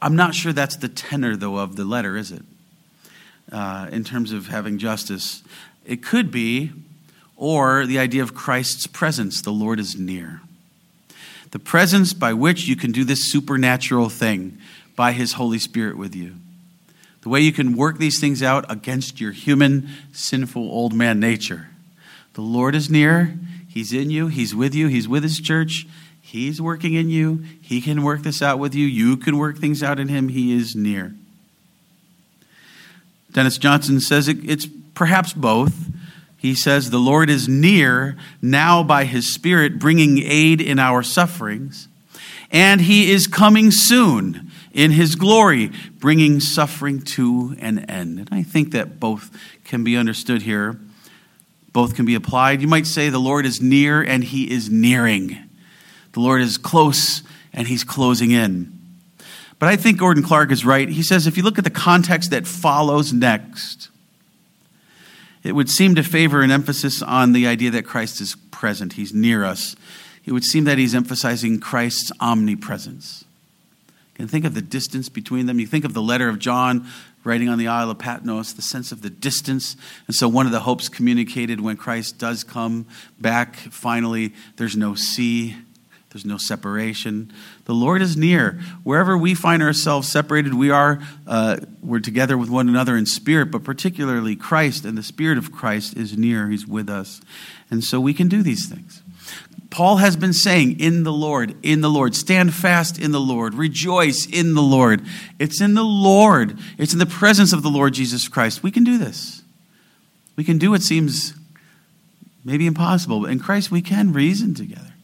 I'm 0.00 0.16
not 0.16 0.34
sure 0.34 0.52
that's 0.52 0.76
the 0.76 0.88
tenor, 0.88 1.36
though, 1.36 1.56
of 1.56 1.76
the 1.76 1.84
letter, 1.84 2.16
is 2.16 2.32
it? 2.32 2.42
Uh, 3.50 3.88
in 3.90 4.04
terms 4.04 4.32
of 4.32 4.48
having 4.48 4.78
justice. 4.78 5.42
It 5.84 6.02
could 6.02 6.30
be, 6.30 6.70
or 7.36 7.86
the 7.86 7.98
idea 7.98 8.22
of 8.22 8.34
Christ's 8.34 8.86
presence, 8.86 9.40
the 9.40 9.52
Lord 9.52 9.80
is 9.80 9.98
near. 9.98 10.42
The 11.50 11.58
presence 11.58 12.12
by 12.12 12.34
which 12.34 12.68
you 12.68 12.76
can 12.76 12.92
do 12.92 13.04
this 13.04 13.32
supernatural 13.32 14.10
thing 14.10 14.58
by 14.98 15.12
His 15.12 15.34
Holy 15.34 15.60
Spirit 15.60 15.96
with 15.96 16.16
you. 16.16 16.34
The 17.22 17.28
way 17.28 17.40
you 17.40 17.52
can 17.52 17.76
work 17.76 17.98
these 17.98 18.18
things 18.18 18.42
out 18.42 18.68
against 18.68 19.20
your 19.20 19.30
human, 19.30 19.88
sinful 20.12 20.60
old 20.60 20.92
man 20.92 21.20
nature. 21.20 21.68
The 22.32 22.40
Lord 22.40 22.74
is 22.74 22.90
near. 22.90 23.38
He's 23.68 23.92
in 23.92 24.10
you. 24.10 24.26
He's 24.26 24.56
with 24.56 24.74
you. 24.74 24.88
He's 24.88 25.06
with 25.06 25.22
His 25.22 25.38
church. 25.38 25.86
He's 26.20 26.60
working 26.60 26.94
in 26.94 27.10
you. 27.10 27.44
He 27.62 27.80
can 27.80 28.02
work 28.02 28.22
this 28.22 28.42
out 28.42 28.58
with 28.58 28.74
you. 28.74 28.86
You 28.86 29.16
can 29.16 29.38
work 29.38 29.58
things 29.58 29.84
out 29.84 30.00
in 30.00 30.08
Him. 30.08 30.30
He 30.30 30.52
is 30.52 30.74
near. 30.74 31.14
Dennis 33.30 33.56
Johnson 33.56 34.00
says 34.00 34.26
it, 34.26 34.38
it's 34.42 34.66
perhaps 34.94 35.32
both. 35.32 35.76
He 36.36 36.56
says, 36.56 36.90
The 36.90 36.98
Lord 36.98 37.30
is 37.30 37.46
near 37.46 38.16
now 38.42 38.82
by 38.82 39.04
His 39.04 39.32
Spirit, 39.32 39.78
bringing 39.78 40.18
aid 40.18 40.60
in 40.60 40.80
our 40.80 41.04
sufferings, 41.04 41.86
and 42.50 42.80
He 42.80 43.12
is 43.12 43.28
coming 43.28 43.70
soon 43.70 44.47
in 44.78 44.92
his 44.92 45.16
glory, 45.16 45.72
bringing 45.98 46.38
suffering 46.38 47.02
to 47.02 47.56
an 47.58 47.80
end. 47.90 48.20
And 48.20 48.28
I 48.30 48.44
think 48.44 48.70
that 48.70 49.00
both 49.00 49.36
can 49.64 49.82
be 49.82 49.96
understood 49.96 50.42
here, 50.42 50.78
both 51.72 51.96
can 51.96 52.06
be 52.06 52.14
applied. 52.14 52.62
You 52.62 52.68
might 52.68 52.86
say 52.86 53.08
the 53.08 53.18
Lord 53.18 53.44
is 53.44 53.60
near 53.60 54.00
and 54.00 54.22
he 54.22 54.48
is 54.48 54.70
nearing, 54.70 55.36
the 56.12 56.20
Lord 56.20 56.40
is 56.40 56.56
close 56.56 57.24
and 57.52 57.66
he's 57.66 57.82
closing 57.82 58.30
in. 58.30 58.72
But 59.58 59.68
I 59.68 59.74
think 59.74 59.98
Gordon 59.98 60.22
Clark 60.22 60.52
is 60.52 60.64
right. 60.64 60.88
He 60.88 61.02
says 61.02 61.26
if 61.26 61.36
you 61.36 61.42
look 61.42 61.58
at 61.58 61.64
the 61.64 61.70
context 61.70 62.30
that 62.30 62.46
follows 62.46 63.12
next, 63.12 63.88
it 65.42 65.56
would 65.56 65.68
seem 65.68 65.96
to 65.96 66.04
favor 66.04 66.40
an 66.40 66.52
emphasis 66.52 67.02
on 67.02 67.32
the 67.32 67.48
idea 67.48 67.72
that 67.72 67.84
Christ 67.84 68.20
is 68.20 68.36
present, 68.52 68.92
he's 68.92 69.12
near 69.12 69.44
us. 69.44 69.74
It 70.24 70.30
would 70.30 70.44
seem 70.44 70.64
that 70.64 70.78
he's 70.78 70.94
emphasizing 70.94 71.58
Christ's 71.58 72.12
omnipresence 72.20 73.24
and 74.18 74.30
think 74.30 74.44
of 74.44 74.54
the 74.54 74.62
distance 74.62 75.08
between 75.08 75.46
them. 75.46 75.60
You 75.60 75.66
think 75.66 75.84
of 75.84 75.94
the 75.94 76.02
letter 76.02 76.28
of 76.28 76.38
John 76.38 76.86
writing 77.24 77.48
on 77.48 77.58
the 77.58 77.68
Isle 77.68 77.90
of 77.90 77.98
Patmos, 77.98 78.52
the 78.52 78.62
sense 78.62 78.90
of 78.90 79.02
the 79.02 79.10
distance. 79.10 79.76
And 80.06 80.14
so, 80.16 80.28
one 80.28 80.46
of 80.46 80.52
the 80.52 80.60
hopes 80.60 80.88
communicated 80.88 81.60
when 81.60 81.76
Christ 81.76 82.18
does 82.18 82.44
come 82.44 82.86
back 83.20 83.56
finally, 83.56 84.34
there's 84.56 84.76
no 84.76 84.94
sea, 84.94 85.56
There's 86.10 86.24
no 86.24 86.38
separation. 86.38 87.30
The 87.66 87.74
Lord 87.74 88.00
is 88.00 88.16
near. 88.16 88.58
Wherever 88.82 89.16
we 89.18 89.34
find 89.34 89.62
ourselves 89.62 90.10
separated, 90.10 90.54
we 90.54 90.70
are 90.70 91.00
uh, 91.26 91.58
we're 91.82 92.00
together 92.00 92.38
with 92.38 92.48
one 92.48 92.68
another 92.68 92.96
in 92.96 93.04
spirit, 93.04 93.50
but 93.50 93.62
particularly 93.62 94.34
Christ 94.34 94.86
and 94.86 94.96
the 94.96 95.02
Spirit 95.02 95.36
of 95.36 95.52
Christ 95.52 95.96
is 95.96 96.16
near. 96.16 96.48
He's 96.48 96.66
with 96.66 96.88
us, 96.88 97.20
and 97.70 97.84
so 97.84 98.00
we 98.00 98.14
can 98.14 98.28
do 98.28 98.42
these 98.42 98.68
things. 98.68 99.02
Paul 99.70 99.96
has 99.98 100.16
been 100.16 100.32
saying, 100.32 100.80
in 100.80 101.02
the 101.02 101.12
Lord, 101.12 101.54
in 101.62 101.82
the 101.82 101.90
Lord, 101.90 102.14
stand 102.14 102.54
fast 102.54 102.98
in 102.98 103.12
the 103.12 103.20
Lord, 103.20 103.54
rejoice 103.54 104.26
in 104.26 104.54
the 104.54 104.62
Lord. 104.62 105.02
It's 105.38 105.60
in 105.60 105.74
the 105.74 105.84
Lord, 105.84 106.58
it's 106.78 106.92
in 106.92 106.98
the 106.98 107.06
presence 107.06 107.52
of 107.52 107.62
the 107.62 107.68
Lord 107.68 107.92
Jesus 107.92 108.28
Christ. 108.28 108.62
We 108.62 108.70
can 108.70 108.84
do 108.84 108.96
this. 108.96 109.42
We 110.36 110.44
can 110.44 110.56
do 110.56 110.70
what 110.70 110.82
seems 110.82 111.34
maybe 112.44 112.66
impossible, 112.66 113.20
but 113.20 113.30
in 113.30 113.40
Christ 113.40 113.70
we 113.70 113.82
can 113.82 114.12
reason 114.12 114.54
together. 114.54 114.94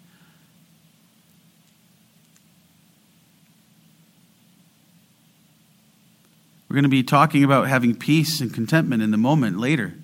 We're 6.68 6.74
going 6.74 6.84
to 6.84 6.88
be 6.88 7.02
talking 7.02 7.44
about 7.44 7.68
having 7.68 7.94
peace 7.94 8.40
and 8.40 8.52
contentment 8.52 9.02
in 9.02 9.10
the 9.10 9.16
moment 9.16 9.58
later. 9.58 9.94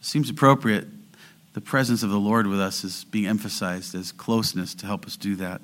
It 0.00 0.04
seems 0.06 0.28
appropriate 0.28 0.86
the 1.56 1.60
presence 1.62 2.02
of 2.02 2.10
the 2.10 2.20
Lord 2.20 2.46
with 2.46 2.60
us 2.60 2.84
is 2.84 3.04
being 3.04 3.26
emphasized 3.26 3.94
as 3.94 4.12
closeness 4.12 4.74
to 4.74 4.84
help 4.84 5.06
us 5.06 5.16
do 5.16 5.36
that. 5.36 5.62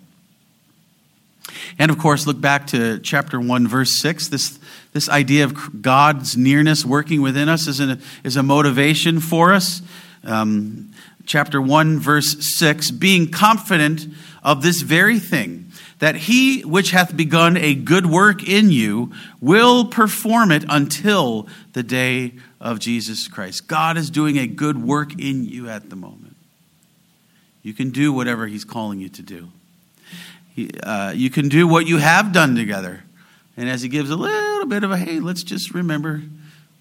And 1.78 1.90
of 1.90 1.98
course, 1.98 2.26
look 2.26 2.40
back 2.40 2.66
to 2.68 2.98
chapter 3.00 3.38
1, 3.38 3.68
verse 3.68 4.00
6. 4.00 4.28
This, 4.28 4.58
this 4.94 5.10
idea 5.10 5.44
of 5.44 5.82
God's 5.82 6.34
nearness 6.34 6.82
working 6.82 7.20
within 7.20 7.50
us 7.50 7.66
is, 7.66 7.78
an, 7.78 8.00
is 8.24 8.38
a 8.38 8.42
motivation 8.42 9.20
for 9.20 9.52
us. 9.52 9.82
Um, 10.24 10.92
chapter 11.26 11.60
1, 11.60 11.98
verse 11.98 12.36
6 12.56 12.90
being 12.92 13.30
confident 13.30 14.06
of 14.42 14.62
this 14.62 14.80
very 14.80 15.18
thing, 15.18 15.61
that 16.02 16.16
he 16.16 16.62
which 16.62 16.90
hath 16.90 17.16
begun 17.16 17.56
a 17.56 17.76
good 17.76 18.06
work 18.06 18.42
in 18.42 18.72
you 18.72 19.12
will 19.40 19.84
perform 19.84 20.50
it 20.50 20.64
until 20.68 21.46
the 21.74 21.82
day 21.84 22.32
of 22.60 22.80
Jesus 22.80 23.28
Christ. 23.28 23.68
God 23.68 23.96
is 23.96 24.10
doing 24.10 24.36
a 24.36 24.48
good 24.48 24.82
work 24.82 25.16
in 25.16 25.44
you 25.44 25.68
at 25.68 25.90
the 25.90 25.94
moment. 25.94 26.34
You 27.62 27.72
can 27.72 27.90
do 27.90 28.12
whatever 28.12 28.48
He's 28.48 28.64
calling 28.64 28.98
you 28.98 29.10
to 29.10 29.22
do. 29.22 29.50
He, 30.56 30.72
uh, 30.82 31.12
you 31.12 31.30
can 31.30 31.48
do 31.48 31.68
what 31.68 31.86
you 31.86 31.98
have 31.98 32.32
done 32.32 32.56
together. 32.56 33.04
And 33.56 33.68
as 33.70 33.82
He 33.82 33.88
gives 33.88 34.10
a 34.10 34.16
little 34.16 34.66
bit 34.66 34.82
of 34.82 34.90
a, 34.90 34.96
hey, 34.96 35.20
let's 35.20 35.44
just 35.44 35.72
remember, 35.72 36.20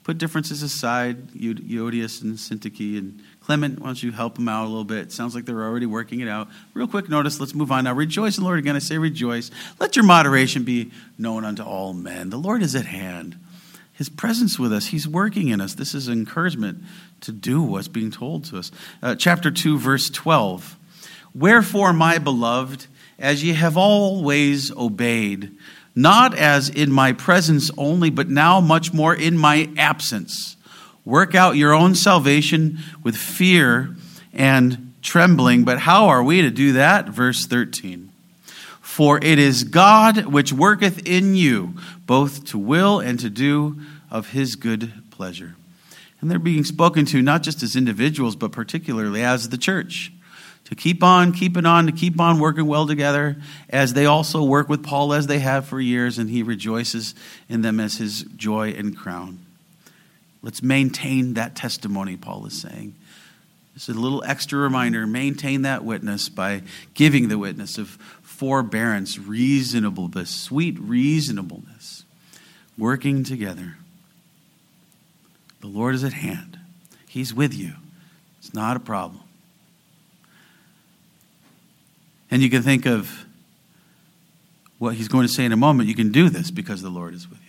put 0.04 0.18
differences 0.18 0.64
aside, 0.64 1.28
Euodias 1.34 2.24
and 2.24 2.38
Syntyche 2.38 2.98
and 2.98 3.22
Clement, 3.44 3.80
why 3.80 3.88
don't 3.88 4.04
you 4.04 4.12
help 4.12 4.36
them 4.36 4.48
out 4.48 4.66
a 4.66 4.70
little 4.70 4.84
bit? 4.84 5.12
Sounds 5.12 5.34
like 5.34 5.46
they're 5.46 5.64
already 5.64 5.88
working 5.88 6.20
it 6.20 6.28
out. 6.28 6.48
Real 6.74 6.88
quick 6.88 7.10
notice, 7.10 7.40
let's 7.40 7.56
move 7.56 7.72
on 7.72 7.86
now. 7.86 7.94
Rejoice 7.94 8.38
in 8.38 8.44
the 8.44 8.48
Lord 8.48 8.60
again. 8.60 8.76
I 8.76 8.80
say 8.80 8.98
rejoice. 8.98 9.50
Let 9.80 9.96
your 9.96 10.06
moderation 10.06 10.64
be 10.64 10.92
known 11.18 11.44
unto 11.44 11.64
all 11.64 11.94
men. 11.94 12.30
The 12.30 12.38
Lord 12.38 12.62
is 12.62 12.76
at 12.76 12.86
hand 12.86 13.38
his 14.02 14.10
presence 14.10 14.58
with 14.58 14.74
us. 14.74 14.88
He's 14.88 15.08
working 15.08 15.50
in 15.50 15.62
us. 15.62 15.76
This 15.76 15.94
is 15.94 16.10
encouragement 16.10 16.84
to 17.20 17.32
do 17.32 17.62
what's 17.62 17.88
being 17.88 18.10
told 18.10 18.46
to 18.46 18.58
us. 18.58 18.72
Uh, 19.04 19.14
chapter 19.14 19.52
2, 19.52 19.78
verse 19.78 20.10
12. 20.10 20.76
Wherefore, 21.36 21.94
my 21.94 22.18
beloved, 22.18 22.88
as 23.20 23.44
ye 23.44 23.54
have 23.54 23.78
always 23.78 24.76
obeyed, 24.76 25.52
not 25.94 26.36
as 26.36 26.68
in 26.68 26.92
my 26.92 27.14
presence 27.14 27.70
only, 27.78 28.10
but 28.10 28.28
now 28.28 28.60
much 28.60 28.92
more 28.92 29.14
in 29.14 29.38
my 29.38 29.70
absence, 29.78 30.58
work 31.06 31.36
out 31.36 31.56
your 31.56 31.74
own 31.74 31.96
salvation 31.96 32.80
with 33.04 33.16
fear 33.16 33.96
and 34.34 34.94
trembling. 35.02 35.64
But 35.64 35.80
how 35.80 36.08
are 36.08 36.24
we 36.24 36.42
to 36.42 36.52
do 36.52 36.74
that? 36.74 37.10
Verse 37.10 37.46
13. 37.46 38.10
For 38.82 39.18
it 39.24 39.40
is 39.40 39.64
God 39.64 40.26
which 40.26 40.52
worketh 40.52 41.08
in 41.08 41.36
you 41.36 41.76
both 42.06 42.46
to 42.48 42.58
will 42.58 43.00
and 43.00 43.20
to 43.20 43.30
do 43.30 43.80
of 44.10 44.32
his 44.32 44.56
good 44.56 44.92
pleasure. 45.12 45.56
And 46.20 46.30
they're 46.30 46.40
being 46.40 46.64
spoken 46.64 47.06
to 47.06 47.22
not 47.22 47.42
just 47.42 47.64
as 47.64 47.76
individuals, 47.76 48.36
but 48.36 48.52
particularly 48.52 49.24
as 49.24 49.50
the 49.50 49.58
church. 49.58 50.12
To 50.66 50.76
keep 50.76 51.04
on 51.04 51.34
keeping 51.34 51.66
on, 51.66 51.88
to 51.88 51.92
keep 51.92 52.20
on 52.20 52.40
working 52.40 52.68
well 52.68 52.86
together, 52.86 53.38
as 53.70 53.94
they 53.94 54.06
also 54.06 54.44
work 54.44 54.70
with 54.70 54.84
Paul 54.84 55.14
as 55.14 55.28
they 55.28 55.40
have 55.40 55.66
for 55.66 55.82
years, 55.82 56.18
and 56.18 56.30
he 56.30 56.44
rejoices 56.44 57.16
in 57.50 57.62
them 57.62 57.80
as 57.80 57.98
his 57.98 58.24
joy 58.36 58.70
and 58.70 58.96
crown. 58.96 59.40
Let's 60.42 60.64
maintain 60.64 61.36
that 61.36 61.56
testimony, 61.56 62.18
Paul 62.18 62.46
is 62.48 62.60
saying. 62.60 62.96
Just 63.74 63.90
a 63.90 63.94
little 63.94 64.24
extra 64.24 64.60
reminder 64.60 65.08
maintain 65.08 65.62
that 65.62 65.86
witness 65.86 66.30
by 66.30 66.64
giving 66.94 67.30
the 67.30 67.38
witness 67.38 67.78
of 67.78 67.90
forbearance, 68.22 69.18
reasonableness, 69.18 70.30
sweet 70.30 70.78
reasonableness, 70.80 72.04
working 72.78 73.24
together. 73.24 73.76
The 75.62 75.68
Lord 75.68 75.96
is 75.96 76.04
at 76.04 76.14
hand, 76.14 76.58
He's 77.08 77.34
with 77.34 77.54
you. 77.54 77.74
It's 78.40 78.54
not 78.54 78.76
a 78.76 78.80
problem. 78.80 79.22
And 82.32 82.42
you 82.42 82.50
can 82.50 82.64
think 82.64 82.88
of 82.88 83.26
what 84.80 84.96
He's 84.96 85.08
going 85.08 85.28
to 85.28 85.32
say 85.32 85.46
in 85.46 85.52
a 85.52 85.58
moment. 85.58 85.88
You 85.88 85.96
can 85.96 86.12
do 86.12 86.30
this 86.30 86.50
because 86.50 86.82
the 86.82 86.90
Lord 86.90 87.14
is 87.14 87.30
with 87.30 87.40
you. 87.40 87.41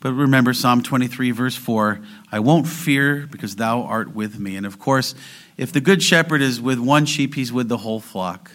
But 0.00 0.14
remember 0.14 0.54
Psalm 0.54 0.82
23, 0.82 1.30
verse 1.30 1.56
4 1.56 2.00
I 2.32 2.40
won't 2.40 2.66
fear 2.66 3.28
because 3.30 3.56
thou 3.56 3.82
art 3.82 4.14
with 4.14 4.38
me. 4.38 4.56
And 4.56 4.66
of 4.66 4.78
course, 4.78 5.14
if 5.56 5.72
the 5.72 5.80
good 5.80 6.02
shepherd 6.02 6.40
is 6.40 6.60
with 6.60 6.78
one 6.78 7.04
sheep, 7.04 7.34
he's 7.34 7.52
with 7.52 7.68
the 7.68 7.78
whole 7.78 8.00
flock. 8.00 8.52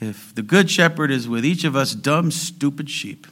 If 0.00 0.34
the 0.34 0.42
good 0.42 0.70
shepherd 0.70 1.10
is 1.10 1.26
with 1.26 1.44
each 1.44 1.64
of 1.64 1.74
us 1.74 1.94
dumb, 1.94 2.30
stupid 2.30 2.88
sheep, 2.90 3.26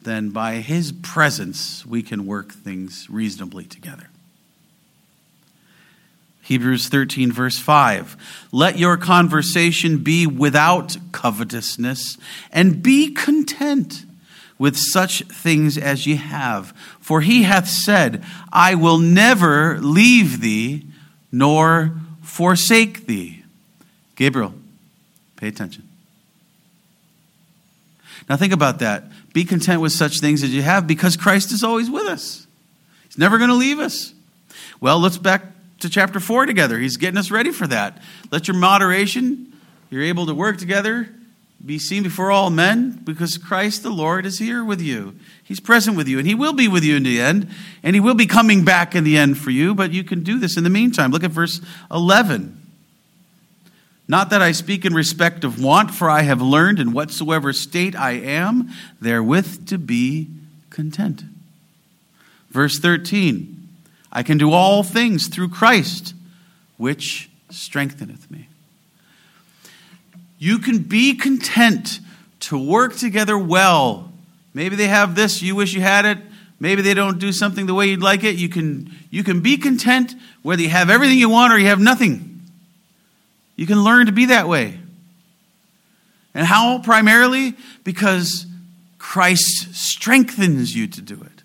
then 0.00 0.30
by 0.30 0.54
his 0.54 0.90
presence 0.90 1.86
we 1.86 2.02
can 2.02 2.26
work 2.26 2.52
things 2.52 3.06
reasonably 3.08 3.64
together. 3.64 4.08
Hebrews 6.42 6.88
13, 6.88 7.30
verse 7.30 7.58
5. 7.58 8.48
Let 8.50 8.76
your 8.76 8.96
conversation 8.96 9.98
be 9.98 10.26
without 10.26 10.96
covetousness, 11.12 12.18
and 12.50 12.82
be 12.82 13.12
content 13.12 14.04
with 14.62 14.76
such 14.76 15.22
things 15.22 15.76
as 15.76 16.06
ye 16.06 16.14
have. 16.14 16.72
For 17.00 17.20
he 17.20 17.42
hath 17.42 17.66
said, 17.66 18.24
I 18.52 18.76
will 18.76 18.98
never 18.98 19.80
leave 19.80 20.40
thee 20.40 20.86
nor 21.32 21.94
forsake 22.22 23.06
thee. 23.06 23.42
Gabriel, 24.14 24.54
pay 25.34 25.48
attention. 25.48 25.88
Now 28.28 28.36
think 28.36 28.52
about 28.52 28.78
that. 28.78 29.02
Be 29.32 29.42
content 29.42 29.80
with 29.80 29.90
such 29.90 30.20
things 30.20 30.44
as 30.44 30.54
you 30.54 30.62
have 30.62 30.86
because 30.86 31.16
Christ 31.16 31.50
is 31.50 31.64
always 31.64 31.90
with 31.90 32.06
us. 32.06 32.46
He's 33.08 33.18
never 33.18 33.38
going 33.38 33.50
to 33.50 33.56
leave 33.56 33.80
us. 33.80 34.14
Well, 34.80 35.00
let's 35.00 35.18
back 35.18 35.42
to 35.80 35.90
chapter 35.90 36.20
4 36.20 36.46
together. 36.46 36.78
He's 36.78 36.98
getting 36.98 37.18
us 37.18 37.32
ready 37.32 37.50
for 37.50 37.66
that. 37.66 38.00
Let 38.30 38.46
your 38.46 38.56
moderation, 38.56 39.54
you're 39.90 40.04
able 40.04 40.26
to 40.26 40.34
work 40.36 40.58
together, 40.58 41.08
be 41.64 41.78
seen 41.78 42.02
before 42.02 42.30
all 42.30 42.50
men 42.50 43.00
because 43.04 43.38
Christ 43.38 43.82
the 43.82 43.90
Lord 43.90 44.26
is 44.26 44.38
here 44.38 44.64
with 44.64 44.80
you. 44.80 45.16
He's 45.44 45.60
present 45.60 45.96
with 45.96 46.08
you, 46.08 46.18
and 46.18 46.26
He 46.26 46.34
will 46.34 46.52
be 46.52 46.68
with 46.68 46.82
you 46.82 46.96
in 46.96 47.02
the 47.02 47.20
end, 47.20 47.48
and 47.82 47.94
He 47.94 48.00
will 48.00 48.14
be 48.14 48.26
coming 48.26 48.64
back 48.64 48.94
in 48.94 49.04
the 49.04 49.16
end 49.16 49.38
for 49.38 49.50
you, 49.50 49.74
but 49.74 49.92
you 49.92 50.02
can 50.02 50.22
do 50.22 50.38
this 50.38 50.56
in 50.56 50.64
the 50.64 50.70
meantime. 50.70 51.10
Look 51.10 51.24
at 51.24 51.30
verse 51.30 51.60
11. 51.90 52.58
Not 54.08 54.30
that 54.30 54.42
I 54.42 54.52
speak 54.52 54.84
in 54.84 54.94
respect 54.94 55.44
of 55.44 55.62
want, 55.62 55.92
for 55.92 56.10
I 56.10 56.22
have 56.22 56.42
learned 56.42 56.80
in 56.80 56.92
whatsoever 56.92 57.52
state 57.52 57.94
I 57.94 58.12
am, 58.12 58.70
therewith 59.00 59.68
to 59.68 59.78
be 59.78 60.28
content. 60.70 61.22
Verse 62.50 62.78
13 62.78 63.58
I 64.14 64.22
can 64.22 64.36
do 64.36 64.52
all 64.52 64.82
things 64.82 65.28
through 65.28 65.48
Christ, 65.48 66.14
which 66.76 67.30
strengtheneth 67.50 68.30
me. 68.30 68.48
You 70.42 70.58
can 70.58 70.78
be 70.78 71.14
content 71.14 72.00
to 72.40 72.58
work 72.58 72.96
together 72.96 73.38
well. 73.38 74.10
Maybe 74.52 74.74
they 74.74 74.88
have 74.88 75.14
this, 75.14 75.40
you 75.40 75.54
wish 75.54 75.72
you 75.72 75.80
had 75.80 76.04
it. 76.04 76.18
Maybe 76.58 76.82
they 76.82 76.94
don't 76.94 77.20
do 77.20 77.30
something 77.30 77.66
the 77.66 77.74
way 77.74 77.86
you'd 77.86 78.02
like 78.02 78.24
it. 78.24 78.34
You 78.34 78.48
can, 78.48 78.92
you 79.08 79.22
can 79.22 79.38
be 79.38 79.56
content 79.56 80.16
whether 80.42 80.60
you 80.60 80.68
have 80.70 80.90
everything 80.90 81.16
you 81.16 81.28
want 81.28 81.52
or 81.52 81.60
you 81.60 81.68
have 81.68 81.78
nothing. 81.78 82.40
You 83.54 83.68
can 83.68 83.84
learn 83.84 84.06
to 84.06 84.12
be 84.12 84.26
that 84.26 84.48
way. 84.48 84.80
And 86.34 86.44
how? 86.44 86.80
Primarily 86.80 87.54
because 87.84 88.44
Christ 88.98 89.76
strengthens 89.76 90.74
you 90.74 90.88
to 90.88 91.00
do 91.00 91.22
it. 91.22 91.41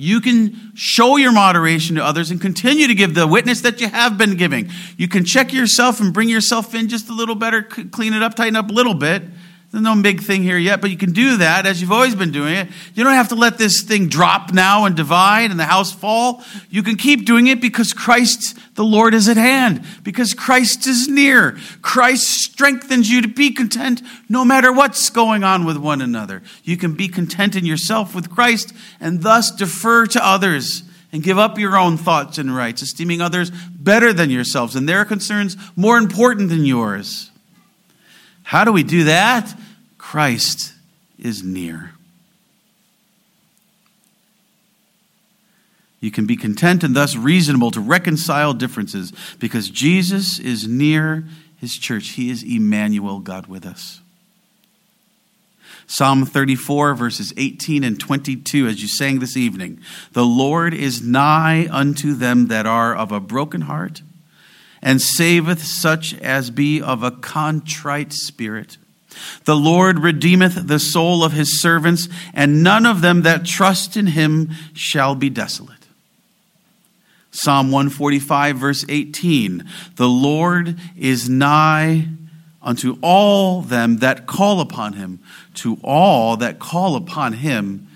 You 0.00 0.20
can 0.20 0.70
show 0.76 1.16
your 1.16 1.32
moderation 1.32 1.96
to 1.96 2.04
others 2.04 2.30
and 2.30 2.40
continue 2.40 2.86
to 2.86 2.94
give 2.94 3.16
the 3.16 3.26
witness 3.26 3.62
that 3.62 3.80
you 3.80 3.88
have 3.88 4.16
been 4.16 4.36
giving. 4.36 4.70
You 4.96 5.08
can 5.08 5.24
check 5.24 5.52
yourself 5.52 5.98
and 5.98 6.14
bring 6.14 6.28
yourself 6.28 6.72
in 6.72 6.88
just 6.88 7.08
a 7.08 7.12
little 7.12 7.34
better, 7.34 7.62
clean 7.64 8.12
it 8.12 8.22
up, 8.22 8.36
tighten 8.36 8.54
up 8.54 8.70
a 8.70 8.72
little 8.72 8.94
bit. 8.94 9.24
There's 9.72 9.82
no 9.82 10.00
big 10.00 10.22
thing 10.22 10.44
here 10.44 10.56
yet, 10.56 10.80
but 10.80 10.90
you 10.90 10.96
can 10.96 11.12
do 11.12 11.38
that 11.38 11.66
as 11.66 11.80
you've 11.80 11.90
always 11.90 12.14
been 12.14 12.30
doing 12.30 12.54
it. 12.54 12.68
You 12.94 13.02
don't 13.02 13.14
have 13.14 13.30
to 13.30 13.34
let 13.34 13.58
this 13.58 13.82
thing 13.82 14.08
drop 14.08 14.52
now 14.52 14.84
and 14.84 14.94
divide 14.94 15.50
and 15.50 15.58
the 15.58 15.64
house 15.64 15.92
fall. 15.92 16.44
You 16.70 16.84
can 16.84 16.94
keep 16.94 17.26
doing 17.26 17.48
it 17.48 17.60
because 17.60 17.92
Christ, 17.92 18.56
the 18.78 18.84
Lord, 18.84 19.12
is 19.12 19.28
at 19.28 19.36
hand, 19.36 19.84
because 20.04 20.34
Christ 20.34 20.86
is 20.86 21.08
near. 21.08 21.58
Christ 21.82 22.28
strengthens 22.28 23.10
you 23.10 23.20
to 23.20 23.26
be 23.26 23.50
content 23.50 24.00
no 24.28 24.44
matter 24.44 24.72
what's 24.72 25.10
going 25.10 25.42
on 25.42 25.64
with 25.64 25.76
one 25.76 26.00
another. 26.00 26.44
You 26.62 26.76
can 26.76 26.92
be 26.92 27.08
content 27.08 27.56
in 27.56 27.66
yourself 27.66 28.14
with 28.14 28.30
Christ 28.30 28.72
and 29.00 29.20
thus 29.20 29.50
defer 29.50 30.06
to 30.06 30.24
others 30.24 30.84
and 31.10 31.24
give 31.24 31.38
up 31.38 31.58
your 31.58 31.76
own 31.76 31.96
thoughts 31.96 32.38
and 32.38 32.54
rights, 32.54 32.80
esteeming 32.80 33.20
others 33.20 33.50
better 33.50 34.12
than 34.12 34.30
yourselves 34.30 34.76
and 34.76 34.88
their 34.88 35.04
concerns 35.04 35.56
more 35.74 35.98
important 35.98 36.48
than 36.48 36.64
yours. 36.64 37.32
How 38.44 38.62
do 38.62 38.70
we 38.70 38.84
do 38.84 39.04
that? 39.04 39.58
Christ 39.98 40.72
is 41.18 41.42
near. 41.42 41.97
You 46.00 46.10
can 46.10 46.26
be 46.26 46.36
content 46.36 46.84
and 46.84 46.94
thus 46.94 47.16
reasonable 47.16 47.70
to 47.72 47.80
reconcile 47.80 48.54
differences 48.54 49.12
because 49.38 49.68
Jesus 49.68 50.38
is 50.38 50.68
near 50.68 51.24
his 51.56 51.76
church. 51.76 52.10
He 52.10 52.30
is 52.30 52.42
Emmanuel, 52.42 53.18
God 53.18 53.46
with 53.46 53.66
us. 53.66 54.00
Psalm 55.88 56.26
34, 56.26 56.94
verses 56.94 57.32
18 57.36 57.82
and 57.82 57.98
22, 57.98 58.66
as 58.66 58.82
you 58.82 58.88
sang 58.88 59.18
this 59.18 59.36
evening 59.36 59.80
The 60.12 60.24
Lord 60.24 60.74
is 60.74 61.02
nigh 61.02 61.66
unto 61.70 62.14
them 62.14 62.48
that 62.48 62.66
are 62.66 62.94
of 62.94 63.10
a 63.10 63.20
broken 63.20 63.62
heart 63.62 64.02
and 64.82 65.00
saveth 65.00 65.62
such 65.64 66.14
as 66.20 66.50
be 66.50 66.80
of 66.80 67.02
a 67.02 67.10
contrite 67.10 68.12
spirit. 68.12 68.76
The 69.46 69.56
Lord 69.56 69.98
redeemeth 69.98 70.68
the 70.68 70.78
soul 70.78 71.24
of 71.24 71.32
his 71.32 71.60
servants, 71.60 72.08
and 72.32 72.62
none 72.62 72.86
of 72.86 73.00
them 73.00 73.22
that 73.22 73.44
trust 73.44 73.96
in 73.96 74.08
him 74.08 74.50
shall 74.74 75.14
be 75.14 75.30
desolate. 75.30 75.77
Psalm 77.30 77.70
145, 77.70 78.56
verse 78.56 78.84
18 78.88 79.64
The 79.96 80.08
Lord 80.08 80.78
is 80.96 81.28
nigh 81.28 82.08
unto 82.62 82.98
all 83.00 83.62
them 83.62 83.98
that 83.98 84.26
call 84.26 84.60
upon 84.60 84.94
him, 84.94 85.20
to 85.54 85.78
all 85.82 86.36
that 86.38 86.58
call 86.58 86.96
upon 86.96 87.34
him 87.34 87.88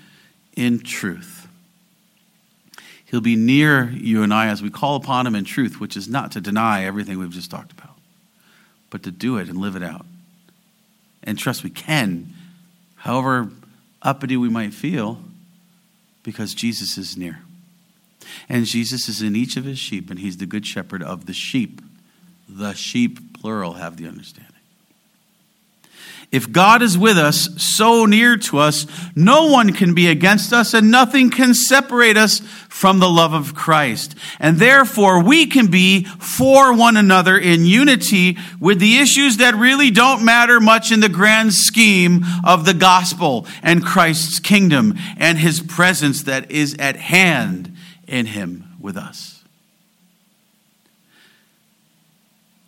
in 0.55 0.79
truth. 0.79 1.43
He'll 3.13 3.21
be 3.21 3.35
near 3.35 3.91
you 3.91 4.23
and 4.23 4.33
I 4.33 4.47
as 4.47 4.63
we 4.63 4.71
call 4.71 4.95
upon 4.95 5.27
Him 5.27 5.35
in 5.35 5.45
truth, 5.45 5.79
which 5.79 5.95
is 5.95 6.07
not 6.07 6.31
to 6.31 6.41
deny 6.41 6.83
everything 6.83 7.19
we've 7.19 7.29
just 7.29 7.51
talked 7.51 7.71
about, 7.71 7.95
but 8.89 9.03
to 9.03 9.11
do 9.11 9.37
it 9.37 9.49
and 9.49 9.59
live 9.59 9.75
it 9.75 9.83
out. 9.83 10.07
And 11.21 11.37
trust 11.37 11.63
we 11.63 11.69
can, 11.69 12.33
however 12.95 13.51
uppity 14.01 14.35
we 14.35 14.49
might 14.49 14.73
feel, 14.73 15.19
because 16.23 16.55
Jesus 16.55 16.97
is 16.97 17.15
near. 17.15 17.41
And 18.49 18.65
Jesus 18.65 19.07
is 19.09 19.21
in 19.21 19.35
each 19.35 19.57
of 19.57 19.65
His 19.65 19.79
sheep, 19.79 20.09
and 20.09 20.19
He's 20.19 20.37
the 20.37 20.45
good 20.45 20.65
shepherd 20.65 21.03
of 21.03 21.25
the 21.25 21.33
sheep. 21.33 21.81
The 22.47 22.73
sheep, 22.73 23.39
plural, 23.39 23.73
have 23.73 23.97
the 23.97 24.07
understanding. 24.07 24.53
If 26.33 26.51
God 26.51 26.81
is 26.81 26.97
with 26.97 27.19
us, 27.19 27.47
so 27.57 28.07
near 28.07 28.37
to 28.37 28.57
us, 28.57 28.87
no 29.15 29.51
one 29.51 29.71
can 29.71 29.93
be 29.93 30.07
against 30.07 30.51
us 30.51 30.73
and 30.73 30.89
nothing 30.89 31.29
can 31.29 31.53
separate 31.53 32.17
us 32.17 32.39
from 32.69 32.97
the 32.97 33.07
love 33.07 33.33
of 33.33 33.53
Christ. 33.53 34.15
And 34.39 34.57
therefore, 34.57 35.21
we 35.21 35.45
can 35.45 35.67
be 35.67 36.05
for 36.05 36.73
one 36.73 36.97
another 36.97 37.37
in 37.37 37.67
unity 37.67 38.39
with 38.59 38.79
the 38.79 38.97
issues 38.97 39.37
that 39.37 39.53
really 39.53 39.91
don't 39.91 40.25
matter 40.25 40.59
much 40.59 40.91
in 40.91 41.01
the 41.01 41.07
grand 41.07 41.53
scheme 41.53 42.25
of 42.43 42.65
the 42.65 42.73
gospel 42.73 43.45
and 43.61 43.85
Christ's 43.85 44.39
kingdom 44.39 44.97
and 45.17 45.37
his 45.37 45.59
presence 45.61 46.23
that 46.23 46.49
is 46.49 46.75
at 46.79 46.95
hand 46.95 47.72
in 48.13 48.27
him 48.27 48.75
with 48.79 48.95
us. 48.95 49.43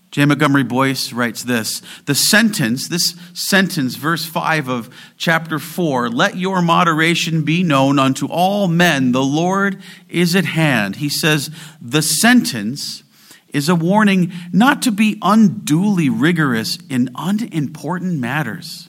J. 0.10 0.26
Montgomery 0.26 0.64
Boice 0.64 1.14
writes 1.14 1.43
this 1.43 1.82
The 2.06 2.16
sentence, 2.16 2.88
this 2.88 3.16
sentence, 3.34 3.96
verse 3.96 4.26
5 4.26 4.70
of 4.70 4.89
chapter 5.18 5.60
4, 5.60 6.10
let 6.10 6.36
your 6.36 6.64
moderation 6.64 7.43
be 7.43 7.62
known 7.62 8.00
unto 8.00 8.26
all 8.26 8.68
men, 8.68 9.12
the 9.12 9.24
Lord 9.24 9.82
is 10.10 10.36
at 10.36 10.46
hand. 10.46 10.96
He 10.96 11.10
says, 11.10 11.52
the 11.80 12.02
sentence 12.02 13.04
is 13.50 13.70
a 13.70 13.76
warning 13.76 14.32
not 14.52 14.82
to 14.82 14.91
be 14.91 15.20
unduly 15.22 16.10
rigorous 16.10 16.78
in 16.89 17.12
unimportant 17.16 18.20
matters. 18.20 18.88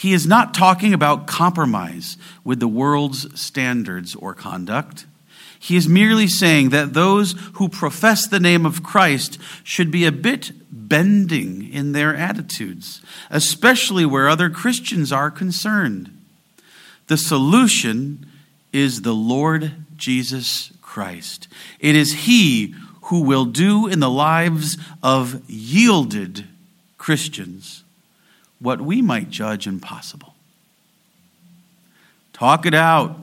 He 0.00 0.14
is 0.14 0.26
not 0.26 0.54
talking 0.54 0.94
about 0.94 1.26
compromise 1.26 2.16
with 2.42 2.58
the 2.58 2.66
world's 2.66 3.38
standards 3.38 4.14
or 4.14 4.32
conduct. 4.32 5.04
He 5.58 5.76
is 5.76 5.86
merely 5.86 6.26
saying 6.26 6.70
that 6.70 6.94
those 6.94 7.34
who 7.56 7.68
profess 7.68 8.26
the 8.26 8.40
name 8.40 8.64
of 8.64 8.82
Christ 8.82 9.38
should 9.62 9.90
be 9.90 10.06
a 10.06 10.10
bit 10.10 10.52
bending 10.70 11.70
in 11.70 11.92
their 11.92 12.16
attitudes, 12.16 13.02
especially 13.28 14.06
where 14.06 14.26
other 14.26 14.48
Christians 14.48 15.12
are 15.12 15.30
concerned. 15.30 16.10
The 17.08 17.18
solution 17.18 18.24
is 18.72 19.02
the 19.02 19.14
Lord 19.14 19.84
Jesus 19.98 20.72
Christ. 20.80 21.46
It 21.78 21.94
is 21.94 22.24
He 22.24 22.74
who 23.02 23.20
will 23.20 23.44
do 23.44 23.86
in 23.86 24.00
the 24.00 24.08
lives 24.08 24.78
of 25.02 25.42
yielded 25.46 26.46
Christians 26.96 27.84
what 28.60 28.80
we 28.80 29.02
might 29.02 29.30
judge 29.30 29.66
impossible. 29.66 30.34
Talk 32.32 32.66
it 32.66 32.74
out, 32.74 33.18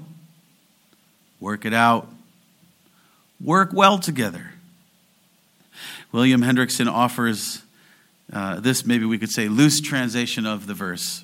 work 1.40 1.66
it 1.66 1.74
out 1.74 2.10
work 3.44 3.72
well 3.74 3.98
together. 3.98 4.52
William 6.12 6.42
Hendriksen 6.42 6.92
offers 6.92 7.62
uh, 8.32 8.60
this, 8.60 8.86
maybe 8.86 9.06
we 9.06 9.18
could 9.18 9.30
say, 9.30 9.48
loose 9.48 9.80
translation 9.80 10.46
of 10.46 10.68
the 10.68 10.74
verse. 10.74 11.24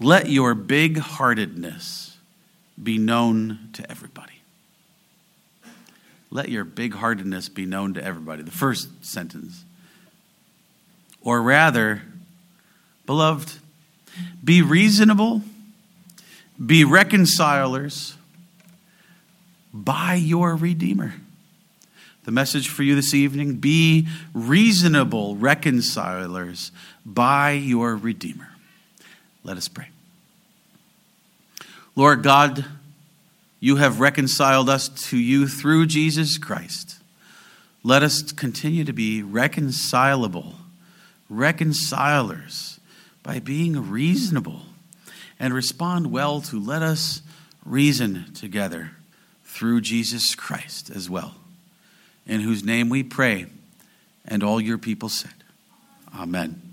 Let 0.00 0.28
your 0.28 0.54
big 0.54 0.98
heartedness 0.98 2.16
be 2.80 2.98
known 2.98 3.70
to 3.74 3.90
everybody. 3.90 4.40
Let 6.30 6.50
your 6.50 6.64
big 6.64 6.94
heartedness 6.94 7.48
be 7.48 7.66
known 7.66 7.94
to 7.94 8.04
everybody. 8.04 8.42
The 8.42 8.50
first 8.50 9.04
sentence. 9.04 9.64
Or 11.22 11.42
rather, 11.42 12.02
beloved, 13.08 13.50
be 14.44 14.60
reasonable, 14.60 15.40
be 16.64 16.84
reconcilers 16.84 18.18
by 19.72 20.12
your 20.12 20.54
Redeemer. 20.54 21.14
The 22.24 22.30
message 22.32 22.68
for 22.68 22.82
you 22.82 22.94
this 22.94 23.14
evening 23.14 23.54
be 23.54 24.06
reasonable 24.34 25.36
reconcilers 25.36 26.70
by 27.06 27.52
your 27.52 27.96
Redeemer. 27.96 28.50
Let 29.42 29.56
us 29.56 29.68
pray. 29.68 29.88
Lord 31.96 32.22
God, 32.22 32.66
you 33.58 33.76
have 33.76 34.00
reconciled 34.00 34.68
us 34.68 34.90
to 35.08 35.16
you 35.16 35.48
through 35.48 35.86
Jesus 35.86 36.36
Christ. 36.36 36.98
Let 37.82 38.02
us 38.02 38.32
continue 38.32 38.84
to 38.84 38.92
be 38.92 39.22
reconcilable, 39.22 40.56
reconcilers, 41.30 42.77
by 43.22 43.38
being 43.38 43.90
reasonable 43.90 44.62
and 45.38 45.54
respond 45.54 46.10
well 46.10 46.40
to 46.42 46.60
let 46.60 46.82
us 46.82 47.22
reason 47.64 48.32
together 48.34 48.92
through 49.44 49.80
Jesus 49.80 50.34
Christ 50.34 50.90
as 50.90 51.08
well, 51.08 51.34
in 52.26 52.40
whose 52.40 52.64
name 52.64 52.88
we 52.88 53.02
pray, 53.02 53.46
and 54.26 54.42
all 54.42 54.60
your 54.60 54.78
people 54.78 55.08
said, 55.08 55.32
Amen. 56.14 56.67